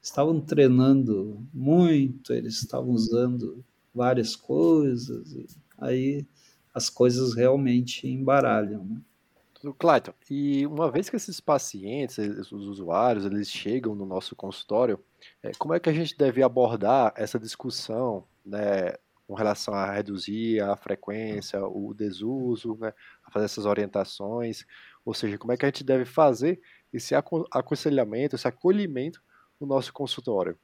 estavam 0.00 0.40
treinando 0.40 1.44
muito, 1.52 2.32
eles 2.32 2.54
estavam 2.58 2.90
usando 2.90 3.64
várias 3.96 4.36
coisas, 4.36 5.32
e 5.32 5.46
aí 5.78 6.26
as 6.74 6.90
coisas 6.90 7.34
realmente 7.34 8.06
embaralham. 8.06 8.84
Né? 8.84 9.00
Clayton, 9.78 10.12
e 10.30 10.66
uma 10.66 10.90
vez 10.90 11.08
que 11.08 11.16
esses 11.16 11.40
pacientes, 11.40 12.18
os 12.18 12.52
usuários, 12.52 13.24
eles 13.24 13.50
chegam 13.50 13.94
no 13.94 14.04
nosso 14.04 14.36
consultório, 14.36 15.02
é, 15.42 15.50
como 15.58 15.74
é 15.74 15.80
que 15.80 15.88
a 15.88 15.92
gente 15.92 16.16
deve 16.16 16.42
abordar 16.42 17.12
essa 17.16 17.38
discussão 17.38 18.24
né, 18.44 18.92
com 19.26 19.34
relação 19.34 19.74
a 19.74 19.92
reduzir 19.92 20.60
a 20.60 20.76
frequência, 20.76 21.66
o 21.66 21.92
desuso, 21.94 22.76
né, 22.78 22.92
a 23.24 23.30
fazer 23.30 23.46
essas 23.46 23.64
orientações, 23.64 24.64
ou 25.04 25.14
seja, 25.14 25.38
como 25.38 25.52
é 25.52 25.56
que 25.56 25.64
a 25.64 25.68
gente 25.68 25.82
deve 25.82 26.04
fazer 26.04 26.60
esse 26.92 27.14
aconselhamento, 27.14 28.36
esse 28.36 28.46
acolhimento 28.46 29.20
no 29.58 29.66
nosso 29.66 29.92
consultório? 29.92 30.56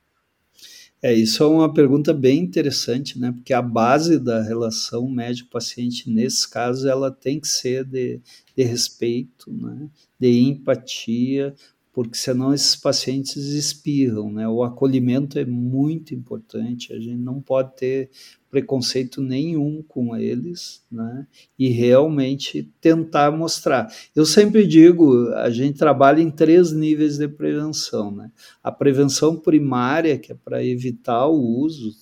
É, 1.02 1.12
isso 1.12 1.42
é 1.42 1.46
uma 1.46 1.72
pergunta 1.72 2.14
bem 2.14 2.38
interessante, 2.38 3.18
né? 3.18 3.32
Porque 3.32 3.52
a 3.52 3.60
base 3.60 4.20
da 4.20 4.40
relação 4.40 5.08
médico-paciente, 5.08 6.08
nesses 6.08 6.46
casos, 6.46 6.84
ela 6.84 7.10
tem 7.10 7.40
que 7.40 7.48
ser 7.48 7.84
de, 7.84 8.20
de 8.56 8.62
respeito, 8.62 9.52
né? 9.52 9.88
de 10.20 10.28
empatia, 10.38 11.54
porque 11.92 12.16
senão 12.16 12.54
esses 12.54 12.74
pacientes 12.74 13.36
espirram, 13.36 14.32
né? 14.32 14.48
O 14.48 14.62
acolhimento 14.62 15.38
é 15.38 15.44
muito 15.44 16.14
importante, 16.14 16.92
a 16.92 16.98
gente 16.98 17.18
não 17.18 17.40
pode 17.40 17.76
ter 17.76 18.10
preconceito 18.50 19.20
nenhum 19.20 19.82
com 19.86 20.16
eles, 20.16 20.82
né? 20.90 21.26
E 21.58 21.68
realmente 21.68 22.70
tentar 22.80 23.30
mostrar. 23.30 23.92
Eu 24.16 24.24
sempre 24.24 24.66
digo, 24.66 25.28
a 25.34 25.50
gente 25.50 25.78
trabalha 25.78 26.22
em 26.22 26.30
três 26.30 26.72
níveis 26.72 27.18
de 27.18 27.28
prevenção, 27.28 28.10
né? 28.10 28.30
A 28.62 28.72
prevenção 28.72 29.36
primária, 29.36 30.18
que 30.18 30.32
é 30.32 30.34
para 30.34 30.64
evitar 30.64 31.26
o 31.26 31.40
uso 31.40 31.92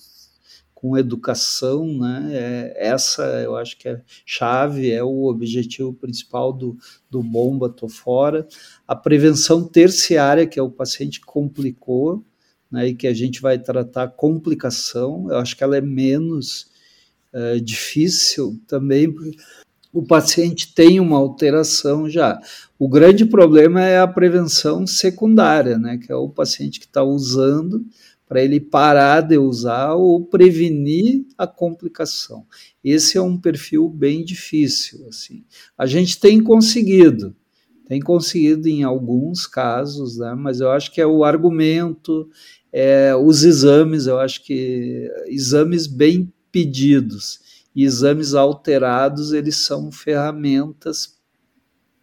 com 0.81 0.97
educação, 0.97 1.85
né? 1.85 2.29
É, 2.31 2.87
essa 2.87 3.21
eu 3.43 3.55
acho 3.55 3.77
que 3.77 3.87
é 3.87 4.01
chave, 4.25 4.91
é 4.91 5.03
o 5.03 5.25
objetivo 5.25 5.93
principal 5.93 6.51
do, 6.51 6.75
do 7.07 7.21
bomba 7.21 7.69
tô 7.69 7.87
fora. 7.87 8.47
A 8.87 8.95
prevenção 8.95 9.63
terciária, 9.63 10.47
que 10.47 10.59
é 10.59 10.63
o 10.63 10.71
paciente 10.71 11.21
complicou, 11.21 12.25
né, 12.71 12.87
e 12.87 12.95
que 12.95 13.05
a 13.05 13.13
gente 13.13 13.41
vai 13.41 13.59
tratar 13.59 14.07
complicação, 14.07 15.27
eu 15.29 15.37
acho 15.37 15.55
que 15.55 15.63
ela 15.63 15.77
é 15.77 15.81
menos 15.81 16.71
é, 17.31 17.59
difícil 17.59 18.59
também, 18.65 19.13
o 19.93 20.01
paciente 20.01 20.73
tem 20.73 20.99
uma 20.99 21.17
alteração 21.17 22.09
já. 22.09 22.39
O 22.79 22.87
grande 22.87 23.25
problema 23.25 23.81
é 23.81 23.99
a 23.99 24.07
prevenção 24.07 24.87
secundária, 24.87 25.77
né, 25.77 25.97
que 25.97 26.11
é 26.11 26.15
o 26.15 26.29
paciente 26.29 26.79
que 26.79 26.85
está 26.87 27.03
usando 27.03 27.85
para 28.31 28.41
ele 28.41 28.61
parar 28.61 29.19
de 29.19 29.37
usar 29.37 29.93
ou 29.95 30.23
prevenir 30.23 31.25
a 31.37 31.45
complicação. 31.45 32.47
Esse 32.81 33.17
é 33.17 33.21
um 33.21 33.37
perfil 33.37 33.89
bem 33.89 34.23
difícil. 34.23 35.05
Assim. 35.09 35.43
A 35.77 35.85
gente 35.85 36.17
tem 36.17 36.41
conseguido, 36.41 37.35
tem 37.89 37.99
conseguido 37.99 38.69
em 38.69 38.83
alguns 38.83 39.45
casos, 39.45 40.17
né, 40.17 40.33
mas 40.33 40.61
eu 40.61 40.71
acho 40.71 40.93
que 40.93 41.01
é 41.01 41.05
o 41.05 41.25
argumento, 41.25 42.29
é, 42.71 43.13
os 43.13 43.43
exames, 43.43 44.07
eu 44.07 44.17
acho 44.17 44.45
que 44.45 45.11
exames 45.27 45.85
bem 45.85 46.31
pedidos 46.53 47.41
e 47.75 47.83
exames 47.83 48.33
alterados, 48.33 49.33
eles 49.33 49.57
são 49.57 49.91
ferramentas 49.91 51.19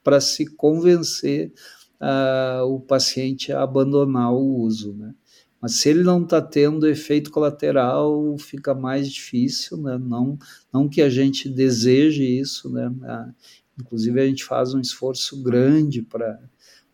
para 0.04 0.20
se 0.20 0.44
convencer 0.44 1.54
uh, 1.98 2.64
o 2.66 2.80
paciente 2.80 3.50
a 3.50 3.62
abandonar 3.62 4.30
o 4.34 4.58
uso, 4.58 4.92
né? 4.92 5.14
Mas 5.60 5.74
se 5.74 5.88
ele 5.88 6.02
não 6.02 6.22
está 6.22 6.40
tendo 6.40 6.88
efeito 6.88 7.30
colateral, 7.30 8.36
fica 8.38 8.74
mais 8.74 9.10
difícil, 9.10 9.76
né? 9.76 9.98
Não, 9.98 10.38
não 10.72 10.88
que 10.88 11.02
a 11.02 11.10
gente 11.10 11.48
deseje 11.48 12.22
isso, 12.22 12.70
né? 12.70 12.88
Uh, 12.88 13.34
inclusive 13.80 14.20
a 14.20 14.26
gente 14.26 14.44
faz 14.44 14.74
um 14.74 14.80
esforço 14.80 15.42
grande 15.42 16.02
para 16.02 16.38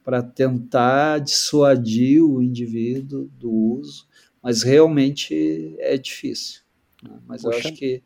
para 0.05 0.23
tentar 0.23 1.19
dissuadir 1.19 2.23
o 2.23 2.43
indivíduo 2.43 3.31
do 3.39 3.51
uso, 3.51 4.07
mas 4.43 4.63
realmente 4.63 5.75
é 5.79 5.97
difícil. 5.97 6.61
Né? 7.03 7.19
Mas 7.27 7.41
Poxa. 7.41 7.57
eu 7.57 7.59
acho 7.59 7.73
que 7.73 8.03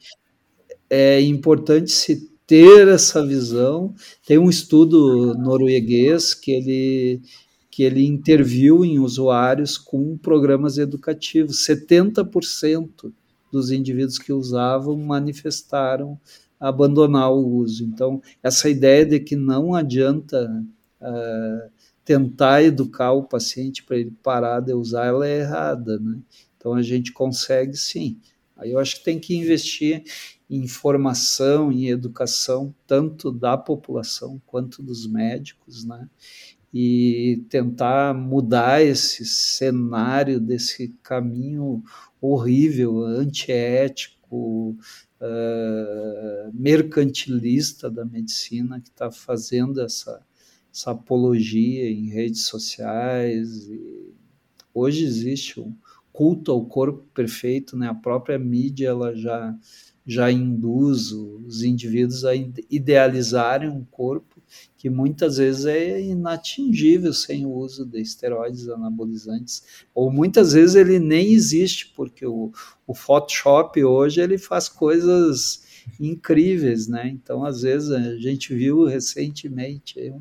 é 0.88 1.20
importante 1.20 1.90
se 1.90 2.30
ter 2.46 2.86
essa 2.86 3.24
visão. 3.26 3.94
Tem 4.24 4.38
um 4.38 4.48
estudo 4.48 5.34
norueguês 5.34 6.34
que 6.34 6.52
ele 6.52 7.20
que 7.78 7.84
ele 7.84 8.04
interviu 8.04 8.84
em 8.84 8.98
usuários 8.98 9.78
com 9.78 10.18
programas 10.18 10.78
educativos. 10.78 11.64
70% 11.64 13.12
dos 13.52 13.70
indivíduos 13.70 14.18
que 14.18 14.32
usavam 14.32 14.96
manifestaram 14.96 16.18
abandonar 16.58 17.32
o 17.32 17.46
uso. 17.46 17.84
Então, 17.84 18.20
essa 18.42 18.68
ideia 18.68 19.06
de 19.06 19.20
que 19.20 19.36
não 19.36 19.76
adianta 19.76 20.50
uh, 21.00 21.70
tentar 22.04 22.64
educar 22.64 23.12
o 23.12 23.22
paciente 23.22 23.84
para 23.84 23.96
ele 23.96 24.10
parar 24.24 24.58
de 24.58 24.72
usar, 24.72 25.06
ela 25.06 25.24
é 25.24 25.38
errada, 25.38 26.00
né? 26.00 26.18
Então 26.56 26.74
a 26.74 26.82
gente 26.82 27.12
consegue 27.12 27.76
sim. 27.76 28.18
Aí 28.56 28.72
eu 28.72 28.80
acho 28.80 28.96
que 28.96 29.04
tem 29.04 29.20
que 29.20 29.36
investir 29.36 30.02
em 30.50 30.66
formação, 30.66 31.70
em 31.70 31.86
educação, 31.90 32.74
tanto 32.88 33.30
da 33.30 33.56
população 33.56 34.42
quanto 34.48 34.82
dos 34.82 35.06
médicos, 35.06 35.84
né? 35.84 36.08
E 36.72 37.44
tentar 37.48 38.14
mudar 38.14 38.82
esse 38.82 39.24
cenário 39.24 40.38
desse 40.38 40.94
caminho 41.02 41.82
horrível, 42.20 43.04
antiético, 43.04 44.76
uh, 45.20 46.52
mercantilista 46.52 47.90
da 47.90 48.04
medicina 48.04 48.80
que 48.80 48.90
está 48.90 49.10
fazendo 49.10 49.80
essa, 49.80 50.20
essa 50.72 50.90
apologia 50.90 51.90
em 51.90 52.08
redes 52.08 52.44
sociais. 52.44 53.68
E 53.68 54.12
hoje 54.74 55.04
existe 55.04 55.60
um 55.60 55.74
culto 56.12 56.50
ao 56.50 56.66
corpo 56.66 57.06
perfeito, 57.14 57.76
né? 57.76 57.88
A 57.88 57.94
própria 57.94 58.38
mídia 58.38 58.88
ela 58.88 59.14
já 59.14 59.56
já 60.08 60.32
induz 60.32 61.12
os 61.12 61.62
indivíduos 61.62 62.24
a 62.24 62.34
idealizarem 62.34 63.68
um 63.68 63.84
corpo 63.84 64.42
que 64.78 64.88
muitas 64.88 65.36
vezes 65.36 65.66
é 65.66 66.00
inatingível 66.00 67.12
sem 67.12 67.44
o 67.44 67.50
uso 67.50 67.84
de 67.84 68.00
esteroides 68.00 68.70
anabolizantes, 68.70 69.62
ou 69.94 70.10
muitas 70.10 70.54
vezes 70.54 70.76
ele 70.76 70.98
nem 70.98 71.34
existe, 71.34 71.92
porque 71.94 72.24
o, 72.24 72.50
o 72.86 72.94
Photoshop 72.94 73.84
hoje 73.84 74.22
ele 74.22 74.38
faz 74.38 74.66
coisas 74.66 75.62
incríveis, 76.00 76.88
né? 76.88 77.08
Então, 77.08 77.44
às 77.44 77.60
vezes, 77.60 77.90
a 77.90 78.16
gente 78.16 78.54
viu 78.54 78.86
recentemente 78.86 80.14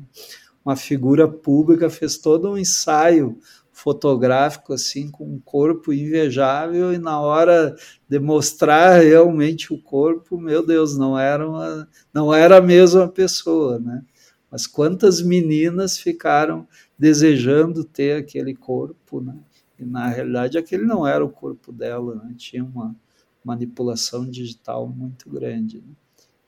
uma 0.64 0.76
figura 0.76 1.26
pública 1.26 1.88
fez 1.88 2.18
todo 2.18 2.50
um 2.50 2.58
ensaio 2.58 3.38
fotográfico 3.78 4.72
assim 4.72 5.08
com 5.08 5.24
um 5.24 5.38
corpo 5.38 5.92
invejável 5.92 6.92
e 6.92 6.98
na 6.98 7.20
hora 7.20 7.76
de 8.08 8.18
mostrar 8.18 8.98
realmente 8.98 9.72
o 9.72 9.80
corpo, 9.80 10.36
meu 10.36 10.66
Deus, 10.66 10.98
não 10.98 11.16
era 11.16 11.48
uma, 11.48 11.88
não 12.12 12.34
era 12.34 12.58
a 12.58 12.60
mesma 12.60 13.06
pessoa, 13.06 13.78
né? 13.78 14.04
Mas 14.50 14.66
quantas 14.66 15.22
meninas 15.22 15.96
ficaram 15.96 16.66
desejando 16.98 17.84
ter 17.84 18.16
aquele 18.16 18.52
corpo, 18.52 19.20
né? 19.20 19.36
E 19.78 19.84
na 19.84 20.08
realidade 20.08 20.58
aquele 20.58 20.84
não 20.84 21.06
era 21.06 21.24
o 21.24 21.30
corpo 21.30 21.70
dela, 21.70 22.16
né? 22.16 22.34
Tinha 22.36 22.64
uma 22.64 22.96
manipulação 23.44 24.28
digital 24.28 24.88
muito 24.88 25.30
grande. 25.30 25.76
Né? 25.76 25.94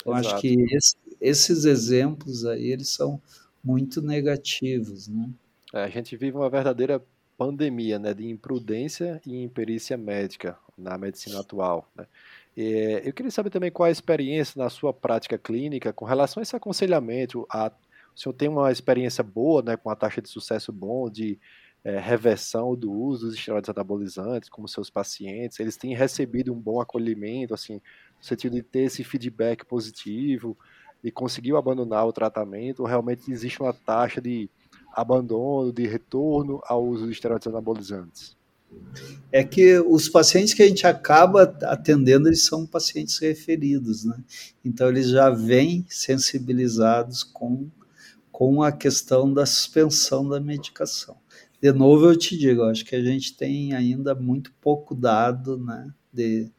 Eu 0.05 0.13
Exato. 0.15 0.35
acho 0.35 0.41
que 0.41 0.67
esse, 0.75 0.97
esses 1.21 1.65
exemplos 1.65 2.45
aí 2.45 2.73
eles 2.73 2.89
são 2.89 3.23
muito 3.63 4.03
negativos, 4.03 5.07
né? 5.07 5.31
É, 5.73 5.85
a 5.85 5.89
gente 5.89 6.17
vive 6.17 6.37
uma 6.37 6.51
verdadeira 6.51 7.01
pandemia 7.41 7.99
né, 7.99 8.13
de 8.13 8.29
imprudência 8.29 9.19
e 9.27 9.43
imperícia 9.43 9.97
médica 9.97 10.59
na 10.77 10.99
medicina 10.99 11.41
atual. 11.41 11.91
Né? 11.97 12.07
E, 12.55 13.01
eu 13.03 13.15
queria 13.15 13.31
saber 13.31 13.49
também 13.49 13.71
qual 13.71 13.87
a 13.87 13.91
experiência 13.91 14.63
na 14.63 14.69
sua 14.69 14.93
prática 14.93 15.39
clínica 15.39 15.91
com 15.91 16.05
relação 16.05 16.43
a 16.43 16.43
esse 16.43 16.55
aconselhamento. 16.55 17.47
A, 17.51 17.73
o 18.15 18.21
senhor 18.21 18.35
tem 18.35 18.47
uma 18.47 18.71
experiência 18.71 19.25
boa, 19.25 19.63
né, 19.63 19.75
com 19.75 19.89
uma 19.89 19.97
taxa 19.97 20.21
de 20.21 20.29
sucesso 20.29 20.71
bom 20.71 21.09
de 21.09 21.39
é, 21.83 21.99
reversão 21.99 22.77
do 22.77 22.93
uso 22.93 23.29
dos 23.29 23.37
esteroides 23.37 23.71
anabolizantes, 23.71 24.51
como 24.51 24.69
seus 24.69 24.91
pacientes, 24.91 25.59
eles 25.61 25.79
têm 25.79 25.95
recebido 25.95 26.53
um 26.53 26.61
bom 26.61 26.79
acolhimento, 26.79 27.55
assim, 27.55 27.77
no 28.19 28.23
sentido 28.23 28.57
de 28.57 28.63
ter 28.63 28.81
esse 28.81 29.03
feedback 29.03 29.65
positivo 29.65 30.59
e 31.03 31.11
conseguiu 31.11 31.57
abandonar 31.57 32.07
o 32.07 32.13
tratamento, 32.13 32.81
ou 32.81 32.87
realmente 32.87 33.33
existe 33.33 33.63
uma 33.63 33.73
taxa 33.73 34.21
de 34.21 34.51
abandono, 34.93 35.73
de 35.73 35.87
retorno 35.87 36.61
ao 36.65 36.85
uso 36.85 37.07
de 37.07 37.13
esteroides 37.13 37.47
anabolizantes? 37.47 38.37
É 39.33 39.43
que 39.43 39.81
os 39.81 40.09
pacientes 40.09 40.55
que 40.55 40.63
a 40.63 40.69
gente 40.69 40.87
acaba 40.87 41.43
atendendo, 41.63 42.29
eles 42.29 42.45
são 42.45 42.67
pacientes 42.67 43.19
referidos, 43.19 44.05
né? 44.05 44.17
Então, 44.65 44.89
eles 44.89 45.09
já 45.09 45.29
vêm 45.29 45.85
sensibilizados 45.89 47.25
com, 47.25 47.69
com 48.31 48.63
a 48.63 48.71
questão 48.71 49.33
da 49.33 49.45
suspensão 49.45 50.29
da 50.29 50.39
medicação. 50.39 51.17
De 51.61 51.73
novo, 51.73 52.07
eu 52.07 52.17
te 52.17 52.39
digo, 52.39 52.63
acho 52.63 52.85
que 52.85 52.97
a 52.97 53.03
gente 53.03 53.37
tem 53.37 53.75
ainda 53.75 54.15
muito 54.15 54.51
pouco 54.63 54.95
dado, 54.95 55.59
né, 55.59 55.93
de, 56.11 56.51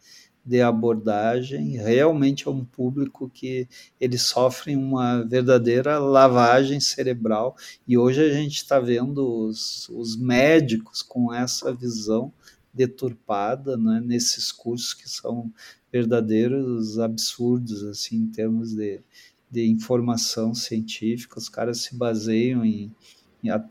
de 0.44 0.62
abordagem, 0.62 1.78
realmente 1.78 2.48
é 2.48 2.52
um 2.52 2.66
público 2.66 3.30
que 3.30 3.68
eles 4.00 4.24
sofrem 4.24 4.76
uma 4.76 5.24
verdadeira 5.24 6.00
lavagem 6.00 6.80
cerebral. 6.80 7.56
E 7.88 7.98
hoje 7.98 8.22
a 8.22 8.34
gente 8.34 8.58
está 8.58 8.80
vendo 8.80 9.20
os, 9.20 9.88
os 9.90 10.18
médicos 10.18 11.02
com 11.02 11.34
essa 11.34 11.74
visão 11.74 12.34
deturpada 12.74 13.78
né, 13.78 14.02
nesses 14.04 14.52
cursos 14.52 14.94
que 14.94 15.10
são 15.10 15.52
verdadeiros 15.92 16.98
absurdos 16.98 17.84
assim 17.84 18.16
em 18.16 18.28
termos 18.28 18.74
de, 18.74 19.02
de 19.50 19.70
informação 19.70 20.56
científica, 20.56 21.38
os 21.38 21.50
caras 21.50 21.80
se 21.84 21.96
baseiam 21.96 22.64
em, 22.64 22.90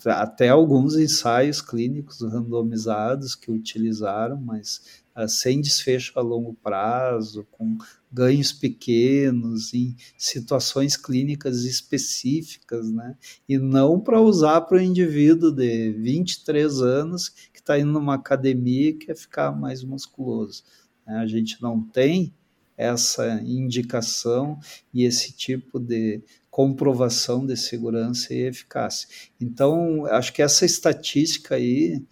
até 0.06 0.48
alguns 0.48 0.96
ensaios 0.96 1.62
clínicos 1.62 2.20
randomizados 2.20 3.34
que 3.34 3.50
utilizaram, 3.50 4.36
mas 4.36 4.99
sem 5.28 5.60
desfecho 5.60 6.18
a 6.18 6.22
longo 6.22 6.54
prazo, 6.54 7.46
com 7.50 7.76
ganhos 8.10 8.52
pequenos, 8.52 9.72
em 9.74 9.94
situações 10.16 10.96
clínicas 10.96 11.64
específicas, 11.64 12.90
né? 12.90 13.16
E 13.48 13.58
não 13.58 14.00
para 14.00 14.20
usar 14.20 14.62
para 14.62 14.78
o 14.78 14.80
indivíduo 14.80 15.52
de 15.52 15.92
23 15.92 16.80
anos 16.80 17.28
que 17.28 17.60
está 17.60 17.78
indo 17.78 17.92
numa 17.92 18.14
academia 18.14 18.90
e 18.90 18.94
quer 18.94 19.16
ficar 19.16 19.52
mais 19.52 19.84
musculoso. 19.84 20.64
Né? 21.06 21.16
A 21.18 21.26
gente 21.26 21.60
não 21.62 21.82
tem 21.82 22.32
essa 22.76 23.40
indicação 23.42 24.58
e 24.92 25.04
esse 25.04 25.32
tipo 25.32 25.78
de 25.78 26.22
comprovação 26.50 27.46
de 27.46 27.54
segurança 27.56 28.32
e 28.32 28.38
eficácia. 28.38 29.06
Então, 29.38 30.06
acho 30.06 30.32
que 30.32 30.40
essa 30.40 30.64
estatística 30.64 31.54
aí 31.54 32.02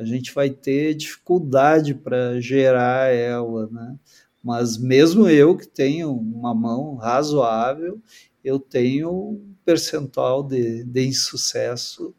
a 0.00 0.04
gente 0.04 0.32
vai 0.32 0.48
ter 0.48 0.94
dificuldade 0.94 1.94
para 1.94 2.40
gerar 2.40 3.12
ela, 3.12 3.68
né? 3.70 3.96
Mas 4.42 4.78
mesmo 4.78 5.28
eu 5.28 5.54
que 5.54 5.68
tenho 5.68 6.10
uma 6.10 6.54
mão 6.54 6.94
razoável, 6.94 8.00
eu 8.42 8.58
tenho 8.58 9.10
um 9.12 9.54
percentual 9.62 10.42
de, 10.42 10.82
de 10.84 11.06
insucesso 11.06 12.14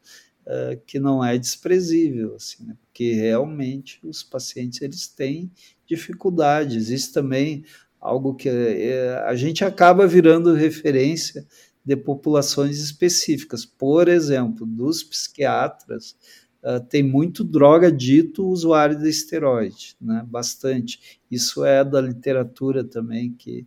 uh, 0.45 0.79
que 0.85 0.99
não 0.99 1.25
é 1.25 1.39
desprezível, 1.39 2.35
assim, 2.35 2.65
né? 2.65 2.77
porque 2.83 3.13
realmente 3.13 3.99
os 4.03 4.21
pacientes 4.21 4.79
eles 4.83 5.07
têm 5.07 5.51
dificuldade. 5.87 6.77
Existe 6.77 7.11
também 7.11 7.65
algo 7.99 8.35
que 8.35 8.47
uh, 8.47 9.25
a 9.25 9.35
gente 9.35 9.65
acaba 9.65 10.05
virando 10.05 10.53
referência 10.53 11.47
de 11.83 11.95
populações 11.95 12.77
específicas. 12.77 13.65
Por 13.65 14.07
exemplo, 14.07 14.67
dos 14.67 15.03
psiquiatras, 15.03 16.15
uh, 16.63 16.79
tem 16.89 17.03
muito 17.03 17.43
droga 17.43 17.91
dito 17.91 18.47
usuário 18.47 18.97
de 18.97 19.09
esteroide, 19.09 19.95
né? 19.99 20.25
bastante. 20.27 21.19
Isso 21.29 21.63
é 21.65 21.83
da 21.83 22.01
literatura 22.01 22.83
também, 22.83 23.33
que 23.33 23.65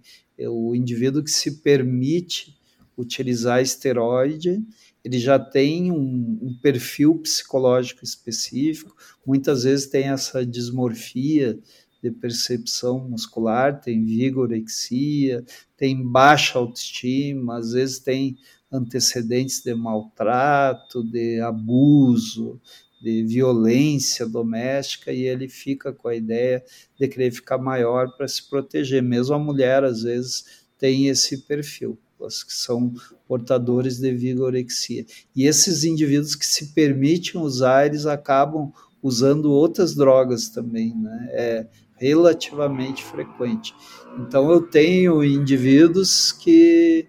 o 0.49 0.75
indivíduo 0.75 1.23
que 1.23 1.31
se 1.31 1.63
permite 1.63 2.57
utilizar 2.97 3.61
esteroide, 3.61 4.63
ele 5.05 5.19
já 5.19 5.39
tem 5.39 5.93
um, 5.93 6.39
um, 6.41 6.59
perfil 6.63 7.19
psicológico 7.19 8.05
específico, 8.05 8.97
muitas 9.27 9.65
vezes 9.65 9.87
tem 9.87 10.05
essa 10.09 10.45
dismorfia 10.47 11.59
de 12.03 12.11
percepção 12.11 13.09
muscular, 13.09 13.81
tem 13.81 14.05
vigorexia, 14.05 15.45
tem 15.77 16.03
baixa 16.07 16.59
autoestima, 16.59 17.59
às 17.59 17.73
vezes 17.73 17.99
tem 17.99 18.37
antecedentes 18.71 19.63
de 19.63 19.75
maltrato, 19.75 21.03
de 21.03 21.41
abuso, 21.41 22.61
de 23.05 23.23
violência 23.23 24.27
doméstica 24.27 25.13
e 25.13 25.25
ele 25.25 25.47
fica 25.47 25.93
com 25.93 26.09
a 26.09 26.15
ideia 26.15 26.65
de 26.99 27.07
querer 27.07 27.31
ficar 27.31 27.59
maior 27.59 28.17
para 28.17 28.27
se 28.27 28.49
proteger. 28.49 29.03
Mesmo 29.03 29.35
a 29.35 29.39
mulher, 29.39 29.85
às 29.85 30.05
vezes, 30.05 30.65
tem 30.79 31.09
esse 31.09 31.43
perfil, 31.43 31.99
as 32.25 32.43
que 32.43 32.55
são 32.55 32.95
portadores 33.29 33.99
de 33.99 34.11
vigorexia. 34.15 35.05
E 35.37 35.47
esses 35.47 35.85
indivíduos 35.85 36.35
que 36.35 36.47
se 36.47 36.73
permitem 36.73 37.39
usar, 37.39 37.85
eles 37.85 38.07
acabam 38.07 38.73
usando 39.03 39.53
outras 39.53 39.95
drogas 39.95 40.49
também, 40.49 40.97
né? 40.97 41.29
É 41.33 41.67
relativamente 41.99 43.05
frequente. 43.05 43.75
Então, 44.19 44.51
eu 44.51 44.63
tenho 44.63 45.23
indivíduos 45.23 46.33
que 46.33 47.07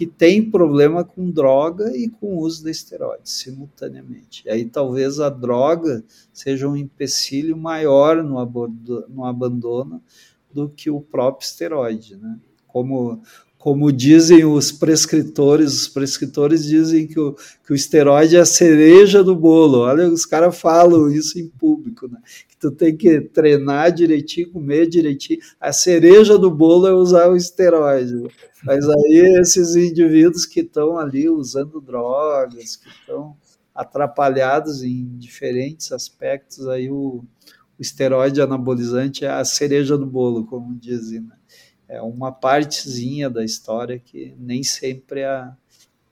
que 0.00 0.06
tem 0.06 0.50
problema 0.50 1.04
com 1.04 1.30
droga 1.30 1.94
e 1.94 2.08
com 2.08 2.38
uso 2.38 2.64
de 2.64 2.70
esteroides 2.70 3.32
simultaneamente. 3.32 4.42
E 4.46 4.50
aí 4.50 4.64
talvez 4.64 5.20
a 5.20 5.28
droga 5.28 6.02
seja 6.32 6.66
um 6.66 6.74
empecilho 6.74 7.54
maior 7.54 8.24
no, 8.24 8.42
no 9.10 9.26
abandono 9.26 10.02
do 10.50 10.70
que 10.70 10.88
o 10.88 11.02
próprio 11.02 11.44
esteroide, 11.44 12.16
né? 12.16 12.38
Como 12.66 13.20
como 13.60 13.92
dizem 13.92 14.42
os 14.42 14.72
prescritores, 14.72 15.82
os 15.82 15.88
prescritores 15.88 16.64
dizem 16.64 17.06
que 17.06 17.20
o, 17.20 17.34
que 17.62 17.74
o 17.74 17.74
esteroide 17.74 18.34
é 18.34 18.40
a 18.40 18.46
cereja 18.46 19.22
do 19.22 19.36
bolo. 19.36 19.80
Olha, 19.80 20.08
os 20.08 20.24
caras 20.24 20.58
falam 20.58 21.10
isso 21.10 21.38
em 21.38 21.46
público, 21.46 22.08
né? 22.08 22.18
Que 22.48 22.56
tu 22.56 22.70
tem 22.70 22.96
que 22.96 23.20
treinar 23.20 23.92
direitinho, 23.92 24.50
comer 24.50 24.88
direitinho. 24.88 25.40
A 25.60 25.74
cereja 25.74 26.38
do 26.38 26.50
bolo 26.50 26.86
é 26.86 26.94
usar 26.94 27.28
o 27.28 27.36
esteroide. 27.36 28.26
Mas 28.64 28.88
aí 28.88 29.38
esses 29.38 29.76
indivíduos 29.76 30.46
que 30.46 30.60
estão 30.60 30.96
ali 30.96 31.28
usando 31.28 31.82
drogas, 31.82 32.76
que 32.76 32.88
estão 32.88 33.36
atrapalhados 33.74 34.82
em 34.82 35.18
diferentes 35.18 35.92
aspectos, 35.92 36.66
aí 36.66 36.90
o, 36.90 37.22
o 37.78 37.82
esteroide 37.82 38.40
anabolizante 38.40 39.26
é 39.26 39.30
a 39.30 39.44
cereja 39.44 39.98
do 39.98 40.06
bolo, 40.06 40.46
como 40.46 40.74
dizem, 40.78 41.20
né? 41.20 41.39
É 41.90 42.00
uma 42.00 42.30
partezinha 42.30 43.28
da 43.28 43.44
história 43.44 43.98
que 43.98 44.32
nem 44.38 44.62
sempre 44.62 45.20
é 45.20 45.26
a, 45.26 45.56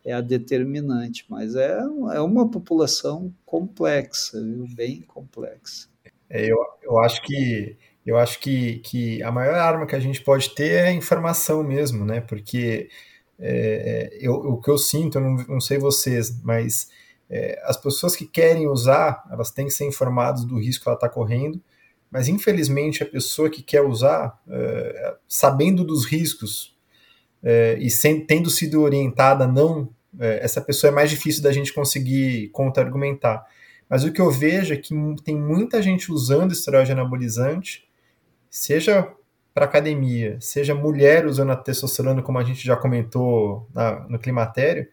é 0.05 0.13
a 0.13 0.21
determinante, 0.21 1.25
mas 1.29 1.55
é, 1.55 1.79
é 2.15 2.21
uma 2.21 2.51
população 2.51 3.33
complexa, 3.47 4.43
viu? 4.43 4.67
bem 4.75 5.03
complexa. 5.03 5.89
É, 6.29 6.45
eu, 6.51 6.59
eu 6.83 6.99
acho 6.99 7.23
que 7.23 7.77
eu 8.05 8.17
acho 8.17 8.41
que, 8.41 8.79
que 8.79 9.23
a 9.23 9.31
maior 9.31 9.55
arma 9.55 9.87
que 9.87 9.95
a 9.95 10.01
gente 10.01 10.23
pode 10.23 10.55
ter 10.55 10.73
é 10.73 10.89
a 10.89 10.93
informação 10.93 11.63
mesmo, 11.63 12.07
né? 12.07 12.23
Porque 12.23 12.89
é, 13.39 14.11
é 14.13 14.19
eu, 14.21 14.33
o 14.33 14.61
que 14.61 14.71
eu 14.71 14.79
sinto, 14.79 15.19
eu 15.19 15.23
não, 15.23 15.37
não 15.47 15.61
sei 15.61 15.79
vocês, 15.79 16.43
mas 16.43 16.91
é, 17.29 17.61
as 17.65 17.77
pessoas 17.77 18.17
que 18.17 18.27
querem 18.27 18.67
usar, 18.67 19.23
elas 19.31 19.51
têm 19.51 19.67
que 19.67 19.73
ser 19.73 19.85
informadas 19.85 20.45
do 20.45 20.59
risco 20.59 20.85
que 20.85 20.89
ela 20.89 20.97
está 20.97 21.09
correndo, 21.09 21.61
mas 22.11 22.29
infelizmente 22.29 23.03
a 23.03 23.07
pessoa 23.07 23.51
que 23.51 23.63
quer 23.63 23.83
usar, 23.83 24.41
é, 24.49 25.15
sabendo 25.29 25.85
dos 25.85 26.07
riscos 26.07 26.77
é, 27.43 27.77
e 27.81 27.91
sem, 27.91 28.25
tendo 28.25 28.51
sido 28.51 28.83
orientada 28.83 29.47
não, 29.47 29.91
é, 30.19 30.43
essa 30.43 30.61
pessoa 30.61 30.91
é 30.91 30.95
mais 30.95 31.11
difícil 31.11 31.43
da 31.43 31.53
gente 31.53 31.73
conseguir 31.73 32.49
contra-argumentar. 32.49 33.47
Mas 33.89 34.05
o 34.05 34.13
que 34.13 34.21
eu 34.21 34.31
vejo 34.31 34.75
é 34.75 34.77
que 34.77 34.95
tem 35.25 35.37
muita 35.37 35.81
gente 35.83 36.13
usando 36.13 36.53
esteroide 36.53 36.93
anabolizante, 36.93 37.89
seja 38.51 39.11
para 39.55 39.65
academia, 39.65 40.39
seja 40.41 40.75
mulher 40.75 41.27
usando 41.27 41.51
a 41.51 41.57
testosterona, 41.57 42.23
como 42.23 42.39
a 42.39 42.45
gente 42.45 42.65
já 42.65 42.77
comentou 42.77 43.67
na, 43.75 44.07
no 44.09 44.19
climatério, 44.19 44.89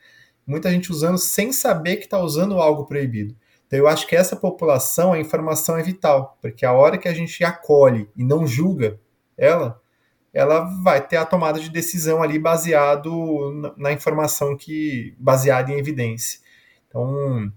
muita 0.45 0.71
gente 0.71 0.91
usando 0.91 1.17
sem 1.17 1.51
saber 1.51 1.97
que 1.97 2.05
está 2.05 2.19
usando 2.19 2.59
algo 2.59 2.85
proibido. 2.85 3.35
Então 3.67 3.79
eu 3.79 3.87
acho 3.87 4.07
que 4.07 4.15
essa 4.15 4.35
população, 4.35 5.13
a 5.13 5.19
informação 5.19 5.77
é 5.77 5.83
vital, 5.83 6.37
porque 6.41 6.65
a 6.65 6.71
hora 6.71 6.97
que 6.97 7.07
a 7.07 7.13
gente 7.13 7.43
acolhe 7.43 8.07
e 8.15 8.23
não 8.23 8.45
julga 8.45 8.99
ela, 9.37 9.79
ela 10.33 10.61
vai 10.83 11.05
ter 11.05 11.15
a 11.15 11.25
tomada 11.25 11.59
de 11.59 11.69
decisão 11.69 12.21
ali 12.21 12.37
baseado 12.37 13.73
na, 13.77 13.93
informação 13.93 14.55
que 14.57 15.15
baseada 15.17 15.71
em 15.71 15.77
evidência. 15.77 16.41
Então, 16.87 17.51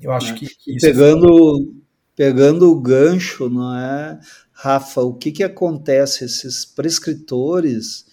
eu 0.00 0.12
acho 0.12 0.34
que, 0.34 0.46
que 0.46 0.76
pegando 0.80 1.26
é... 1.26 1.64
pegando 2.16 2.70
o 2.70 2.80
gancho, 2.80 3.48
não 3.48 3.76
é, 3.78 4.18
Rafa? 4.52 5.02
O 5.02 5.14
que 5.14 5.30
que 5.30 5.44
acontece 5.44 6.24
esses 6.24 6.64
prescritores 6.64 8.05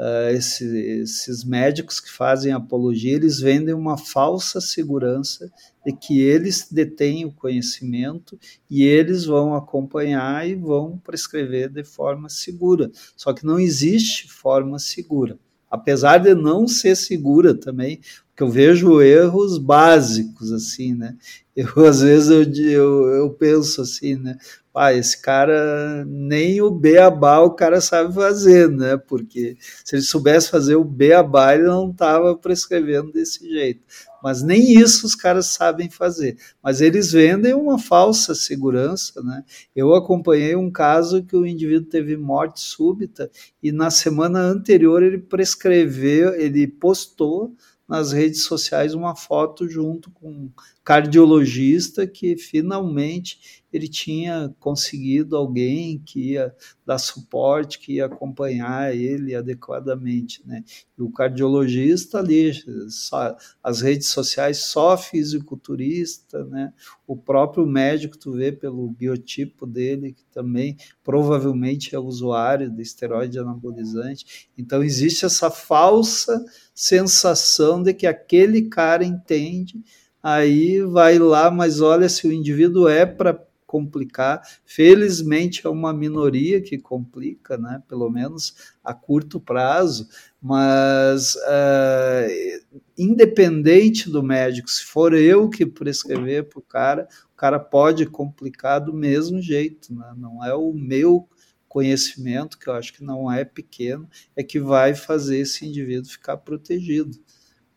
uh, 0.00 0.30
esse, 0.30 0.64
esses 1.02 1.44
médicos 1.44 2.00
que 2.00 2.10
fazem 2.10 2.52
apologia, 2.52 3.14
eles 3.14 3.38
vendem 3.38 3.74
uma 3.74 3.98
falsa 3.98 4.60
segurança 4.60 5.52
de 5.84 5.92
que 5.92 6.20
eles 6.20 6.68
detêm 6.70 7.26
o 7.26 7.32
conhecimento 7.32 8.38
e 8.68 8.82
eles 8.82 9.26
vão 9.26 9.54
acompanhar 9.54 10.48
e 10.48 10.54
vão 10.54 10.98
prescrever 10.98 11.68
de 11.68 11.84
forma 11.84 12.28
segura. 12.30 12.90
Só 13.14 13.32
que 13.34 13.44
não 13.44 13.60
existe 13.60 14.30
forma 14.32 14.78
segura. 14.78 15.38
Apesar 15.70 16.18
de 16.18 16.34
não 16.34 16.66
ser 16.66 16.96
segura 16.96 17.54
também, 17.54 18.00
porque 18.40 18.42
eu 18.42 18.50
vejo 18.50 19.02
erros 19.02 19.58
básicos, 19.58 20.50
assim, 20.50 20.94
né? 20.94 21.16
Eu, 21.54 21.66
às 21.86 22.00
vezes, 22.00 22.30
eu, 22.30 22.44
eu, 22.70 23.06
eu 23.08 23.30
penso 23.30 23.82
assim, 23.82 24.16
né? 24.16 24.38
ah, 24.74 24.92
esse 24.92 25.20
cara 25.20 26.04
nem 26.06 26.62
o 26.62 26.70
beabá 26.70 27.40
o 27.40 27.50
cara 27.50 27.80
sabe 27.80 28.14
fazer, 28.14 28.68
né? 28.70 28.96
Porque 28.96 29.56
se 29.84 29.96
ele 29.96 30.02
soubesse 30.02 30.48
fazer 30.48 30.76
o 30.76 30.84
beabá, 30.84 31.54
ele 31.54 31.64
não 31.64 31.90
estava 31.90 32.36
prescrevendo 32.36 33.12
desse 33.12 33.48
jeito. 33.48 33.82
Mas 34.22 34.42
nem 34.42 34.78
isso 34.78 35.06
os 35.06 35.14
caras 35.14 35.46
sabem 35.46 35.90
fazer. 35.90 36.36
Mas 36.62 36.80
eles 36.80 37.10
vendem 37.10 37.54
uma 37.54 37.78
falsa 37.78 38.34
segurança, 38.34 39.22
né? 39.22 39.42
Eu 39.74 39.94
acompanhei 39.94 40.54
um 40.54 40.70
caso 40.70 41.24
que 41.24 41.36
o 41.36 41.46
indivíduo 41.46 41.88
teve 41.88 42.16
morte 42.16 42.60
súbita 42.60 43.30
e 43.62 43.72
na 43.72 43.90
semana 43.90 44.40
anterior 44.40 45.02
ele 45.02 45.18
prescreveu, 45.18 46.34
ele 46.34 46.66
postou 46.66 47.54
nas 47.90 48.12
redes 48.12 48.44
sociais 48.44 48.94
uma 48.94 49.16
foto 49.16 49.68
junto 49.68 50.12
com 50.12 50.48
cardiologista 50.90 52.04
que 52.04 52.36
finalmente 52.36 53.62
ele 53.72 53.86
tinha 53.86 54.52
conseguido 54.58 55.36
alguém 55.36 56.02
que 56.04 56.32
ia 56.32 56.52
dar 56.84 56.98
suporte, 56.98 57.78
que 57.78 57.92
ia 57.92 58.06
acompanhar 58.06 58.92
ele 58.92 59.36
adequadamente, 59.36 60.42
né? 60.44 60.64
E 60.98 61.02
o 61.02 61.08
cardiologista 61.08 62.18
ali, 62.18 62.52
só, 62.88 63.36
as 63.62 63.80
redes 63.80 64.08
sociais 64.08 64.64
só 64.64 64.98
fisiculturista, 64.98 66.44
né? 66.46 66.72
O 67.06 67.16
próprio 67.16 67.64
médico 67.64 68.18
tu 68.18 68.32
vê 68.32 68.50
pelo 68.50 68.90
biotipo 68.90 69.68
dele 69.68 70.12
que 70.12 70.24
também 70.32 70.76
provavelmente 71.04 71.94
é 71.94 72.00
usuário 72.00 72.68
de 72.68 72.82
esteroide 72.82 73.38
anabolizante. 73.38 74.48
Então 74.58 74.82
existe 74.82 75.24
essa 75.24 75.52
falsa 75.52 76.44
sensação 76.74 77.80
de 77.80 77.94
que 77.94 78.08
aquele 78.08 78.62
cara 78.62 79.04
entende 79.04 79.80
aí 80.22 80.80
vai 80.82 81.18
lá, 81.18 81.50
mas 81.50 81.80
olha 81.80 82.08
se 82.08 82.26
o 82.26 82.32
indivíduo 82.32 82.88
é 82.88 83.06
para 83.06 83.34
complicar. 83.70 84.42
Felizmente 84.64 85.64
é 85.64 85.70
uma 85.70 85.92
minoria 85.92 86.60
que 86.60 86.76
complica, 86.76 87.56
né? 87.56 87.80
pelo 87.88 88.10
menos 88.10 88.74
a 88.82 88.92
curto 88.92 89.38
prazo, 89.38 90.08
mas 90.42 91.36
uh, 91.36 92.80
independente 92.98 94.10
do 94.10 94.24
médico, 94.24 94.68
se 94.68 94.82
for 94.82 95.14
eu 95.14 95.48
que 95.48 95.64
prescrever 95.64 96.48
para 96.48 96.58
o 96.58 96.62
cara, 96.62 97.08
o 97.32 97.36
cara 97.36 97.60
pode 97.60 98.06
complicar 98.06 98.80
do 98.80 98.92
mesmo 98.92 99.40
jeito, 99.40 99.94
né? 99.94 100.14
não 100.16 100.44
é 100.44 100.52
o 100.52 100.72
meu 100.72 101.28
conhecimento, 101.68 102.58
que 102.58 102.68
eu 102.68 102.72
acho 102.72 102.92
que 102.92 103.04
não 103.04 103.30
é 103.30 103.44
pequeno, 103.44 104.08
é 104.34 104.42
que 104.42 104.58
vai 104.58 104.96
fazer 104.96 105.38
esse 105.38 105.64
indivíduo 105.64 106.10
ficar 106.10 106.38
protegido 106.38 107.16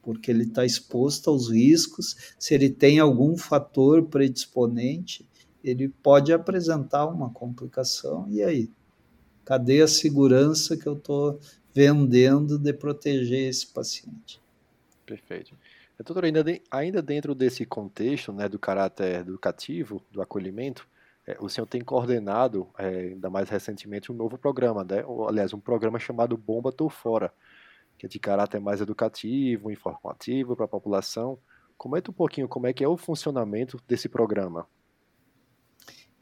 porque 0.04 0.30
ele 0.30 0.44
está 0.44 0.64
exposto 0.64 1.30
aos 1.30 1.50
riscos. 1.50 2.36
Se 2.38 2.54
ele 2.54 2.70
tem 2.70 3.00
algum 3.00 3.36
fator 3.36 4.04
predisponente, 4.04 5.26
ele 5.64 5.88
pode 5.88 6.32
apresentar 6.32 7.08
uma 7.08 7.30
complicação. 7.30 8.28
E 8.30 8.44
aí? 8.44 8.70
Cadê 9.46 9.82
a 9.82 9.88
segurança 9.88 10.78
que 10.78 10.86
eu 10.86 10.94
estou 10.94 11.40
vendendo 11.74 12.60
de 12.60 12.72
proteger 12.74 13.50
esse 13.50 13.66
paciente? 13.68 14.40
Perfeito. 15.06 15.56
Doutor, 15.98 16.26
ainda, 16.26 16.44
de, 16.44 16.62
ainda 16.70 17.02
dentro 17.02 17.34
desse 17.34 17.66
contexto 17.66 18.34
né, 18.34 18.50
do 18.50 18.60
caráter 18.60 19.22
educativo, 19.22 20.02
do 20.12 20.22
acolhimento, 20.22 20.88
é, 21.26 21.38
o 21.40 21.48
senhor 21.48 21.66
tem 21.66 21.82
coordenado, 21.82 22.68
é, 22.78 22.88
ainda 22.88 23.30
mais 23.30 23.50
recentemente, 23.50 24.12
um 24.12 24.16
novo 24.16 24.38
programa, 24.38 24.84
né? 24.84 25.06
Ou, 25.06 25.28
aliás, 25.28 25.54
um 25.54 25.60
programa 25.60 25.98
chamado 25.98 26.36
Bomba 26.36 26.72
Tô 26.72 26.90
Fora, 26.90 27.34
que 28.04 28.08
é 28.08 28.10
de 28.10 28.20
caráter 28.20 28.60
mais 28.60 28.82
educativo, 28.82 29.72
informativo 29.72 30.58
para 30.58 30.66
a 30.66 30.68
população. 30.68 31.40
Comenta 31.78 32.12
um 32.12 32.14
pouquinho 32.14 32.50
como 32.50 32.68
é 32.68 32.74
que 32.74 32.84
é 32.84 32.88
o 32.88 32.98
funcionamento 32.98 33.80
desse 33.88 34.10
programa. 34.10 34.68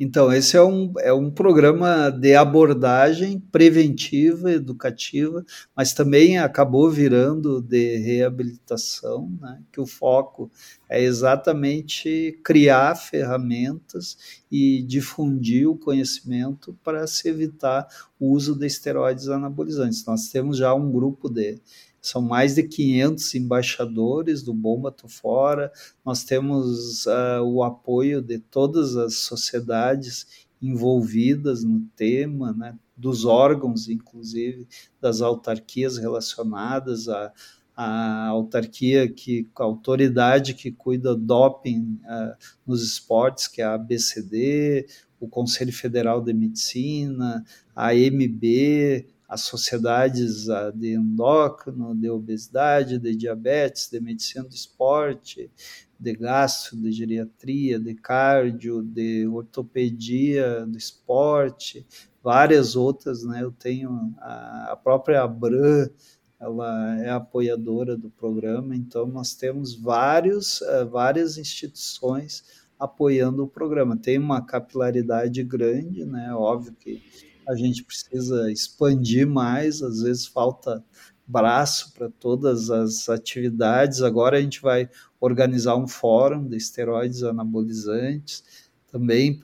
Então, 0.04 0.34
esse 0.34 0.58
é 0.58 0.64
um, 0.64 0.92
é 0.98 1.14
um 1.14 1.30
programa 1.30 2.10
de 2.10 2.34
abordagem 2.34 3.40
preventiva, 3.40 4.52
educativa, 4.52 5.46
mas 5.76 5.94
também 5.94 6.40
acabou 6.40 6.90
virando 6.90 7.62
de 7.62 7.98
reabilitação, 7.98 9.32
né? 9.40 9.62
que 9.72 9.80
o 9.80 9.86
foco 9.86 10.50
é 10.90 11.04
exatamente 11.04 12.36
criar 12.44 12.96
ferramentas 12.96 14.42
e 14.52 14.82
difundir 14.82 15.70
o 15.70 15.78
conhecimento 15.78 16.76
para 16.84 17.06
se 17.06 17.30
evitar 17.30 17.88
o 18.20 18.32
uso 18.32 18.58
de 18.58 18.66
esteroides 18.66 19.28
anabolizantes. 19.28 20.04
Nós 20.04 20.30
temos 20.30 20.58
já 20.58 20.74
um 20.74 20.92
grupo 20.92 21.30
de 21.30 21.62
são 22.02 22.22
mais 22.22 22.56
de 22.56 22.64
500 22.64 23.36
embaixadores 23.36 24.42
do 24.42 24.54
Bomba 24.54 24.92
Tô 24.92 25.08
Fora, 25.08 25.72
nós 26.04 26.24
temos 26.24 27.06
uh, 27.06 27.44
o 27.46 27.64
apoio 27.64 28.22
de 28.22 28.40
todas 28.40 28.98
as 28.98 29.18
sociedades 29.18 30.48
envolvidas 30.60 31.64
no 31.64 31.82
tema, 31.96 32.54
né, 32.54 32.76
dos 32.98 33.26
órgãos, 33.26 33.88
inclusive, 33.88 34.68
das 35.00 35.22
autarquias 35.22 35.98
relacionadas 35.98 37.08
à, 37.08 37.32
à 37.76 38.28
autarquia, 38.28 39.08
que, 39.08 39.48
a 39.56 39.64
autoridade 39.64 40.54
que 40.56 40.72
cuida 40.72 41.16
do 41.16 41.22
doping 41.22 42.00
uh, 42.04 42.36
nos 42.66 42.84
esportes, 42.84 43.48
que 43.48 43.62
é 43.62 43.66
a 43.66 43.76
ABCD, 43.76 44.88
o 45.20 45.28
Conselho 45.28 45.72
Federal 45.72 46.22
de 46.22 46.34
Medicina, 46.34 47.44
a 47.76 47.94
MB, 47.94 49.06
as 49.32 49.44
sociedades 49.44 50.48
de 50.76 50.94
endócrino, 50.94 51.96
de 51.96 52.10
obesidade, 52.10 53.00
de 53.00 53.16
diabetes, 53.16 53.90
de 53.90 53.98
medicina 54.02 54.44
do 54.44 54.54
esporte, 54.54 55.50
de 55.98 56.14
gastro, 56.14 56.76
de 56.76 56.92
geriatria, 56.92 57.80
de 57.80 57.96
cardio, 57.96 58.84
de 58.84 59.26
ortopedia, 59.28 60.66
do 60.66 60.78
esporte, 60.78 61.88
várias 62.22 62.76
outras, 62.76 63.24
né? 63.24 63.42
Eu 63.42 63.54
tenho 63.54 64.14
a, 64.18 64.74
a 64.74 64.76
própria 64.76 65.24
Abram, 65.24 65.90
ela 66.38 67.00
é 67.00 67.10
apoiadora 67.12 67.96
do 67.96 68.10
programa, 68.10 68.76
então 68.76 69.08
nós 69.08 69.34
temos 69.34 69.74
vários, 69.74 70.60
uh, 70.60 70.90
várias 70.90 71.38
instituições 71.38 72.44
apoiando 72.78 73.46
o 73.46 73.48
programa. 73.48 73.96
Tem 73.96 74.18
uma 74.18 74.42
capilaridade 74.42 75.42
grande, 75.42 76.04
né? 76.04 76.34
Óbvio 76.34 76.74
que 76.74 77.31
a 77.48 77.56
gente 77.56 77.84
precisa 77.84 78.52
expandir 78.52 79.28
mais, 79.28 79.82
às 79.82 80.02
vezes 80.02 80.26
falta 80.26 80.84
braço 81.26 81.94
para 81.94 82.10
todas 82.10 82.70
as 82.70 83.08
atividades. 83.08 84.02
Agora 84.02 84.38
a 84.38 84.42
gente 84.42 84.62
vai 84.62 84.90
organizar 85.20 85.76
um 85.76 85.88
fórum 85.88 86.48
de 86.48 86.58
esteroides 86.58 87.24
anabolizantes 87.24 88.44
também 88.92 89.40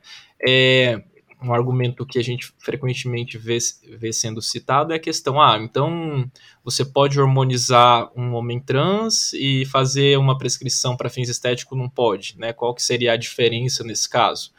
É, 0.45 1.03
um 1.43 1.53
argumento 1.53 2.05
que 2.05 2.19
a 2.19 2.23
gente 2.23 2.53
frequentemente 2.59 3.37
vê, 3.37 3.57
vê 3.97 4.13
sendo 4.13 4.41
citado 4.41 4.93
é 4.93 4.97
a 4.97 4.99
questão, 4.99 5.41
ah, 5.41 5.57
então 5.59 6.29
você 6.63 6.85
pode 6.85 7.19
hormonizar 7.19 8.11
um 8.15 8.33
homem 8.33 8.59
trans 8.59 9.33
e 9.33 9.65
fazer 9.65 10.17
uma 10.17 10.37
prescrição 10.37 10.95
para 10.95 11.09
fins 11.09 11.29
estéticos 11.29 11.77
não 11.77 11.89
pode, 11.89 12.37
né? 12.37 12.53
Qual 12.53 12.75
que 12.75 12.83
seria 12.83 13.13
a 13.13 13.17
diferença 13.17 13.83
nesse 13.83 14.07
caso? 14.07 14.51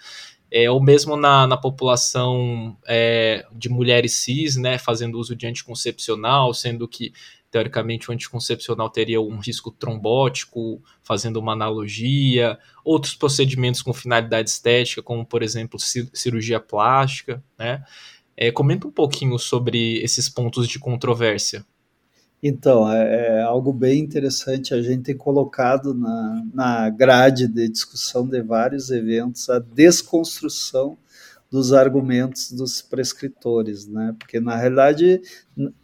É, 0.54 0.70
ou 0.70 0.82
mesmo 0.82 1.16
na, 1.16 1.46
na 1.46 1.56
população 1.56 2.76
é, 2.86 3.46
de 3.50 3.70
mulheres 3.70 4.16
cis, 4.16 4.54
né, 4.56 4.76
fazendo 4.76 5.18
uso 5.18 5.34
de 5.34 5.46
anticoncepcional, 5.46 6.52
sendo 6.52 6.86
que 6.86 7.10
teoricamente 7.50 8.10
o 8.10 8.12
anticoncepcional 8.12 8.90
teria 8.90 9.20
um 9.20 9.38
risco 9.38 9.70
trombótico, 9.70 10.82
fazendo 11.02 11.38
uma 11.38 11.52
analogia, 11.52 12.58
outros 12.84 13.14
procedimentos 13.14 13.80
com 13.80 13.94
finalidade 13.94 14.50
estética, 14.50 15.02
como 15.02 15.24
por 15.24 15.42
exemplo 15.42 15.78
cirurgia 15.80 16.60
plástica, 16.60 17.42
né? 17.58 17.82
É, 18.36 18.50
comenta 18.50 18.86
um 18.86 18.90
pouquinho 18.90 19.38
sobre 19.38 20.02
esses 20.02 20.28
pontos 20.28 20.66
de 20.66 20.78
controvérsia. 20.78 21.64
Então, 22.42 22.90
é, 22.92 23.38
é, 23.38 23.42
algo 23.42 23.72
bem 23.72 24.00
interessante. 24.00 24.74
A 24.74 24.82
gente 24.82 25.04
tem 25.04 25.16
colocado 25.16 25.94
na, 25.94 26.44
na 26.52 26.90
grade 26.90 27.46
de 27.46 27.68
discussão 27.68 28.26
de 28.26 28.42
vários 28.42 28.90
eventos 28.90 29.48
a 29.48 29.60
desconstrução 29.60 30.98
dos 31.48 31.72
argumentos 31.72 32.50
dos 32.50 32.80
prescritores, 32.80 33.86
né? 33.86 34.16
Porque 34.18 34.40
na 34.40 34.56
realidade, 34.56 35.20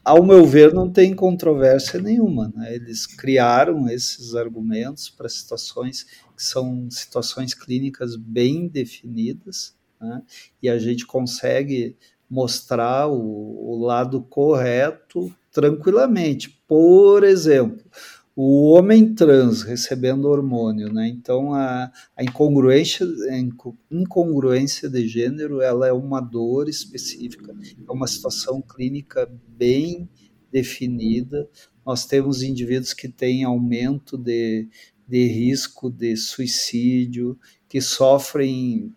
ao 0.02 0.24
meu 0.24 0.44
ver, 0.46 0.72
não 0.72 0.90
tem 0.90 1.14
controvérsia 1.14 2.00
nenhuma. 2.00 2.50
Né? 2.56 2.74
Eles 2.74 3.06
criaram 3.06 3.86
esses 3.88 4.34
argumentos 4.34 5.10
para 5.10 5.28
situações 5.28 6.04
que 6.34 6.42
são 6.42 6.90
situações 6.90 7.52
clínicas 7.52 8.16
bem 8.16 8.66
definidas, 8.66 9.76
né? 10.00 10.22
e 10.62 10.70
a 10.70 10.78
gente 10.78 11.06
consegue 11.06 11.94
mostrar 12.30 13.06
o, 13.06 13.72
o 13.72 13.84
lado 13.84 14.22
correto 14.22 15.30
tranquilamente. 15.52 16.62
Por 16.66 17.24
exemplo, 17.24 17.84
o 18.40 18.70
homem 18.70 19.14
trans 19.14 19.62
recebendo 19.62 20.28
hormônio, 20.28 20.92
né? 20.92 21.08
Então 21.08 21.52
a, 21.52 21.90
a 22.16 22.22
incongruência, 22.22 23.04
incongruência 23.90 24.88
de 24.88 25.08
gênero, 25.08 25.60
ela 25.60 25.88
é 25.88 25.92
uma 25.92 26.20
dor 26.20 26.68
específica, 26.68 27.52
é 27.52 27.92
uma 27.92 28.06
situação 28.06 28.62
clínica 28.62 29.28
bem 29.48 30.08
definida. 30.52 31.48
Nós 31.84 32.06
temos 32.06 32.42
indivíduos 32.42 32.92
que 32.92 33.08
têm 33.08 33.42
aumento 33.42 34.16
de, 34.16 34.68
de 35.08 35.26
risco 35.26 35.90
de 35.90 36.16
suicídio, 36.16 37.36
que 37.68 37.80
sofrem 37.80 38.94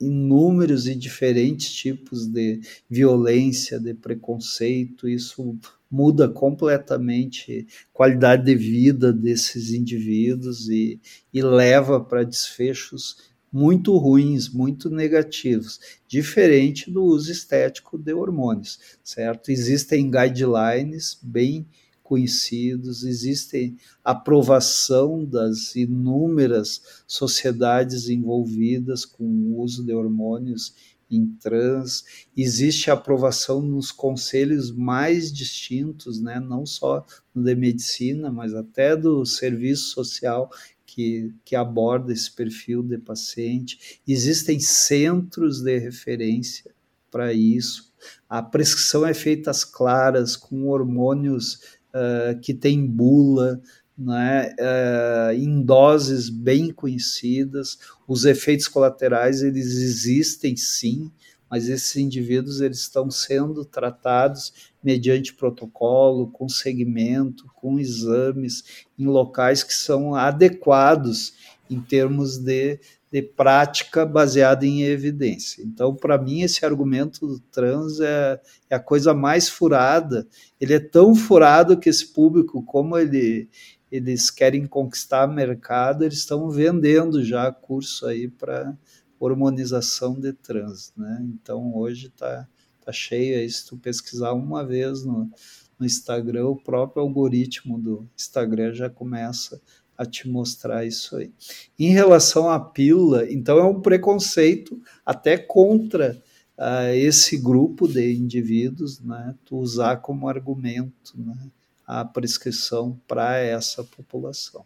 inúmeros 0.00 0.86
e 0.86 0.94
diferentes 0.94 1.72
tipos 1.72 2.26
de 2.26 2.60
violência, 2.88 3.80
de 3.80 3.94
preconceito, 3.94 5.08
isso 5.08 5.58
muda 5.90 6.28
completamente 6.28 7.66
a 7.68 7.96
qualidade 7.96 8.44
de 8.44 8.54
vida 8.54 9.12
desses 9.12 9.70
indivíduos 9.70 10.68
e, 10.68 11.00
e 11.32 11.42
leva 11.42 12.00
para 12.00 12.24
desfechos 12.24 13.34
muito 13.52 13.96
ruins, 13.96 14.48
muito 14.48 14.90
negativos, 14.90 15.80
diferente 16.06 16.90
do 16.90 17.02
uso 17.02 17.30
estético 17.30 17.96
de 17.96 18.12
hormônios, 18.12 18.78
certo? 19.02 19.50
Existem 19.50 20.10
guidelines 20.10 21.18
bem 21.22 21.66
conhecidos, 22.02 23.02
existe 23.02 23.74
aprovação 24.04 25.24
das 25.24 25.74
inúmeras 25.74 27.02
sociedades 27.06 28.08
envolvidas 28.08 29.04
com 29.04 29.24
o 29.24 29.60
uso 29.60 29.84
de 29.84 29.92
hormônios 29.92 30.95
em 31.10 31.26
trans, 31.40 32.04
existe 32.36 32.90
aprovação 32.90 33.62
nos 33.62 33.92
conselhos 33.92 34.70
mais 34.70 35.32
distintos, 35.32 36.20
né, 36.20 36.40
não 36.40 36.66
só 36.66 37.04
no 37.34 37.42
de 37.42 37.54
medicina, 37.54 38.30
mas 38.30 38.54
até 38.54 38.96
do 38.96 39.24
serviço 39.24 39.90
social 39.90 40.50
que, 40.84 41.32
que 41.44 41.54
aborda 41.54 42.12
esse 42.12 42.30
perfil 42.30 42.82
de 42.82 42.98
paciente. 42.98 44.00
Existem 44.06 44.58
centros 44.58 45.60
de 45.60 45.78
referência 45.78 46.74
para 47.10 47.32
isso. 47.32 47.92
A 48.28 48.42
prescrição 48.42 49.06
é 49.06 49.14
feita 49.14 49.50
às 49.50 49.64
claras, 49.64 50.36
com 50.36 50.68
hormônios 50.68 51.54
uh, 51.94 52.38
que 52.40 52.54
tem 52.54 52.86
bula, 52.86 53.60
né, 53.96 54.54
uh, 54.60 55.32
em 55.32 55.62
doses 55.62 56.28
bem 56.28 56.70
conhecidas. 56.70 57.78
Os 58.06 58.24
efeitos 58.24 58.68
colaterais 58.68 59.42
eles 59.42 59.76
existem 59.76 60.56
sim, 60.56 61.10
mas 61.50 61.68
esses 61.68 61.96
indivíduos 61.96 62.60
eles 62.60 62.80
estão 62.80 63.10
sendo 63.10 63.64
tratados 63.64 64.52
mediante 64.82 65.34
protocolo, 65.34 66.28
com 66.28 66.48
segmento, 66.48 67.46
com 67.54 67.78
exames, 67.78 68.84
em 68.98 69.06
locais 69.06 69.62
que 69.62 69.74
são 69.74 70.14
adequados 70.14 71.34
em 71.68 71.80
termos 71.80 72.38
de, 72.38 72.78
de 73.10 73.22
prática 73.22 74.04
baseada 74.04 74.66
em 74.66 74.82
evidência. 74.82 75.62
Então, 75.62 75.94
para 75.94 76.18
mim, 76.18 76.42
esse 76.42 76.64
argumento 76.64 77.26
do 77.26 77.40
trans 77.40 78.00
é, 78.00 78.40
é, 78.70 78.76
a 78.76 78.80
coisa 78.80 79.14
mais 79.14 79.48
furada. 79.48 80.26
Ele 80.60 80.74
é 80.74 80.80
tão 80.80 81.14
furado 81.14 81.78
que 81.78 81.88
esse 81.88 82.12
público, 82.12 82.62
como 82.62 82.96
ele, 82.96 83.48
eles 83.96 84.30
querem 84.30 84.66
conquistar 84.66 85.26
mercado, 85.26 86.04
eles 86.04 86.18
estão 86.18 86.48
vendendo 86.50 87.24
já 87.24 87.50
curso 87.52 88.06
aí 88.06 88.28
para 88.28 88.76
hormonização 89.18 90.18
de 90.18 90.32
trans, 90.32 90.92
né? 90.96 91.26
Então 91.34 91.74
hoje 91.74 92.08
está 92.08 92.46
tá 92.84 92.92
cheio 92.92 93.38
aí, 93.38 93.48
se 93.50 93.66
tu 93.66 93.76
pesquisar 93.76 94.32
uma 94.32 94.64
vez 94.64 95.04
no, 95.04 95.30
no 95.78 95.86
Instagram, 95.86 96.48
o 96.48 96.56
próprio 96.56 97.02
algoritmo 97.02 97.78
do 97.78 98.08
Instagram 98.16 98.74
já 98.74 98.88
começa 98.90 99.60
a 99.96 100.04
te 100.04 100.28
mostrar 100.28 100.84
isso 100.84 101.16
aí. 101.16 101.32
Em 101.78 101.90
relação 101.90 102.50
à 102.50 102.60
pílula, 102.60 103.30
então 103.30 103.58
é 103.58 103.64
um 103.64 103.80
preconceito 103.80 104.80
até 105.04 105.38
contra 105.38 106.22
uh, 106.58 106.94
esse 106.94 107.38
grupo 107.38 107.88
de 107.88 108.14
indivíduos, 108.14 109.00
né? 109.00 109.34
Tu 109.44 109.56
usar 109.56 109.96
como 109.96 110.28
argumento, 110.28 111.14
né? 111.16 111.50
A 111.86 112.04
prescrição 112.04 113.00
para 113.06 113.36
essa 113.36 113.84
população. 113.84 114.64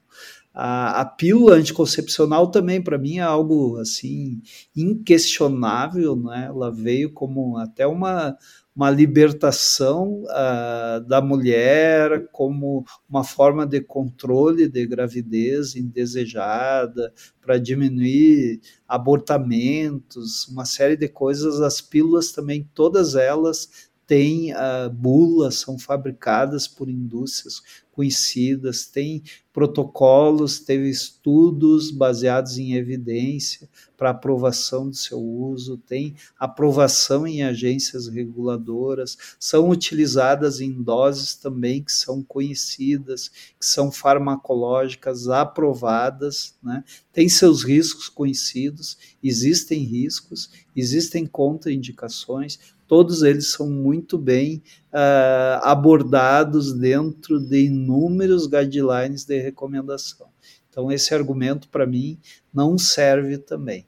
A, 0.52 1.02
a, 1.02 1.04
pílula 1.04 1.54
anticoncepcional 1.54 2.50
também, 2.50 2.82
para 2.82 2.98
mim, 2.98 3.18
é 3.18 3.22
algo 3.22 3.76
assim 3.76 4.42
inquestionável, 4.74 6.16
né? 6.16 6.46
Ela 6.46 6.72
veio 6.72 7.12
como 7.12 7.56
até 7.56 7.86
uma, 7.86 8.36
uma 8.74 8.90
libertação 8.90 10.24
uh, 10.24 11.06
da 11.06 11.20
mulher, 11.20 12.28
como 12.32 12.84
uma 13.08 13.22
forma 13.22 13.64
de 13.64 13.80
controle 13.80 14.68
de 14.68 14.86
gravidez 14.86 15.76
indesejada, 15.76 17.12
para 17.40 17.56
diminuir 17.56 18.60
abortamentos, 18.88 20.48
uma 20.48 20.64
série 20.64 20.96
de 20.96 21.08
coisas. 21.08 21.60
As 21.60 21.80
pílulas 21.80 22.32
também, 22.32 22.68
todas 22.74 23.14
elas 23.14 23.89
tem 24.10 24.52
uh, 24.52 24.90
bulas, 24.92 25.60
são 25.60 25.78
fabricadas 25.78 26.66
por 26.66 26.88
indústrias 26.88 27.62
conhecidas, 28.00 28.86
tem 28.86 29.22
protocolos, 29.52 30.58
teve 30.58 30.88
estudos 30.88 31.90
baseados 31.90 32.56
em 32.56 32.72
evidência 32.72 33.68
para 33.94 34.08
aprovação 34.08 34.88
do 34.88 34.96
seu 34.96 35.20
uso, 35.20 35.76
tem 35.76 36.14
aprovação 36.38 37.26
em 37.26 37.42
agências 37.42 38.08
reguladoras, 38.08 39.18
são 39.38 39.68
utilizadas 39.68 40.62
em 40.62 40.82
doses 40.82 41.34
também 41.34 41.82
que 41.82 41.92
são 41.92 42.22
conhecidas, 42.22 43.28
que 43.28 43.66
são 43.66 43.92
farmacológicas 43.92 45.28
aprovadas, 45.28 46.54
né? 46.62 46.82
tem 47.12 47.28
seus 47.28 47.62
riscos 47.62 48.08
conhecidos, 48.08 48.96
existem 49.22 49.82
riscos, 49.82 50.50
existem 50.74 51.26
contraindicações, 51.26 52.58
todos 52.88 53.22
eles 53.22 53.48
são 53.48 53.68
muito 53.68 54.16
bem 54.16 54.62
uh, 54.92 55.62
abordados 55.62 56.72
dentro 56.72 57.40
de 57.40 57.66
inúmeros 57.66 58.46
guidelines 58.46 59.24
de 59.24 59.40
recomendação. 59.40 60.28
Então, 60.68 60.90
esse 60.90 61.14
argumento, 61.14 61.68
para 61.68 61.86
mim, 61.86 62.18
não 62.52 62.78
serve 62.78 63.38
também. 63.38 63.86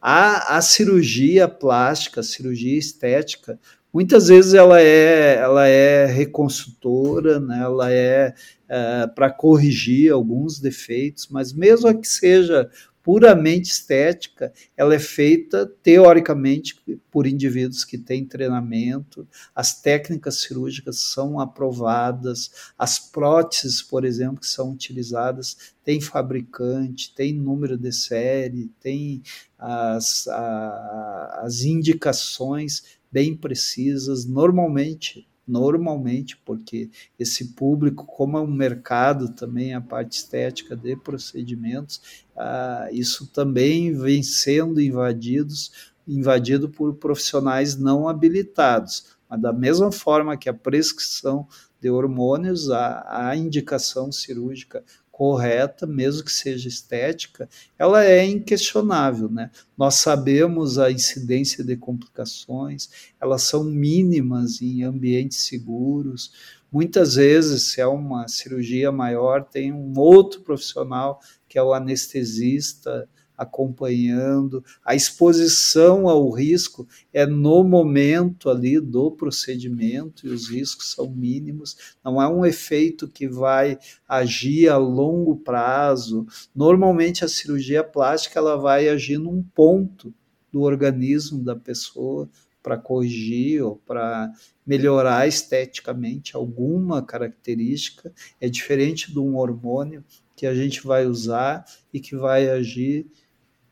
A, 0.00 0.56
a 0.56 0.62
cirurgia 0.62 1.48
plástica, 1.48 2.20
a 2.20 2.24
cirurgia 2.24 2.78
estética, 2.78 3.58
muitas 3.92 4.28
vezes 4.28 4.54
ela 4.54 4.80
é, 4.80 5.36
ela 5.36 5.66
é 5.66 6.06
reconstrutora, 6.06 7.38
né? 7.40 7.60
ela 7.60 7.92
é, 7.92 8.32
é 8.68 9.06
para 9.08 9.30
corrigir 9.30 10.12
alguns 10.12 10.58
defeitos, 10.60 11.28
mas 11.30 11.52
mesmo 11.52 12.00
que 12.00 12.08
seja 12.08 12.70
puramente 13.02 13.70
estética, 13.70 14.52
ela 14.76 14.94
é 14.94 14.98
feita 14.98 15.66
teoricamente 15.82 16.76
por 17.10 17.26
indivíduos 17.26 17.84
que 17.84 17.96
têm 17.96 18.26
treinamento, 18.26 19.26
as 19.54 19.80
técnicas 19.80 20.42
cirúrgicas 20.42 20.98
são 20.98 21.40
aprovadas, 21.40 22.50
as 22.78 22.98
próteses, 22.98 23.82
por 23.82 24.04
exemplo, 24.04 24.40
que 24.40 24.46
são 24.46 24.72
utilizadas, 24.72 25.74
tem 25.82 26.00
fabricante, 26.00 27.14
tem 27.14 27.32
número 27.32 27.78
de 27.78 27.92
série, 27.92 28.70
tem 28.80 29.22
as, 29.58 30.28
a, 30.28 31.40
as 31.42 31.62
indicações 31.62 32.98
bem 33.10 33.36
precisas, 33.36 34.24
normalmente 34.24 35.26
normalmente, 35.50 36.36
porque 36.36 36.88
esse 37.18 37.52
público, 37.54 38.06
como 38.06 38.38
é 38.38 38.40
um 38.40 38.50
mercado 38.50 39.32
também, 39.34 39.74
a 39.74 39.80
parte 39.80 40.18
estética 40.18 40.76
de 40.76 40.96
procedimentos, 40.96 42.00
ah, 42.36 42.88
isso 42.92 43.26
também 43.26 43.92
vem 43.92 44.22
sendo 44.22 44.80
invadidos, 44.80 45.92
invadido 46.06 46.68
por 46.68 46.94
profissionais 46.94 47.76
não 47.76 48.08
habilitados. 48.08 49.16
Mas 49.28 49.40
da 49.40 49.52
mesma 49.52 49.92
forma 49.92 50.36
que 50.36 50.48
a 50.48 50.54
prescrição 50.54 51.46
de 51.80 51.90
hormônios, 51.90 52.70
a, 52.70 53.28
a 53.28 53.36
indicação 53.36 54.12
cirúrgica 54.12 54.84
correta, 55.20 55.86
mesmo 55.86 56.24
que 56.24 56.32
seja 56.32 56.66
estética, 56.66 57.46
ela 57.78 58.02
é 58.02 58.24
inquestionável, 58.24 59.28
né? 59.28 59.50
Nós 59.76 59.96
sabemos 59.96 60.78
a 60.78 60.90
incidência 60.90 61.62
de 61.62 61.76
complicações, 61.76 62.88
elas 63.20 63.42
são 63.42 63.62
mínimas 63.62 64.62
em 64.62 64.82
ambientes 64.82 65.42
seguros. 65.42 66.32
Muitas 66.72 67.16
vezes, 67.16 67.64
se 67.64 67.82
é 67.82 67.86
uma 67.86 68.28
cirurgia 68.28 68.90
maior, 68.90 69.44
tem 69.44 69.70
um 69.70 69.92
outro 69.98 70.40
profissional 70.40 71.20
que 71.46 71.58
é 71.58 71.62
o 71.62 71.74
anestesista, 71.74 73.06
acompanhando. 73.40 74.62
A 74.84 74.94
exposição 74.94 76.06
ao 76.06 76.30
risco 76.30 76.86
é 77.10 77.24
no 77.24 77.64
momento 77.64 78.50
ali 78.50 78.78
do 78.78 79.10
procedimento 79.10 80.26
e 80.26 80.30
os 80.30 80.50
riscos 80.50 80.92
são 80.92 81.10
mínimos. 81.10 81.96
Não 82.04 82.20
é 82.20 82.28
um 82.28 82.44
efeito 82.44 83.08
que 83.08 83.26
vai 83.26 83.78
agir 84.06 84.68
a 84.68 84.76
longo 84.76 85.36
prazo. 85.36 86.26
Normalmente 86.54 87.24
a 87.24 87.28
cirurgia 87.28 87.82
plástica 87.82 88.38
ela 88.38 88.56
vai 88.56 88.90
agir 88.90 89.16
num 89.16 89.42
ponto 89.42 90.12
do 90.52 90.60
organismo 90.60 91.42
da 91.42 91.56
pessoa 91.56 92.28
para 92.62 92.76
corrigir 92.76 93.62
ou 93.62 93.76
para 93.76 94.30
melhorar 94.66 95.26
esteticamente 95.26 96.36
alguma 96.36 97.02
característica. 97.02 98.12
É 98.38 98.50
diferente 98.50 99.10
de 99.10 99.18
um 99.18 99.36
hormônio 99.36 100.04
que 100.36 100.46
a 100.46 100.54
gente 100.54 100.86
vai 100.86 101.06
usar 101.06 101.64
e 101.92 102.00
que 102.00 102.16
vai 102.16 102.48
agir 102.48 103.06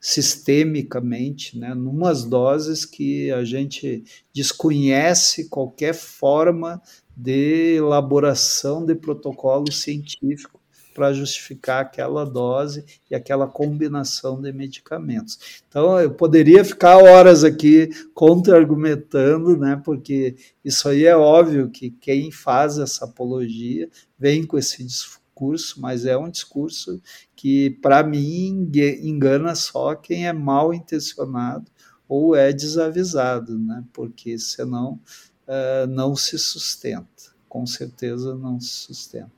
sistemicamente, 0.01 1.59
né, 1.59 1.75
numas 1.75 2.25
doses 2.25 2.85
que 2.85 3.31
a 3.33 3.45
gente 3.45 4.05
desconhece 4.33 5.49
qualquer 5.49 5.95
forma 5.95 6.81
de 7.17 7.77
elaboração 7.77 8.85
de 8.85 8.95
protocolo 8.95 9.73
científico 9.73 10.59
para 10.99 11.13
justificar 11.13 11.83
aquela 11.83 12.25
dose 12.25 12.85
e 13.09 13.15
aquela 13.15 13.47
combinação 13.47 14.43
de 14.43 14.53
medicamentos. 14.53 15.63
Então, 15.69 16.01
eu 16.01 16.11
poderia 16.11 16.65
ficar 16.65 16.97
horas 16.97 17.45
aqui 17.45 17.89
contra-argumentando, 18.13 19.57
né, 19.57 19.81
porque 19.85 20.35
isso 20.65 20.89
aí 20.89 21.05
é 21.05 21.17
óbvio 21.17 21.71
que 21.71 21.91
quem 21.91 22.33
faz 22.33 22.79
essa 22.79 23.05
apologia 23.05 23.89
vem 24.19 24.45
com 24.45 24.59
esse 24.59 24.83
discurso, 24.83 25.18
mas 25.79 26.05
é 26.05 26.17
um 26.17 26.31
discurso 26.31 27.01
que, 27.35 27.71
para 27.83 28.03
mim, 28.03 28.71
engana 29.03 29.55
só 29.55 29.95
quem 29.95 30.27
é 30.27 30.33
mal 30.33 30.73
intencionado 30.75 31.71
ou 32.09 32.35
é 32.35 32.53
desavisado, 32.53 33.59
né? 33.59 33.85
porque 33.93 34.39
senão 34.39 34.99
uh, 35.47 35.87
não 35.89 36.17
se 36.17 36.39
sustenta. 36.39 37.07
Com 37.49 37.67
certeza 37.67 38.35
não 38.35 38.61
se 38.61 38.69
sustenta. 38.69 39.31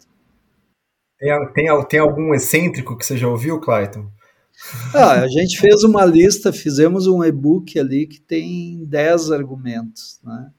Tem, 1.18 1.52
tem, 1.52 1.84
tem 1.88 2.00
algum 2.00 2.34
excêntrico 2.34 2.96
que 2.96 3.04
você 3.04 3.16
já 3.16 3.28
ouviu, 3.28 3.60
Clayton? 3.60 4.10
Ah, 4.94 5.20
a 5.22 5.28
gente 5.28 5.58
fez 5.58 5.82
uma 5.84 6.04
lista, 6.04 6.52
fizemos 6.52 7.06
um 7.06 7.24
e-book 7.24 7.78
ali 7.78 8.06
que 8.06 8.20
tem 8.20 8.84
10 8.84 9.30
argumentos, 9.30 10.20
né? 10.22 10.50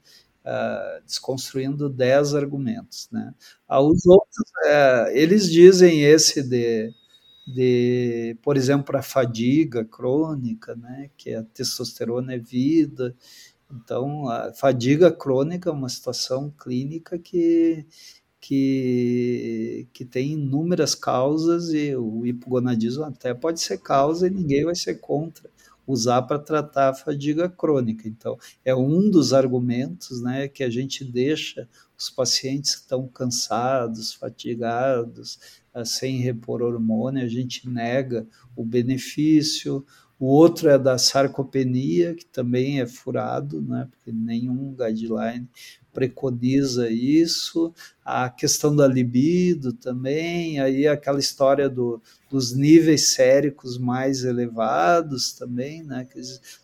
Uh, 0.44 1.06
desconstruindo 1.06 1.88
10 1.88 2.34
argumentos. 2.34 3.08
Né? 3.12 3.34
Ah, 3.68 3.80
os 3.80 4.06
outros, 4.08 4.40
uh, 4.66 5.10
eles 5.12 5.52
dizem 5.52 6.04
esse 6.04 6.42
de, 6.42 6.92
de 7.48 8.36
por 8.42 8.58
exemplo, 8.58 8.98
a 8.98 9.04
fadiga 9.04 9.86
crônica, 9.86 10.76
né? 10.76 11.12
que 11.16 11.34
a 11.36 11.44
testosterona 11.44 12.34
é 12.34 12.40
vida. 12.40 13.16
Então, 13.72 14.28
a 14.28 14.52
fadiga 14.54 15.12
crônica 15.12 15.70
é 15.70 15.74
uma 15.74 15.90
situação 15.90 16.50
clínica 16.60 17.20
que, 17.20 17.86
que, 18.40 19.88
que 19.94 20.04
tem 20.06 20.34
inúmeras 20.34 20.96
causas 20.96 21.70
e 21.74 21.96
o 21.96 22.26
hipogonadismo 22.26 23.04
até 23.04 23.34
pode 23.34 23.62
ser 23.62 23.78
causa 23.78 24.28
e 24.28 24.32
ninguém 24.32 24.66
vai 24.66 24.76
ser 24.76 24.96
contra 24.96 25.50
usar 25.86 26.22
para 26.24 26.40
tratar 26.40 26.90
a 26.90 26.94
fadiga 26.94 27.50
crônica. 27.50 28.08
Então, 28.08 28.38
é 28.64 28.76
um 28.76 29.10
dos 29.10 29.34
argumentos 29.34 30.22
né, 30.22 30.48
que 30.48 30.64
a 30.64 30.70
gente 30.70 31.04
deixa 31.04 31.68
os 31.98 32.10
pacientes 32.10 32.76
que 32.76 32.82
estão 32.82 33.08
cansados, 33.08 34.14
fatigados, 34.14 35.40
ah, 35.74 35.86
sem 35.86 36.18
repor 36.18 36.62
hormônio, 36.62 37.24
a 37.24 37.28
gente 37.28 37.70
nega 37.70 38.28
o 38.56 38.66
benefício. 38.66 39.86
O 40.20 40.26
outro 40.26 40.70
é 40.70 40.78
da 40.78 40.98
sarcopenia, 40.98 42.14
que 42.14 42.26
também 42.26 42.80
é 42.80 42.86
furado, 42.86 43.62
né, 43.62 43.88
porque 43.90 44.12
nenhum 44.12 44.76
guideline 44.76 45.48
preconiza 45.94 46.90
isso, 46.90 47.74
a 48.04 48.30
questão 48.30 48.76
da 48.76 48.88
libido 48.88 49.74
também, 49.74 50.60
aí 50.60 50.88
aquela 50.88 51.20
história 51.20 51.70
do, 51.70 52.02
dos 52.30 52.54
níveis 52.54 53.14
séricos 53.14 53.78
mais 53.78 54.24
elevados 54.24 55.34
também, 55.34 55.84
né? 55.84 56.08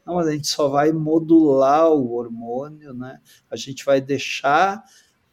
Não, 0.05 0.19
a 0.19 0.31
gente 0.31 0.47
só 0.47 0.67
vai 0.67 0.91
modular 0.91 1.91
o 1.91 2.13
hormônio, 2.13 2.93
né? 2.93 3.19
A 3.49 3.55
gente 3.55 3.85
vai 3.85 4.01
deixar 4.01 4.83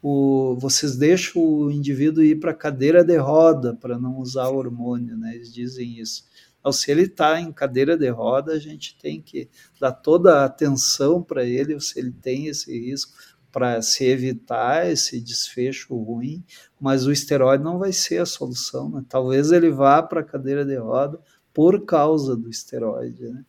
o, 0.01 0.55
vocês 0.59 0.95
deixam 0.95 1.41
o 1.41 1.71
indivíduo 1.71 2.23
ir 2.23 2.39
para 2.39 2.53
cadeira 2.53 3.03
de 3.03 3.17
roda 3.17 3.73
para 3.73 3.97
não 3.97 4.19
usar 4.19 4.49
hormônio, 4.49 5.17
né? 5.17 5.33
Eles 5.33 5.51
dizem 5.51 5.99
isso. 5.99 6.25
Então, 6.65 6.71
se 6.73 6.89
ele 6.89 7.03
está 7.03 7.39
em 7.39 7.51
cadeira 7.51 7.95
de 7.95 8.09
roda, 8.09 8.53
a 8.53 8.57
gente 8.57 8.97
tem 8.97 9.21
que 9.21 9.47
dar 9.79 9.91
toda 9.91 10.39
a 10.39 10.45
atenção 10.45 11.21
para 11.21 11.43
ele, 11.43 11.79
se 11.79 11.99
ele 11.99 12.11
tem 12.11 12.47
esse 12.47 12.71
risco, 12.71 13.13
para 13.55 13.81
se 13.81 14.03
evitar 14.03 14.85
esse 14.91 15.17
desfecho 15.17 15.95
ruim, 15.95 16.43
mas 16.77 17.05
o 17.05 17.11
esteroide 17.13 17.63
não 17.63 17.79
vai 17.79 17.93
ser 17.93 18.21
a 18.21 18.25
solução. 18.25 18.89
Né? 18.89 19.05
Talvez 19.07 19.49
ele 19.53 19.71
vá 19.71 20.03
para 20.03 20.19
a 20.19 20.25
cadeira 20.25 20.65
de 20.65 20.75
roda 20.75 21.21
por 21.53 21.85
causa 21.85 22.35
do 22.35 22.49
esteroide. 22.49 23.29
Né? 23.29 23.45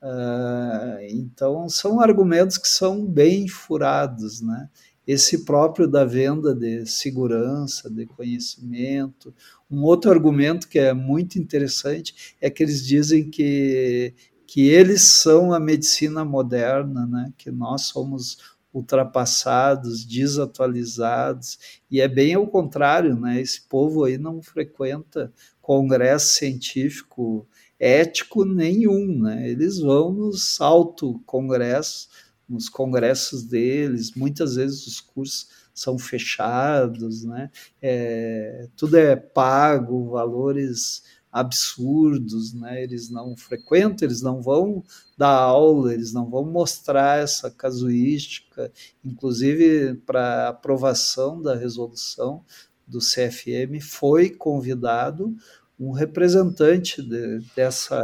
Uh, 0.00 1.04
então, 1.10 1.68
são 1.68 2.00
argumentos 2.00 2.56
que 2.56 2.68
são 2.68 3.04
bem 3.04 3.48
furados. 3.48 4.40
Né? 4.40 4.66
Esse 5.06 5.44
próprio 5.44 5.86
da 5.86 6.06
venda 6.06 6.54
de 6.54 6.86
segurança, 6.86 7.90
de 7.90 8.06
conhecimento. 8.06 9.34
Um 9.70 9.82
outro 9.82 10.10
argumento 10.10 10.68
que 10.68 10.78
é 10.78 10.94
muito 10.94 11.38
interessante 11.38 12.34
é 12.40 12.48
que 12.48 12.62
eles 12.62 12.82
dizem 12.82 13.28
que, 13.28 14.14
que 14.46 14.70
eles 14.70 15.02
são 15.02 15.52
a 15.52 15.60
medicina 15.60 16.24
moderna, 16.24 17.04
né? 17.04 17.30
que 17.36 17.50
nós 17.50 17.82
somos 17.82 18.58
ultrapassados, 18.72 20.04
desatualizados, 20.04 21.58
e 21.90 22.00
é 22.00 22.08
bem 22.08 22.34
ao 22.34 22.46
contrário, 22.46 23.18
né? 23.18 23.40
Esse 23.40 23.62
povo 23.62 24.04
aí 24.04 24.16
não 24.16 24.40
frequenta 24.42 25.32
congresso 25.60 26.34
científico 26.34 27.46
ético 27.78 28.44
nenhum, 28.44 29.20
né? 29.22 29.48
Eles 29.48 29.78
vão 29.78 30.12
nos 30.12 30.60
auto-congressos, 30.60 32.08
nos 32.48 32.68
congressos 32.68 33.44
deles, 33.44 34.12
muitas 34.14 34.56
vezes 34.56 34.86
os 34.86 35.00
cursos 35.00 35.48
são 35.72 35.98
fechados, 35.98 37.24
né? 37.24 37.50
É, 37.80 38.68
tudo 38.76 38.96
é 38.96 39.16
pago, 39.16 40.10
valores 40.10 41.02
absurdos, 41.32 42.52
né? 42.52 42.82
Eles 42.82 43.08
não 43.10 43.36
frequentam, 43.36 44.06
eles 44.06 44.20
não 44.20 44.42
vão 44.42 44.82
dar 45.16 45.34
aula, 45.34 45.94
eles 45.94 46.12
não 46.12 46.28
vão 46.28 46.44
mostrar 46.44 47.22
essa 47.22 47.50
casuística, 47.50 48.72
inclusive 49.04 49.94
para 50.06 50.48
aprovação 50.48 51.40
da 51.40 51.54
resolução 51.54 52.44
do 52.86 52.98
CFM 52.98 53.80
foi 53.80 54.30
convidado 54.30 55.34
um 55.78 55.92
representante 55.92 57.00
de, 57.02 57.40
dessa 57.54 58.02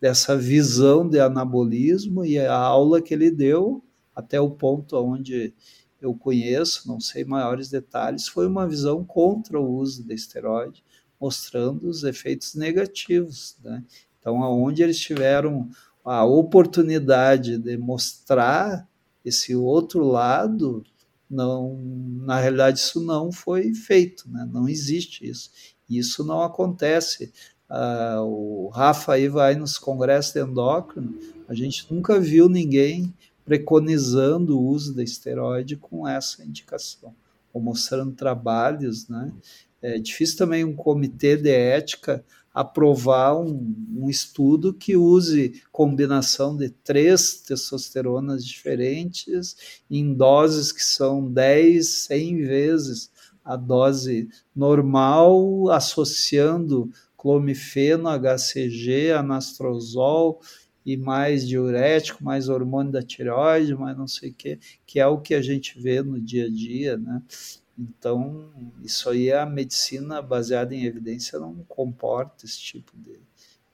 dessa 0.00 0.36
visão 0.36 1.08
de 1.08 1.18
anabolismo 1.18 2.24
e 2.24 2.38
a 2.38 2.54
aula 2.54 3.00
que 3.00 3.14
ele 3.14 3.30
deu 3.30 3.82
até 4.14 4.40
o 4.40 4.50
ponto 4.50 4.96
onde 4.96 5.54
eu 6.00 6.14
conheço, 6.14 6.86
não 6.86 7.00
sei 7.00 7.24
maiores 7.24 7.70
detalhes, 7.70 8.28
foi 8.28 8.46
uma 8.46 8.68
visão 8.68 9.02
contra 9.04 9.58
o 9.58 9.66
uso 9.66 10.06
de 10.06 10.14
esteroide 10.14 10.84
mostrando 11.20 11.88
os 11.88 12.04
efeitos 12.04 12.54
negativos. 12.54 13.56
Né? 13.62 13.82
Então, 14.20 14.42
aonde 14.42 14.82
eles 14.82 14.98
tiveram 14.98 15.68
a 16.04 16.24
oportunidade 16.24 17.58
de 17.58 17.76
mostrar 17.76 18.88
esse 19.24 19.56
outro 19.56 20.04
lado, 20.04 20.84
não, 21.28 21.76
na 22.24 22.38
realidade 22.38 22.78
isso 22.78 23.00
não 23.00 23.32
foi 23.32 23.74
feito, 23.74 24.28
né? 24.30 24.48
não 24.52 24.68
existe 24.68 25.28
isso. 25.28 25.50
Isso 25.88 26.24
não 26.24 26.42
acontece. 26.42 27.32
Ah, 27.68 28.20
o 28.22 28.68
Rafa 28.68 29.14
aí 29.14 29.28
vai 29.28 29.56
nos 29.56 29.78
congressos 29.78 30.32
de 30.32 30.40
endócrino, 30.40 31.18
a 31.48 31.54
gente 31.54 31.92
nunca 31.92 32.20
viu 32.20 32.48
ninguém 32.48 33.12
preconizando 33.44 34.58
o 34.58 34.66
uso 34.66 34.94
da 34.94 35.02
esteroide 35.02 35.76
com 35.76 36.06
essa 36.06 36.44
indicação, 36.44 37.14
ou 37.56 37.62
mostrando 37.62 38.12
trabalhos, 38.12 39.08
né? 39.08 39.32
É 39.80 39.98
difícil 39.98 40.36
também 40.36 40.62
um 40.62 40.76
comitê 40.76 41.38
de 41.38 41.50
ética 41.50 42.22
aprovar 42.52 43.34
um, 43.34 43.74
um, 43.96 44.10
estudo 44.10 44.74
que 44.74 44.94
use 44.94 45.62
combinação 45.72 46.54
de 46.54 46.68
três 46.68 47.40
testosteronas 47.40 48.44
diferentes 48.44 49.56
em 49.90 50.12
doses 50.12 50.70
que 50.70 50.84
são 50.84 51.32
10, 51.32 51.86
100 51.88 52.36
vezes 52.42 53.10
a 53.42 53.56
dose 53.56 54.28
normal, 54.54 55.70
associando 55.70 56.90
clomifeno, 57.16 58.10
HCG, 58.10 59.12
anastrozol 59.12 60.40
e 60.86 60.96
mais 60.96 61.46
diurético, 61.46 62.22
mais 62.22 62.48
hormônio 62.48 62.92
da 62.92 63.02
tireoide, 63.02 63.74
mais 63.74 63.98
não 63.98 64.06
sei 64.06 64.30
o 64.30 64.34
que, 64.34 64.58
que 64.86 65.00
é 65.00 65.06
o 65.06 65.20
que 65.20 65.34
a 65.34 65.42
gente 65.42 65.76
vê 65.80 66.00
no 66.00 66.20
dia 66.20 66.46
a 66.46 66.48
dia, 66.48 66.96
né? 66.96 67.20
Então, 67.76 68.48
isso 68.82 69.10
aí 69.10 69.32
a 69.32 69.44
medicina 69.44 70.22
baseada 70.22 70.74
em 70.74 70.84
evidência 70.84 71.40
não 71.40 71.56
comporta 71.68 72.46
esse 72.46 72.60
tipo 72.60 72.92
de, 72.96 73.18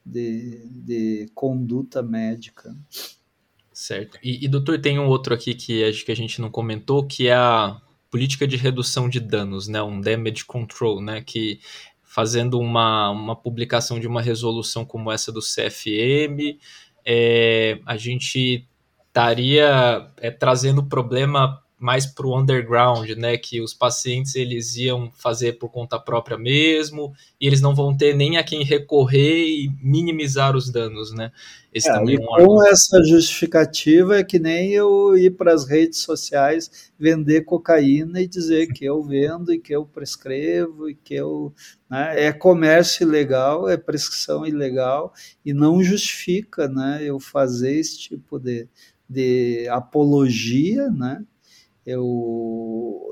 de, 0.03 0.67
de 0.67 1.29
conduta 1.35 2.01
médica. 2.01 2.75
Certo. 3.71 4.17
E, 4.21 4.43
e, 4.43 4.47
doutor, 4.47 4.81
tem 4.81 4.99
um 4.99 5.07
outro 5.07 5.35
aqui 5.35 5.53
que 5.53 5.83
acho 5.83 6.03
que 6.03 6.11
a 6.11 6.15
gente 6.15 6.41
não 6.41 6.49
comentou, 6.49 7.05
que 7.05 7.27
é 7.27 7.35
a 7.35 7.79
política 8.09 8.47
de 8.47 8.57
redução 8.57 9.07
de 9.07 9.19
danos, 9.19 9.67
né? 9.67 9.81
Um 9.81 10.01
damage 10.01 10.45
control, 10.45 10.99
né? 10.99 11.21
Que 11.21 11.59
fazendo 12.01 12.59
uma, 12.59 13.09
uma 13.09 13.35
publicação 13.35 13.99
de 13.99 14.07
uma 14.07 14.21
resolução 14.21 14.85
como 14.85 15.11
essa 15.11 15.31
do 15.31 15.39
CFM, 15.39 16.59
é, 17.05 17.79
a 17.85 17.97
gente 17.97 18.67
estaria 19.07 20.09
é, 20.17 20.31
trazendo 20.31 20.83
problema 20.83 21.62
mais 21.83 22.05
para 22.05 22.25
o 22.25 22.39
underground, 22.39 23.09
né, 23.11 23.37
que 23.37 23.59
os 23.59 23.73
pacientes 23.73 24.35
eles 24.35 24.77
iam 24.77 25.11
fazer 25.11 25.59
por 25.59 25.69
conta 25.69 25.99
própria 25.99 26.37
mesmo, 26.37 27.13
e 27.39 27.45
eles 27.45 27.59
não 27.59 27.75
vão 27.75 27.95
ter 27.95 28.15
nem 28.15 28.37
a 28.37 28.43
quem 28.43 28.63
recorrer 28.63 29.45
e 29.45 29.69
minimizar 29.81 30.55
os 30.55 30.71
danos, 30.71 31.13
né? 31.13 31.29
Esse 31.73 31.89
é, 31.89 31.93
também 31.93 32.15
é 32.15 32.19
um 32.19 32.25
com 32.25 32.35
argumento. 32.35 32.67
essa 32.67 33.03
justificativa 33.03 34.17
é 34.17 34.23
que 34.23 34.39
nem 34.39 34.71
eu 34.71 35.17
ir 35.17 35.31
para 35.31 35.53
as 35.53 35.67
redes 35.67 35.99
sociais 35.99 36.89
vender 36.97 37.41
cocaína 37.41 38.21
e 38.21 38.27
dizer 38.27 38.67
que 38.67 38.85
eu 38.85 39.03
vendo 39.03 39.51
e 39.51 39.59
que 39.59 39.75
eu 39.75 39.85
prescrevo 39.85 40.89
e 40.89 40.95
que 40.95 41.15
eu 41.15 41.53
né, 41.89 42.27
é 42.27 42.31
comércio 42.31 43.05
ilegal, 43.05 43.67
é 43.67 43.75
prescrição 43.75 44.45
ilegal 44.45 45.13
e 45.43 45.53
não 45.53 45.83
justifica, 45.83 46.69
né, 46.69 47.01
eu 47.03 47.19
fazer 47.19 47.75
esse 47.75 47.99
tipo 47.99 48.39
de, 48.39 48.69
de 49.09 49.67
apologia, 49.67 50.89
né? 50.89 51.25
Eu 51.85 53.03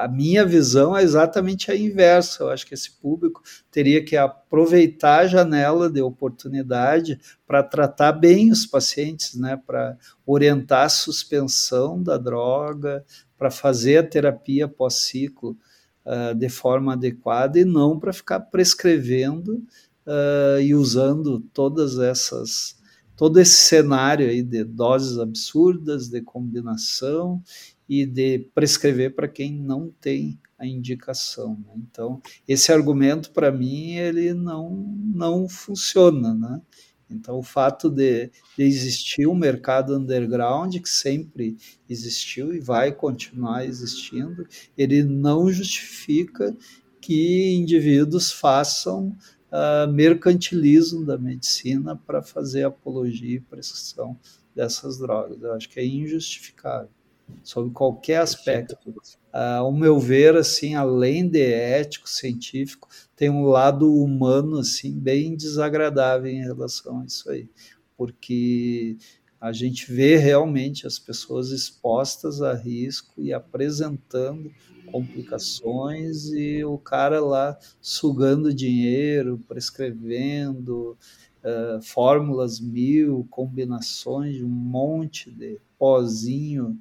a 0.00 0.08
minha 0.08 0.46
visão 0.46 0.96
é 0.96 1.02
exatamente 1.02 1.70
a 1.70 1.76
inversa. 1.76 2.42
Eu 2.42 2.50
acho 2.50 2.66
que 2.66 2.74
esse 2.74 2.90
público 2.92 3.42
teria 3.70 4.04
que 4.04 4.16
aproveitar 4.16 5.20
a 5.20 5.26
janela 5.26 5.90
de 5.90 6.00
oportunidade 6.00 7.20
para 7.46 7.62
tratar 7.62 8.12
bem 8.12 8.50
os 8.50 8.66
pacientes, 8.66 9.34
né, 9.34 9.60
para 9.66 9.96
orientar 10.26 10.86
a 10.86 10.88
suspensão 10.88 12.02
da 12.02 12.16
droga, 12.16 13.04
para 13.36 13.50
fazer 13.50 13.98
a 13.98 14.06
terapia 14.06 14.66
pós-ciclo 14.66 15.56
uh, 16.04 16.34
de 16.34 16.48
forma 16.48 16.94
adequada 16.94 17.58
e 17.58 17.64
não 17.64 17.98
para 17.98 18.12
ficar 18.12 18.40
prescrevendo 18.40 19.62
uh, 20.06 20.60
e 20.60 20.74
usando 20.74 21.40
todas 21.52 21.98
essas 21.98 22.78
todo 23.16 23.40
esse 23.40 23.56
cenário 23.56 24.28
aí 24.28 24.44
de 24.44 24.62
doses 24.62 25.18
absurdas, 25.18 26.08
de 26.08 26.22
combinação 26.22 27.42
e 27.88 28.04
de 28.04 28.50
prescrever 28.54 29.14
para 29.14 29.26
quem 29.26 29.52
não 29.52 29.90
tem 30.00 30.38
a 30.58 30.66
indicação. 30.66 31.56
Né? 31.66 31.74
Então, 31.90 32.20
esse 32.46 32.72
argumento, 32.72 33.30
para 33.30 33.50
mim, 33.50 33.94
ele 33.94 34.34
não, 34.34 34.70
não 35.14 35.48
funciona. 35.48 36.34
Né? 36.34 36.60
Então, 37.08 37.38
o 37.38 37.42
fato 37.42 37.88
de, 37.88 38.30
de, 38.56 38.64
existir 38.64 39.26
um 39.26 39.34
mercado 39.34 39.96
underground, 39.96 40.76
que 40.76 40.88
sempre 40.88 41.56
existiu 41.88 42.52
e 42.52 42.60
vai 42.60 42.92
continuar 42.92 43.64
existindo, 43.64 44.46
ele 44.76 45.02
não 45.04 45.50
justifica 45.50 46.54
que 47.00 47.54
indivíduos 47.54 48.30
façam 48.30 49.16
uh, 49.50 49.90
mercantilismo 49.90 51.06
da 51.06 51.16
medicina 51.16 51.96
para 51.96 52.20
fazer 52.20 52.64
apologia 52.64 53.36
e 53.36 53.40
prescrição 53.40 54.18
dessas 54.54 54.98
drogas. 54.98 55.40
Eu 55.40 55.54
acho 55.54 55.68
que 55.70 55.80
é 55.80 55.86
injustificável 55.86 56.97
sob 57.42 57.70
qualquer 57.70 58.20
aspecto. 58.20 58.76
Uh, 58.90 59.60
ao 59.60 59.72
meu 59.72 59.98
ver, 59.98 60.36
assim, 60.36 60.74
além 60.74 61.28
de 61.28 61.42
ético, 61.42 62.08
científico, 62.08 62.88
tem 63.14 63.30
um 63.30 63.44
lado 63.44 63.92
humano 63.92 64.58
assim 64.58 64.92
bem 64.92 65.36
desagradável 65.36 66.30
em 66.30 66.42
relação 66.42 67.00
a 67.00 67.04
isso 67.04 67.30
aí, 67.30 67.48
porque 67.96 68.96
a 69.40 69.52
gente 69.52 69.92
vê 69.92 70.16
realmente 70.16 70.86
as 70.86 70.98
pessoas 70.98 71.50
expostas 71.50 72.42
a 72.42 72.54
risco 72.54 73.20
e 73.20 73.32
apresentando 73.32 74.50
complicações 74.90 76.30
e 76.32 76.64
o 76.64 76.78
cara 76.78 77.20
lá 77.20 77.56
sugando 77.80 78.52
dinheiro, 78.52 79.42
prescrevendo 79.46 80.96
uh, 81.44 81.82
fórmulas 81.82 82.58
mil, 82.58 83.26
combinações 83.30 84.36
de 84.36 84.44
um 84.44 84.48
monte 84.48 85.30
de 85.30 85.60
pozinho 85.78 86.78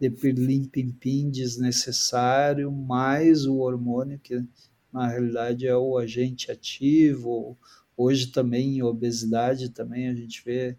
de 0.00 0.10
pirlim-pim-pim 0.10 1.30
desnecessário, 1.30 2.72
mais 2.72 3.44
o 3.44 3.58
hormônio 3.58 4.18
que 4.18 4.42
na 4.90 5.06
realidade 5.06 5.66
é 5.66 5.76
o 5.76 5.98
agente 5.98 6.50
ativo. 6.50 7.56
Hoje 7.96 8.28
também 8.28 8.78
em 8.78 8.82
obesidade 8.82 9.68
também 9.68 10.08
a 10.08 10.14
gente 10.14 10.42
vê 10.42 10.76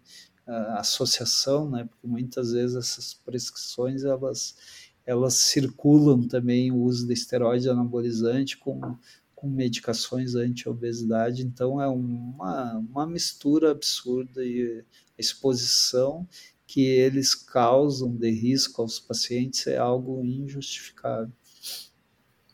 associação, 0.76 1.70
né? 1.70 1.84
Porque 1.84 2.06
muitas 2.06 2.50
vezes 2.52 2.76
essas 2.76 3.14
prescrições 3.14 4.02
elas 4.02 4.56
elas 5.04 5.34
circulam 5.34 6.28
também 6.28 6.70
o 6.70 6.76
uso 6.76 7.06
de 7.06 7.12
esteroide 7.12 7.68
anabolizante 7.68 8.56
com, 8.56 8.96
com 9.34 9.48
medicações 9.48 10.36
anti-obesidade, 10.36 11.42
então 11.42 11.80
é 11.82 11.88
uma, 11.88 12.78
uma 12.78 13.04
mistura 13.04 13.72
absurda 13.72 14.44
e 14.44 14.84
a 15.18 15.20
exposição 15.20 16.26
que 16.72 16.86
eles 16.86 17.34
causam 17.34 18.16
de 18.16 18.30
risco 18.30 18.80
aos 18.80 18.98
pacientes 18.98 19.66
é 19.66 19.76
algo 19.76 20.24
injustificável. 20.24 21.30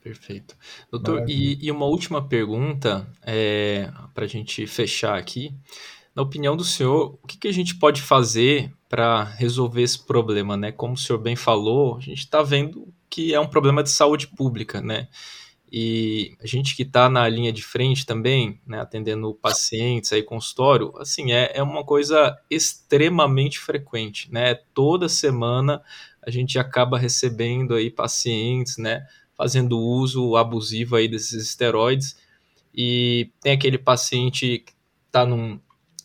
Perfeito. 0.03 0.57
Doutor, 0.91 1.25
e, 1.31 1.57
e, 1.65 1.71
uma 1.71 1.87
última 1.87 2.27
pergunta 2.27 3.09
é, 3.23 3.89
para 4.13 4.25
a 4.25 4.27
gente 4.27 4.67
fechar 4.67 5.17
aqui. 5.17 5.55
Na 6.17 6.23
opinião 6.23 6.57
do 6.57 6.65
senhor, 6.65 7.17
o 7.23 7.27
que, 7.29 7.39
que 7.39 7.47
a 7.47 7.53
gente 7.53 7.77
pode 7.77 8.03
fazer 8.03 8.73
para 8.89 9.23
resolver 9.23 9.83
esse 9.83 10.05
problema, 10.05 10.57
né? 10.57 10.73
Como 10.73 10.95
o 10.95 10.99
senhor 10.99 11.21
bem 11.21 11.37
falou, 11.37 11.97
a 11.97 12.01
gente 12.01 12.19
está 12.19 12.43
vendo 12.43 12.93
que 13.09 13.33
é 13.33 13.39
um 13.39 13.47
problema 13.47 13.85
de 13.85 13.91
saúde 13.91 14.27
pública, 14.27 14.81
né? 14.81 15.07
E 15.71 16.37
a 16.43 16.47
gente 16.47 16.75
que 16.75 16.83
está 16.83 17.11
na 17.11 17.29
linha 17.29 17.53
de 17.53 17.63
frente 17.63 18.07
também, 18.07 18.61
né, 18.67 18.81
atendendo 18.81 19.35
pacientes 19.35 20.13
aí 20.13 20.23
consultório, 20.23 20.93
assim, 20.97 21.33
é, 21.33 21.53
é 21.55 21.63
uma 21.63 21.85
coisa 21.85 22.39
extremamente 22.51 23.59
frequente, 23.59 24.33
né? 24.33 24.55
Toda 24.73 25.09
semana 25.09 25.83
a 26.23 26.31
gente 26.31 26.59
acaba 26.59 26.99
recebendo 26.99 27.75
aí 27.75 27.91
pacientes, 27.91 28.79
né, 28.79 29.07
fazendo 29.37 29.79
uso 29.79 30.37
abusivo 30.37 30.97
aí 30.97 31.07
desses 31.07 31.49
esteroides 31.49 32.17
e 32.75 33.31
tem 33.41 33.53
aquele 33.53 33.79
paciente 33.79 34.59
que 34.59 34.73
está 35.07 35.25
num, 35.27 35.61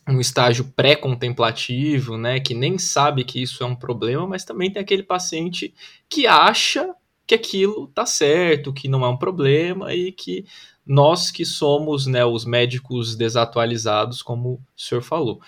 um 0.08 0.20
estágio 0.20 0.72
pré-contemplativo, 0.76 2.18
né, 2.18 2.38
que 2.38 2.54
nem 2.54 2.78
sabe 2.78 3.24
que 3.24 3.42
isso 3.42 3.62
é 3.62 3.66
um 3.66 3.74
problema, 3.76 4.26
mas 4.26 4.44
também 4.44 4.70
tem 4.70 4.82
aquele 4.82 5.02
paciente 5.02 5.74
que 6.08 6.26
acha 6.26 6.94
que 7.26 7.34
aquilo 7.34 7.88
tá 7.88 8.04
certo, 8.06 8.72
que 8.72 8.88
não 8.88 9.04
é 9.04 9.08
um 9.08 9.16
problema 9.16 9.94
e 9.94 10.12
que 10.12 10.44
nós 10.86 11.30
que 11.30 11.44
somos, 11.44 12.06
né, 12.06 12.24
os 12.24 12.44
médicos 12.44 13.16
desatualizados, 13.16 14.22
como 14.22 14.54
o 14.54 14.62
senhor 14.76 15.02
falou. 15.02 15.40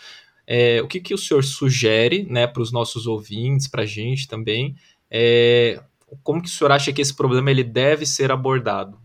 É, 0.46 0.80
o 0.80 0.88
que, 0.88 1.00
que 1.00 1.12
o 1.12 1.18
senhor 1.18 1.44
sugere, 1.44 2.24
né, 2.30 2.46
para 2.46 2.62
os 2.62 2.72
nossos 2.72 3.06
ouvintes, 3.06 3.68
para 3.68 3.82
a 3.82 3.86
gente 3.86 4.28
também, 4.28 4.76
é, 5.10 5.82
como 6.22 6.40
que 6.40 6.48
o 6.48 6.52
senhor 6.52 6.70
acha 6.72 6.92
que 6.92 7.02
esse 7.02 7.14
problema 7.14 7.50
ele 7.50 7.64
deve 7.64 8.06
ser 8.06 8.30
abordado 8.32 8.98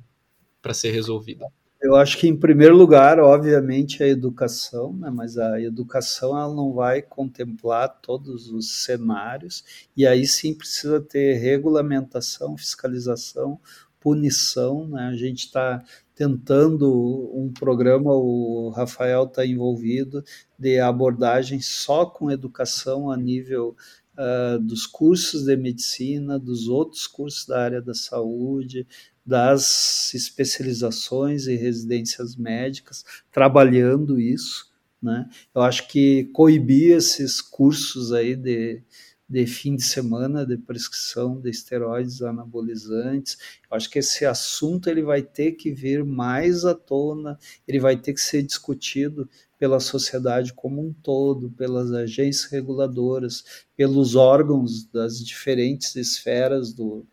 para 0.61 0.73
ser 0.73 0.91
resolvido? 0.91 1.45
Eu 1.81 1.95
acho 1.95 2.19
que, 2.19 2.27
em 2.27 2.37
primeiro 2.37 2.75
lugar, 2.75 3.19
obviamente, 3.19 4.03
a 4.03 4.07
educação, 4.07 4.93
né? 4.93 5.09
mas 5.09 5.35
a 5.39 5.59
educação 5.59 6.37
ela 6.37 6.53
não 6.53 6.71
vai 6.73 7.01
contemplar 7.01 7.99
todos 8.03 8.49
os 8.51 8.83
cenários, 8.83 9.63
e 9.97 10.05
aí 10.05 10.27
sim 10.27 10.53
precisa 10.53 11.01
ter 11.01 11.39
regulamentação, 11.39 12.55
fiscalização, 12.55 13.59
punição. 13.99 14.87
Né? 14.89 15.07
A 15.07 15.15
gente 15.15 15.45
está 15.45 15.83
tentando 16.13 17.31
um 17.33 17.51
programa, 17.51 18.13
o 18.13 18.69
Rafael 18.69 19.23
está 19.23 19.43
envolvido, 19.43 20.23
de 20.59 20.79
abordagem 20.79 21.59
só 21.61 22.05
com 22.05 22.29
educação 22.29 23.09
a 23.09 23.17
nível 23.17 23.75
uh, 24.15 24.59
dos 24.59 24.85
cursos 24.85 25.45
de 25.45 25.55
medicina, 25.57 26.37
dos 26.37 26.67
outros 26.67 27.07
cursos 27.07 27.47
da 27.47 27.59
área 27.59 27.81
da 27.81 27.95
saúde, 27.95 28.85
das 29.31 30.13
especializações 30.13 31.47
e 31.47 31.55
residências 31.55 32.35
médicas, 32.35 33.05
trabalhando 33.31 34.19
isso. 34.19 34.69
Né? 35.01 35.25
Eu 35.55 35.61
acho 35.61 35.87
que 35.87 36.25
coibir 36.33 36.97
esses 36.97 37.39
cursos 37.39 38.11
aí 38.11 38.35
de, 38.35 38.83
de 39.29 39.47
fim 39.47 39.77
de 39.77 39.83
semana 39.83 40.45
de 40.45 40.57
prescrição 40.57 41.39
de 41.39 41.49
esteroides 41.49 42.21
anabolizantes. 42.21 43.37
Eu 43.71 43.77
acho 43.77 43.89
que 43.89 43.99
esse 43.99 44.25
assunto 44.25 44.89
ele 44.89 45.01
vai 45.01 45.21
ter 45.21 45.53
que 45.53 45.71
vir 45.71 46.03
mais 46.03 46.65
à 46.65 46.75
tona, 46.75 47.39
ele 47.65 47.79
vai 47.79 47.95
ter 47.95 48.13
que 48.13 48.19
ser 48.19 48.43
discutido 48.43 49.29
pela 49.57 49.79
sociedade 49.79 50.51
como 50.53 50.85
um 50.85 50.91
todo, 50.91 51.51
pelas 51.51 51.93
agências 51.93 52.51
reguladoras, 52.51 53.45
pelos 53.77 54.15
órgãos 54.15 54.85
das 54.91 55.23
diferentes 55.23 55.95
esferas 55.95 56.73
do, 56.73 57.07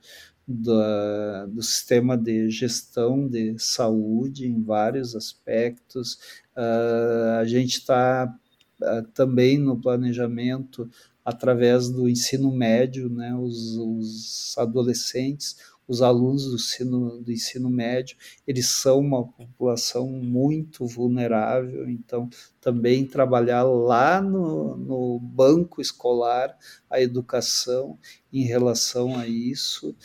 do, 0.48 1.62
sistema 1.62 2.16
de 2.16 2.48
gestão 2.48 3.28
de 3.28 3.58
saúde 3.58 4.46
em 4.46 4.62
vários 4.62 5.14
aspectos. 5.14 6.14
Uh, 6.56 7.38
a 7.38 7.44
gente 7.44 7.74
está 7.74 8.34
uh, 8.80 9.02
também 9.12 9.58
no 9.58 9.78
planejamento 9.78 10.90
através 11.22 11.90
do 11.90 12.08
ensino 12.08 12.50
médio, 12.50 13.10
né, 13.10 13.34
os, 13.34 13.76
os 13.76 14.56
adolescentes, 14.56 15.56
os 15.88 16.02
alunos 16.02 16.44
do 16.44 16.54
ensino, 16.54 17.20
do 17.22 17.32
ensino 17.32 17.70
médio, 17.70 18.16
eles 18.46 18.66
são 18.66 18.98
uma 19.00 19.26
população 19.26 20.06
muito 20.06 20.86
vulnerável, 20.86 21.88
então 21.88 22.28
também 22.60 23.06
trabalhar 23.06 23.62
lá 23.62 24.20
no, 24.20 24.76
no 24.76 25.18
banco 25.18 25.80
escolar 25.80 26.56
a 26.90 27.00
educação 27.00 27.98
em 28.30 28.44
relação 28.44 29.18
a 29.18 29.26
isso. 29.26 29.96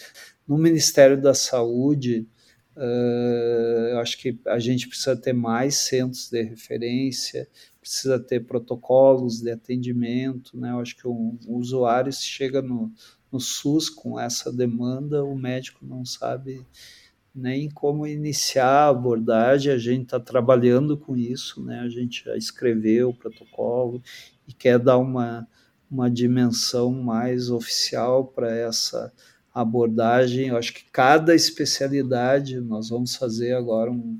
No 0.47 0.57
Ministério 0.57 1.21
da 1.21 1.33
Saúde, 1.33 2.27
uh, 2.75 3.89
eu 3.91 3.99
acho 3.99 4.17
que 4.17 4.39
a 4.45 4.59
gente 4.59 4.87
precisa 4.87 5.15
ter 5.15 5.33
mais 5.33 5.75
centros 5.75 6.29
de 6.29 6.41
referência, 6.41 7.47
precisa 7.79 8.19
ter 8.19 8.45
protocolos 8.45 9.41
de 9.41 9.51
atendimento, 9.51 10.57
né? 10.57 10.71
Eu 10.71 10.79
acho 10.79 10.95
que 10.95 11.07
o, 11.07 11.37
o 11.47 11.57
usuário 11.57 12.11
se 12.11 12.25
chega 12.25 12.61
no, 12.61 12.91
no 13.31 13.39
SUS 13.39 13.89
com 13.89 14.19
essa 14.19 14.51
demanda, 14.51 15.23
o 15.23 15.35
médico 15.35 15.85
não 15.85 16.05
sabe 16.05 16.65
nem 17.33 17.69
como 17.69 18.05
iniciar 18.05 18.67
a 18.67 18.89
abordagem, 18.89 19.73
a 19.73 19.77
gente 19.77 20.03
está 20.03 20.19
trabalhando 20.19 20.95
com 20.95 21.15
isso, 21.15 21.63
né? 21.63 21.79
A 21.79 21.89
gente 21.89 22.23
já 22.25 22.37
escreveu 22.37 23.09
o 23.09 23.13
protocolo 23.13 24.01
e 24.47 24.53
quer 24.53 24.77
dar 24.77 24.97
uma, 24.97 25.47
uma 25.89 26.11
dimensão 26.11 26.91
mais 26.91 27.49
oficial 27.49 28.25
para 28.27 28.55
essa 28.55 29.11
abordagem. 29.53 30.47
Eu 30.47 30.57
acho 30.57 30.73
que 30.73 30.85
cada 30.91 31.35
especialidade, 31.35 32.59
nós 32.59 32.89
vamos 32.89 33.15
fazer 33.15 33.53
agora 33.53 33.91
um, 33.91 34.19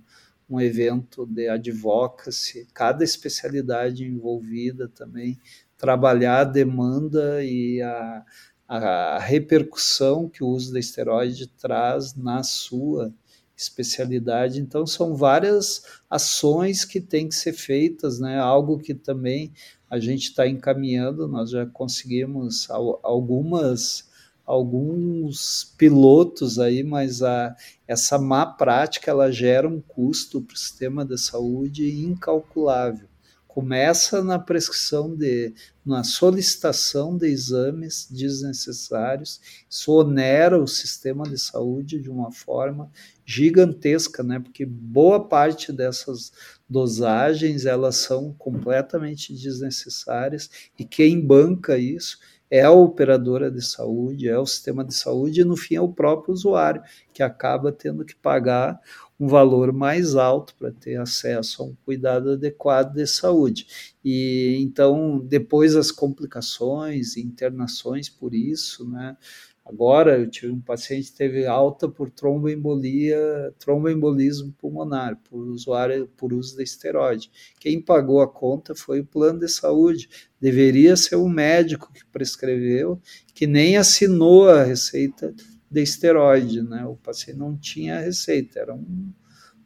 um 0.49 0.61
evento 0.61 1.25
de 1.25 1.49
advocacy, 1.49 2.67
cada 2.73 3.03
especialidade 3.03 4.05
envolvida 4.05 4.87
também, 4.87 5.39
trabalhar 5.77 6.41
a 6.41 6.43
demanda 6.43 7.43
e 7.43 7.81
a, 7.81 8.23
a 8.67 9.19
repercussão 9.19 10.29
que 10.29 10.43
o 10.43 10.47
uso 10.47 10.71
da 10.71 10.79
esteroide 10.79 11.47
traz 11.47 12.15
na 12.15 12.43
sua 12.43 13.13
especialidade. 13.55 14.59
Então, 14.59 14.85
são 14.85 15.15
várias 15.15 15.83
ações 16.09 16.85
que 16.85 16.99
têm 16.99 17.27
que 17.27 17.35
ser 17.35 17.53
feitas, 17.53 18.19
né? 18.19 18.39
algo 18.39 18.79
que 18.79 18.93
também 18.93 19.53
a 19.89 19.99
gente 19.99 20.29
está 20.29 20.47
encaminhando, 20.47 21.27
nós 21.27 21.51
já 21.51 21.65
conseguimos 21.67 22.67
algumas 23.03 24.09
alguns 24.45 25.73
pilotos 25.77 26.59
aí, 26.59 26.83
mas 26.83 27.21
a, 27.21 27.55
essa 27.87 28.17
má 28.17 28.45
prática 28.45 29.09
ela 29.09 29.31
gera 29.31 29.67
um 29.67 29.79
custo 29.79 30.41
para 30.41 30.53
o 30.53 30.57
sistema 30.57 31.05
de 31.05 31.17
saúde 31.17 32.03
incalculável. 32.03 33.07
Começa 33.47 34.23
na 34.23 34.39
prescrição 34.39 35.15
de, 35.15 35.53
na 35.85 36.03
solicitação 36.03 37.15
de 37.15 37.27
exames 37.27 38.07
desnecessários, 38.09 39.39
isso 39.69 39.91
onera 39.93 40.59
o 40.59 40.67
sistema 40.67 41.23
de 41.29 41.37
saúde 41.37 41.99
de 41.99 42.09
uma 42.09 42.31
forma 42.31 42.89
gigantesca, 43.23 44.23
né? 44.23 44.39
Porque 44.39 44.65
boa 44.65 45.27
parte 45.27 45.71
dessas 45.71 46.31
dosagens 46.67 47.67
elas 47.67 47.97
são 47.97 48.33
completamente 48.33 49.31
desnecessárias 49.31 50.49
e 50.77 50.83
quem 50.83 51.21
banca 51.21 51.77
isso 51.77 52.17
é 52.53 52.61
a 52.61 52.71
operadora 52.71 53.49
de 53.49 53.65
saúde, 53.65 54.29
é 54.29 54.37
o 54.37 54.45
sistema 54.45 54.85
de 54.85 54.93
saúde 54.93 55.41
e 55.41 55.43
no 55.43 55.57
fim 55.57 55.73
é 55.73 55.81
o 55.81 55.91
próprio 55.91 56.31
usuário 56.31 56.83
que 57.11 57.23
acaba 57.23 57.71
tendo 57.71 58.05
que 58.05 58.15
pagar 58.15 58.79
um 59.19 59.27
valor 59.27 59.73
mais 59.73 60.15
alto 60.15 60.53
para 60.59 60.71
ter 60.71 60.97
acesso 60.97 61.63
a 61.63 61.65
um 61.65 61.75
cuidado 61.83 62.33
adequado 62.33 62.93
de 62.93 63.07
saúde. 63.07 63.95
E 64.05 64.59
então, 64.61 65.17
depois 65.19 65.75
as 65.75 65.89
complicações, 65.91 67.17
internações 67.17 68.07
por 68.07 68.35
isso, 68.35 68.87
né? 68.87 69.17
Agora 69.65 70.19
eu 70.19 70.29
tive 70.29 70.51
um 70.51 70.59
paciente 70.59 71.09
que 71.11 71.17
teve 71.17 71.45
alta 71.45 71.87
por 71.87 72.09
tromboembolia, 72.09 73.53
tromboembolismo 73.57 74.53
pulmonar, 74.57 75.17
por 75.23 75.47
usuário 75.47 76.09
por 76.17 76.33
uso 76.33 76.57
de 76.57 76.63
esteroide. 76.63 77.31
Quem 77.59 77.81
pagou 77.81 78.21
a 78.21 78.27
conta 78.27 78.75
foi 78.75 78.99
o 78.99 79.05
plano 79.05 79.39
de 79.39 79.47
saúde. 79.47 80.09
Deveria 80.39 80.97
ser 80.97 81.15
o 81.15 81.29
médico 81.29 81.91
que 81.93 82.05
prescreveu, 82.05 83.01
que 83.33 83.47
nem 83.47 83.77
assinou 83.77 84.49
a 84.49 84.63
receita 84.63 85.33
de 85.71 85.81
esteroide, 85.81 86.61
né? 86.61 86.85
O 86.85 86.97
paciente 86.97 87.39
não 87.39 87.57
tinha 87.57 88.01
receita, 88.01 88.59
era 88.59 88.75
um 88.75 89.13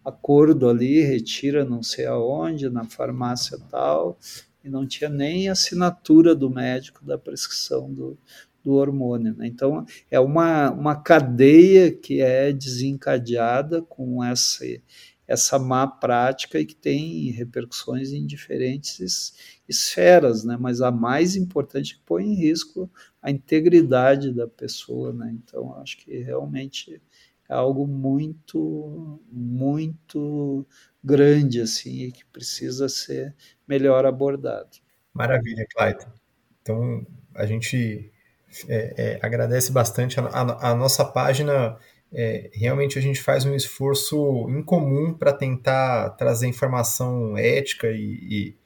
acordo 0.06 0.70
ali, 0.70 1.02
retira 1.02 1.66
não 1.66 1.82
sei 1.82 2.06
aonde, 2.06 2.70
na 2.70 2.86
farmácia 2.86 3.58
tal, 3.70 4.18
e 4.64 4.70
não 4.70 4.88
tinha 4.88 5.10
nem 5.10 5.50
assinatura 5.50 6.34
do 6.36 6.50
médico 6.50 7.04
da 7.04 7.18
prescrição 7.18 7.92
do, 7.92 8.18
do 8.68 8.74
hormônio. 8.74 9.34
Né? 9.34 9.48
Então, 9.48 9.86
é 10.12 10.20
uma, 10.20 10.70
uma 10.72 11.02
cadeia 11.02 11.90
que 11.90 12.20
é 12.20 12.52
desencadeada 12.52 13.82
com 13.82 14.22
essa, 14.22 14.66
essa 15.26 15.58
má 15.58 15.88
prática 15.88 16.60
e 16.60 16.66
que 16.66 16.76
tem 16.76 17.32
repercussões 17.32 18.12
em 18.12 18.28
diferentes 18.28 19.62
esferas, 19.70 20.44
né? 20.44 20.58
mas 20.60 20.82
a 20.82 20.92
mais 20.92 21.38
importante 21.38 21.94
é 21.94 21.96
que 21.96 22.04
põe 22.06 22.26
em 22.26 22.36
risco 22.36 22.92
a 23.22 23.32
integridade 23.32 24.34
da 24.34 24.50
pessoa. 24.50 25.14
Né? 25.14 25.34
Então, 25.42 25.74
acho 25.78 25.98
que 26.00 26.18
realmente 26.18 27.02
é 27.48 27.54
algo 27.54 27.88
muito, 27.88 29.22
muito 29.32 30.68
grande 31.02 31.62
assim 31.62 32.02
e 32.02 32.12
que 32.12 32.26
precisa 32.26 32.90
ser 32.90 33.34
melhor 33.66 34.06
abordado. 34.06 34.76
Maravilha, 35.14 35.66
Clayton. 35.74 36.12
Então, 36.62 37.08
a 37.34 37.46
gente 37.46 38.12
é, 38.68 38.94
é, 38.98 39.20
agradece 39.22 39.72
bastante. 39.72 40.20
A, 40.20 40.24
a, 40.24 40.72
a 40.72 40.76
nossa 40.76 41.04
página, 41.06 41.78
é, 42.12 42.50
realmente 42.54 42.98
a 42.98 43.02
gente 43.02 43.22
faz 43.22 43.46
um 43.46 43.56
esforço 43.56 44.48
incomum 44.50 45.14
para 45.14 45.34
tentar 45.34 46.12
trazer 46.12 46.48
informação 46.48 47.38
ética 47.38 47.88
e, 47.88 47.98
e 48.02 48.58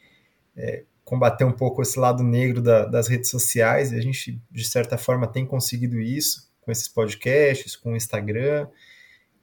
é, 0.56 0.84
combater 1.04 1.44
um 1.44 1.52
pouco 1.52 1.82
esse 1.82 2.00
lado 2.00 2.24
negro 2.24 2.62
da, 2.62 2.86
das 2.86 3.08
redes 3.08 3.30
sociais. 3.30 3.92
E 3.92 3.96
a 3.96 4.02
gente, 4.02 4.42
de 4.50 4.66
certa 4.66 4.98
forma, 4.98 5.28
tem 5.28 5.46
conseguido 5.46 6.00
isso 6.00 6.52
com 6.62 6.72
esses 6.72 6.88
podcasts, 6.88 7.76
com 7.76 7.94
o 7.94 7.96
Instagram. 7.96 8.68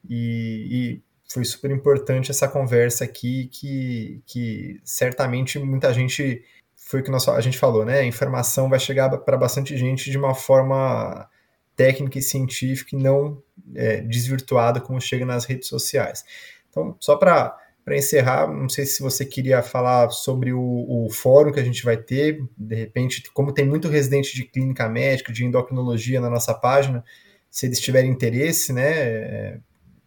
E, 0.09 0.69
e 0.71 1.03
foi 1.31 1.45
super 1.45 1.71
importante 1.71 2.31
essa 2.31 2.49
conversa 2.49 3.05
aqui, 3.05 3.49
que, 3.49 4.23
que 4.27 4.81
certamente 4.85 5.59
muita 5.59 5.93
gente 5.93 6.43
foi 6.89 7.01
o 7.01 7.03
que 7.03 7.11
nós, 7.11 7.29
a 7.29 7.41
gente 7.43 7.59
falou, 7.59 7.85
né? 7.85 7.99
A 7.99 8.05
informação 8.05 8.67
vai 8.67 8.81
chegar 8.81 9.11
para 9.19 9.37
bastante 9.37 9.77
gente 9.77 10.11
de 10.11 10.17
uma 10.17 10.35
forma 10.35 11.29
técnica 11.77 12.19
e 12.19 12.23
científica 12.23 12.97
e 12.97 12.99
não 12.99 13.43
é, 13.75 14.01
desvirtuada 14.01 14.81
como 14.81 14.99
chega 14.99 15.27
nas 15.27 15.45
redes 15.45 15.69
sociais. 15.69 16.25
Então, 16.71 16.97
só 16.99 17.17
para 17.17 17.59
encerrar, 17.91 18.51
não 18.51 18.71
sei 18.71 18.87
se 18.87 19.03
você 19.03 19.27
queria 19.27 19.63
falar 19.63 20.09
sobre 20.09 20.51
o, 20.55 20.87
o, 20.89 21.11
fórum 21.11 21.53
que 21.53 21.61
a 21.61 21.63
gente 21.65 21.85
vai 21.85 21.99
ter, 21.99 22.43
de 22.57 22.75
repente, 22.75 23.23
como 23.35 23.53
tem 23.53 23.67
muito 23.67 23.87
residente 23.87 24.35
de 24.35 24.45
clínica 24.45 24.89
médica, 24.89 25.31
de 25.31 25.45
endocrinologia 25.45 26.23
na 26.23 26.31
nossa 26.31 26.55
página, 26.55 27.05
se 27.51 27.67
eles 27.67 27.81
tiverem 27.81 28.11
interesse, 28.11 28.73
né, 28.73 28.93
é, 28.93 29.61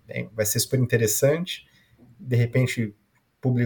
é 0.10 0.28
vai 0.34 0.48
ser 0.48 0.60
super 0.60 0.80
interessante. 0.80 1.64
De 2.20 2.36
repente, 2.36 2.96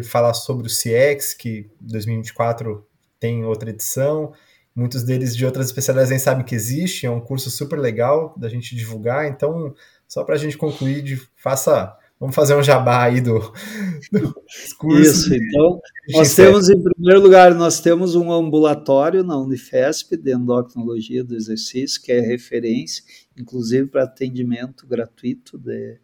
falar 0.04 0.34
sobre 0.34 0.68
o 0.68 0.70
CX, 0.70 1.34
que 1.34 1.70
2024 1.80 2.86
tem 3.26 3.44
outra 3.44 3.72
edição. 3.72 4.34
Muitos 4.76 5.04
deles 5.04 5.36
de 5.36 5.46
outras 5.46 5.68
especialidades 5.68 6.12
nem 6.12 6.20
sabem 6.20 6.46
que 6.46 6.54
existe, 6.54 7.06
é 7.06 7.10
um 7.10 7.22
curso 7.22 7.50
super 7.50 7.80
legal 7.80 8.36
da 8.38 8.48
gente 8.48 8.76
divulgar. 8.76 9.26
Então, 9.28 9.74
só 10.08 10.24
para 10.24 10.36
a 10.36 10.38
gente 10.38 10.58
concluir, 10.58 11.02
de, 11.02 11.16
faça. 11.36 11.98
Vamos 12.20 12.36
fazer 12.36 12.56
um 12.56 12.64
jabá 12.64 13.04
aí 13.04 13.20
do, 13.20 13.40
do 14.12 14.34
curso. 14.78 15.02
Isso, 15.02 15.36
então, 15.36 15.80
nós 16.14 16.36
temos, 16.36 16.70
em 16.70 16.82
primeiro 16.82 17.20
lugar, 17.20 17.54
nós 17.56 17.80
temos 17.80 18.16
um 18.16 18.32
ambulatório 18.32 19.24
na 19.24 19.38
Unifesp 19.38 20.16
de 20.16 20.34
endocrinologia 20.34 21.24
do 21.24 21.36
exercício, 21.36 22.02
que 22.02 22.12
é 22.12 22.20
referência, 22.20 23.04
inclusive 23.38 23.88
para 23.88 24.04
atendimento 24.04 24.88
gratuito 24.88 25.58
de, 25.58 25.98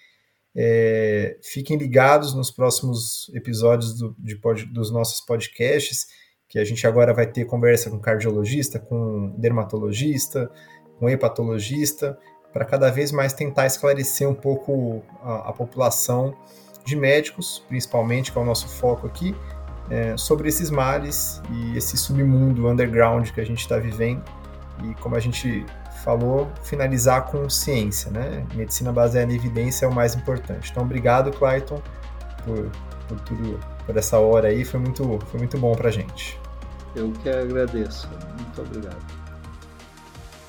É, 0.59 1.37
fiquem 1.43 1.77
ligados 1.77 2.33
nos 2.33 2.51
próximos 2.51 3.31
episódios 3.35 3.99
do, 3.99 4.17
de, 4.19 4.41
dos 4.73 4.91
nossos 4.91 5.21
podcasts, 5.21 6.07
que 6.49 6.59
a 6.59 6.65
gente 6.65 6.87
agora 6.87 7.13
vai 7.13 7.27
ter 7.27 7.45
conversa 7.45 7.91
com 7.91 7.99
cardiologista, 7.99 8.79
com 8.79 9.35
dermatologista, 9.37 10.51
com 10.99 11.11
hepatologista, 11.11 12.19
para 12.55 12.65
cada 12.65 12.91
vez 12.91 13.13
mais 13.13 13.35
tentar 13.35 13.67
esclarecer 13.67 14.27
um 14.27 14.35
pouco 14.35 15.03
a, 15.23 15.51
a, 15.51 15.53
população 15.53 16.35
de 16.87 16.97
médicos, 16.97 17.63
principalmente, 17.69 18.33
que 18.33 18.39
é 18.39 18.41
o 18.41 18.45
nosso 18.45 18.67
foco 18.67 19.07
aqui, 19.07 19.37
é, 19.91 20.17
sobre 20.17 20.49
esses 20.49 20.71
males 20.71 21.43
e 21.53 21.77
esse 21.77 21.99
submundo 21.99 22.67
underground 22.67 23.29
que 23.31 23.41
a 23.43 23.45
gente 23.45 23.61
está 23.61 23.77
vivendo. 23.77 24.25
E 24.85 24.95
como 25.03 25.17
a 25.17 25.21
gente 25.21 25.67
falou, 26.07 26.49
finalizar 26.63 27.25
com 27.25 27.51
ciência, 27.51 28.13
né? 28.13 28.47
Medicina 28.55 28.93
baseada 28.93 29.33
em 29.33 29.35
evidência 29.35 29.87
é 29.87 29.89
o 29.89 29.93
mais 29.93 30.15
importante. 30.15 30.71
Então, 30.71 30.85
obrigado, 30.85 31.33
Clayton, 31.33 31.83
por, 32.45 32.71
por 33.09 33.21
tudo, 33.23 33.59
por 33.85 33.97
essa 33.97 34.17
hora 34.17 34.47
aí. 34.47 34.65
Foi 34.65 34.79
muito, 34.79 35.19
foi 35.27 35.41
muito 35.41 35.59
bom 35.59 35.75
pra 35.75 35.91
gente. 35.91 36.39
Eu 36.95 37.11
que 37.11 37.29
agradeço. 37.29 38.09
Muito 38.39 38.63
obrigado. 38.63 39.26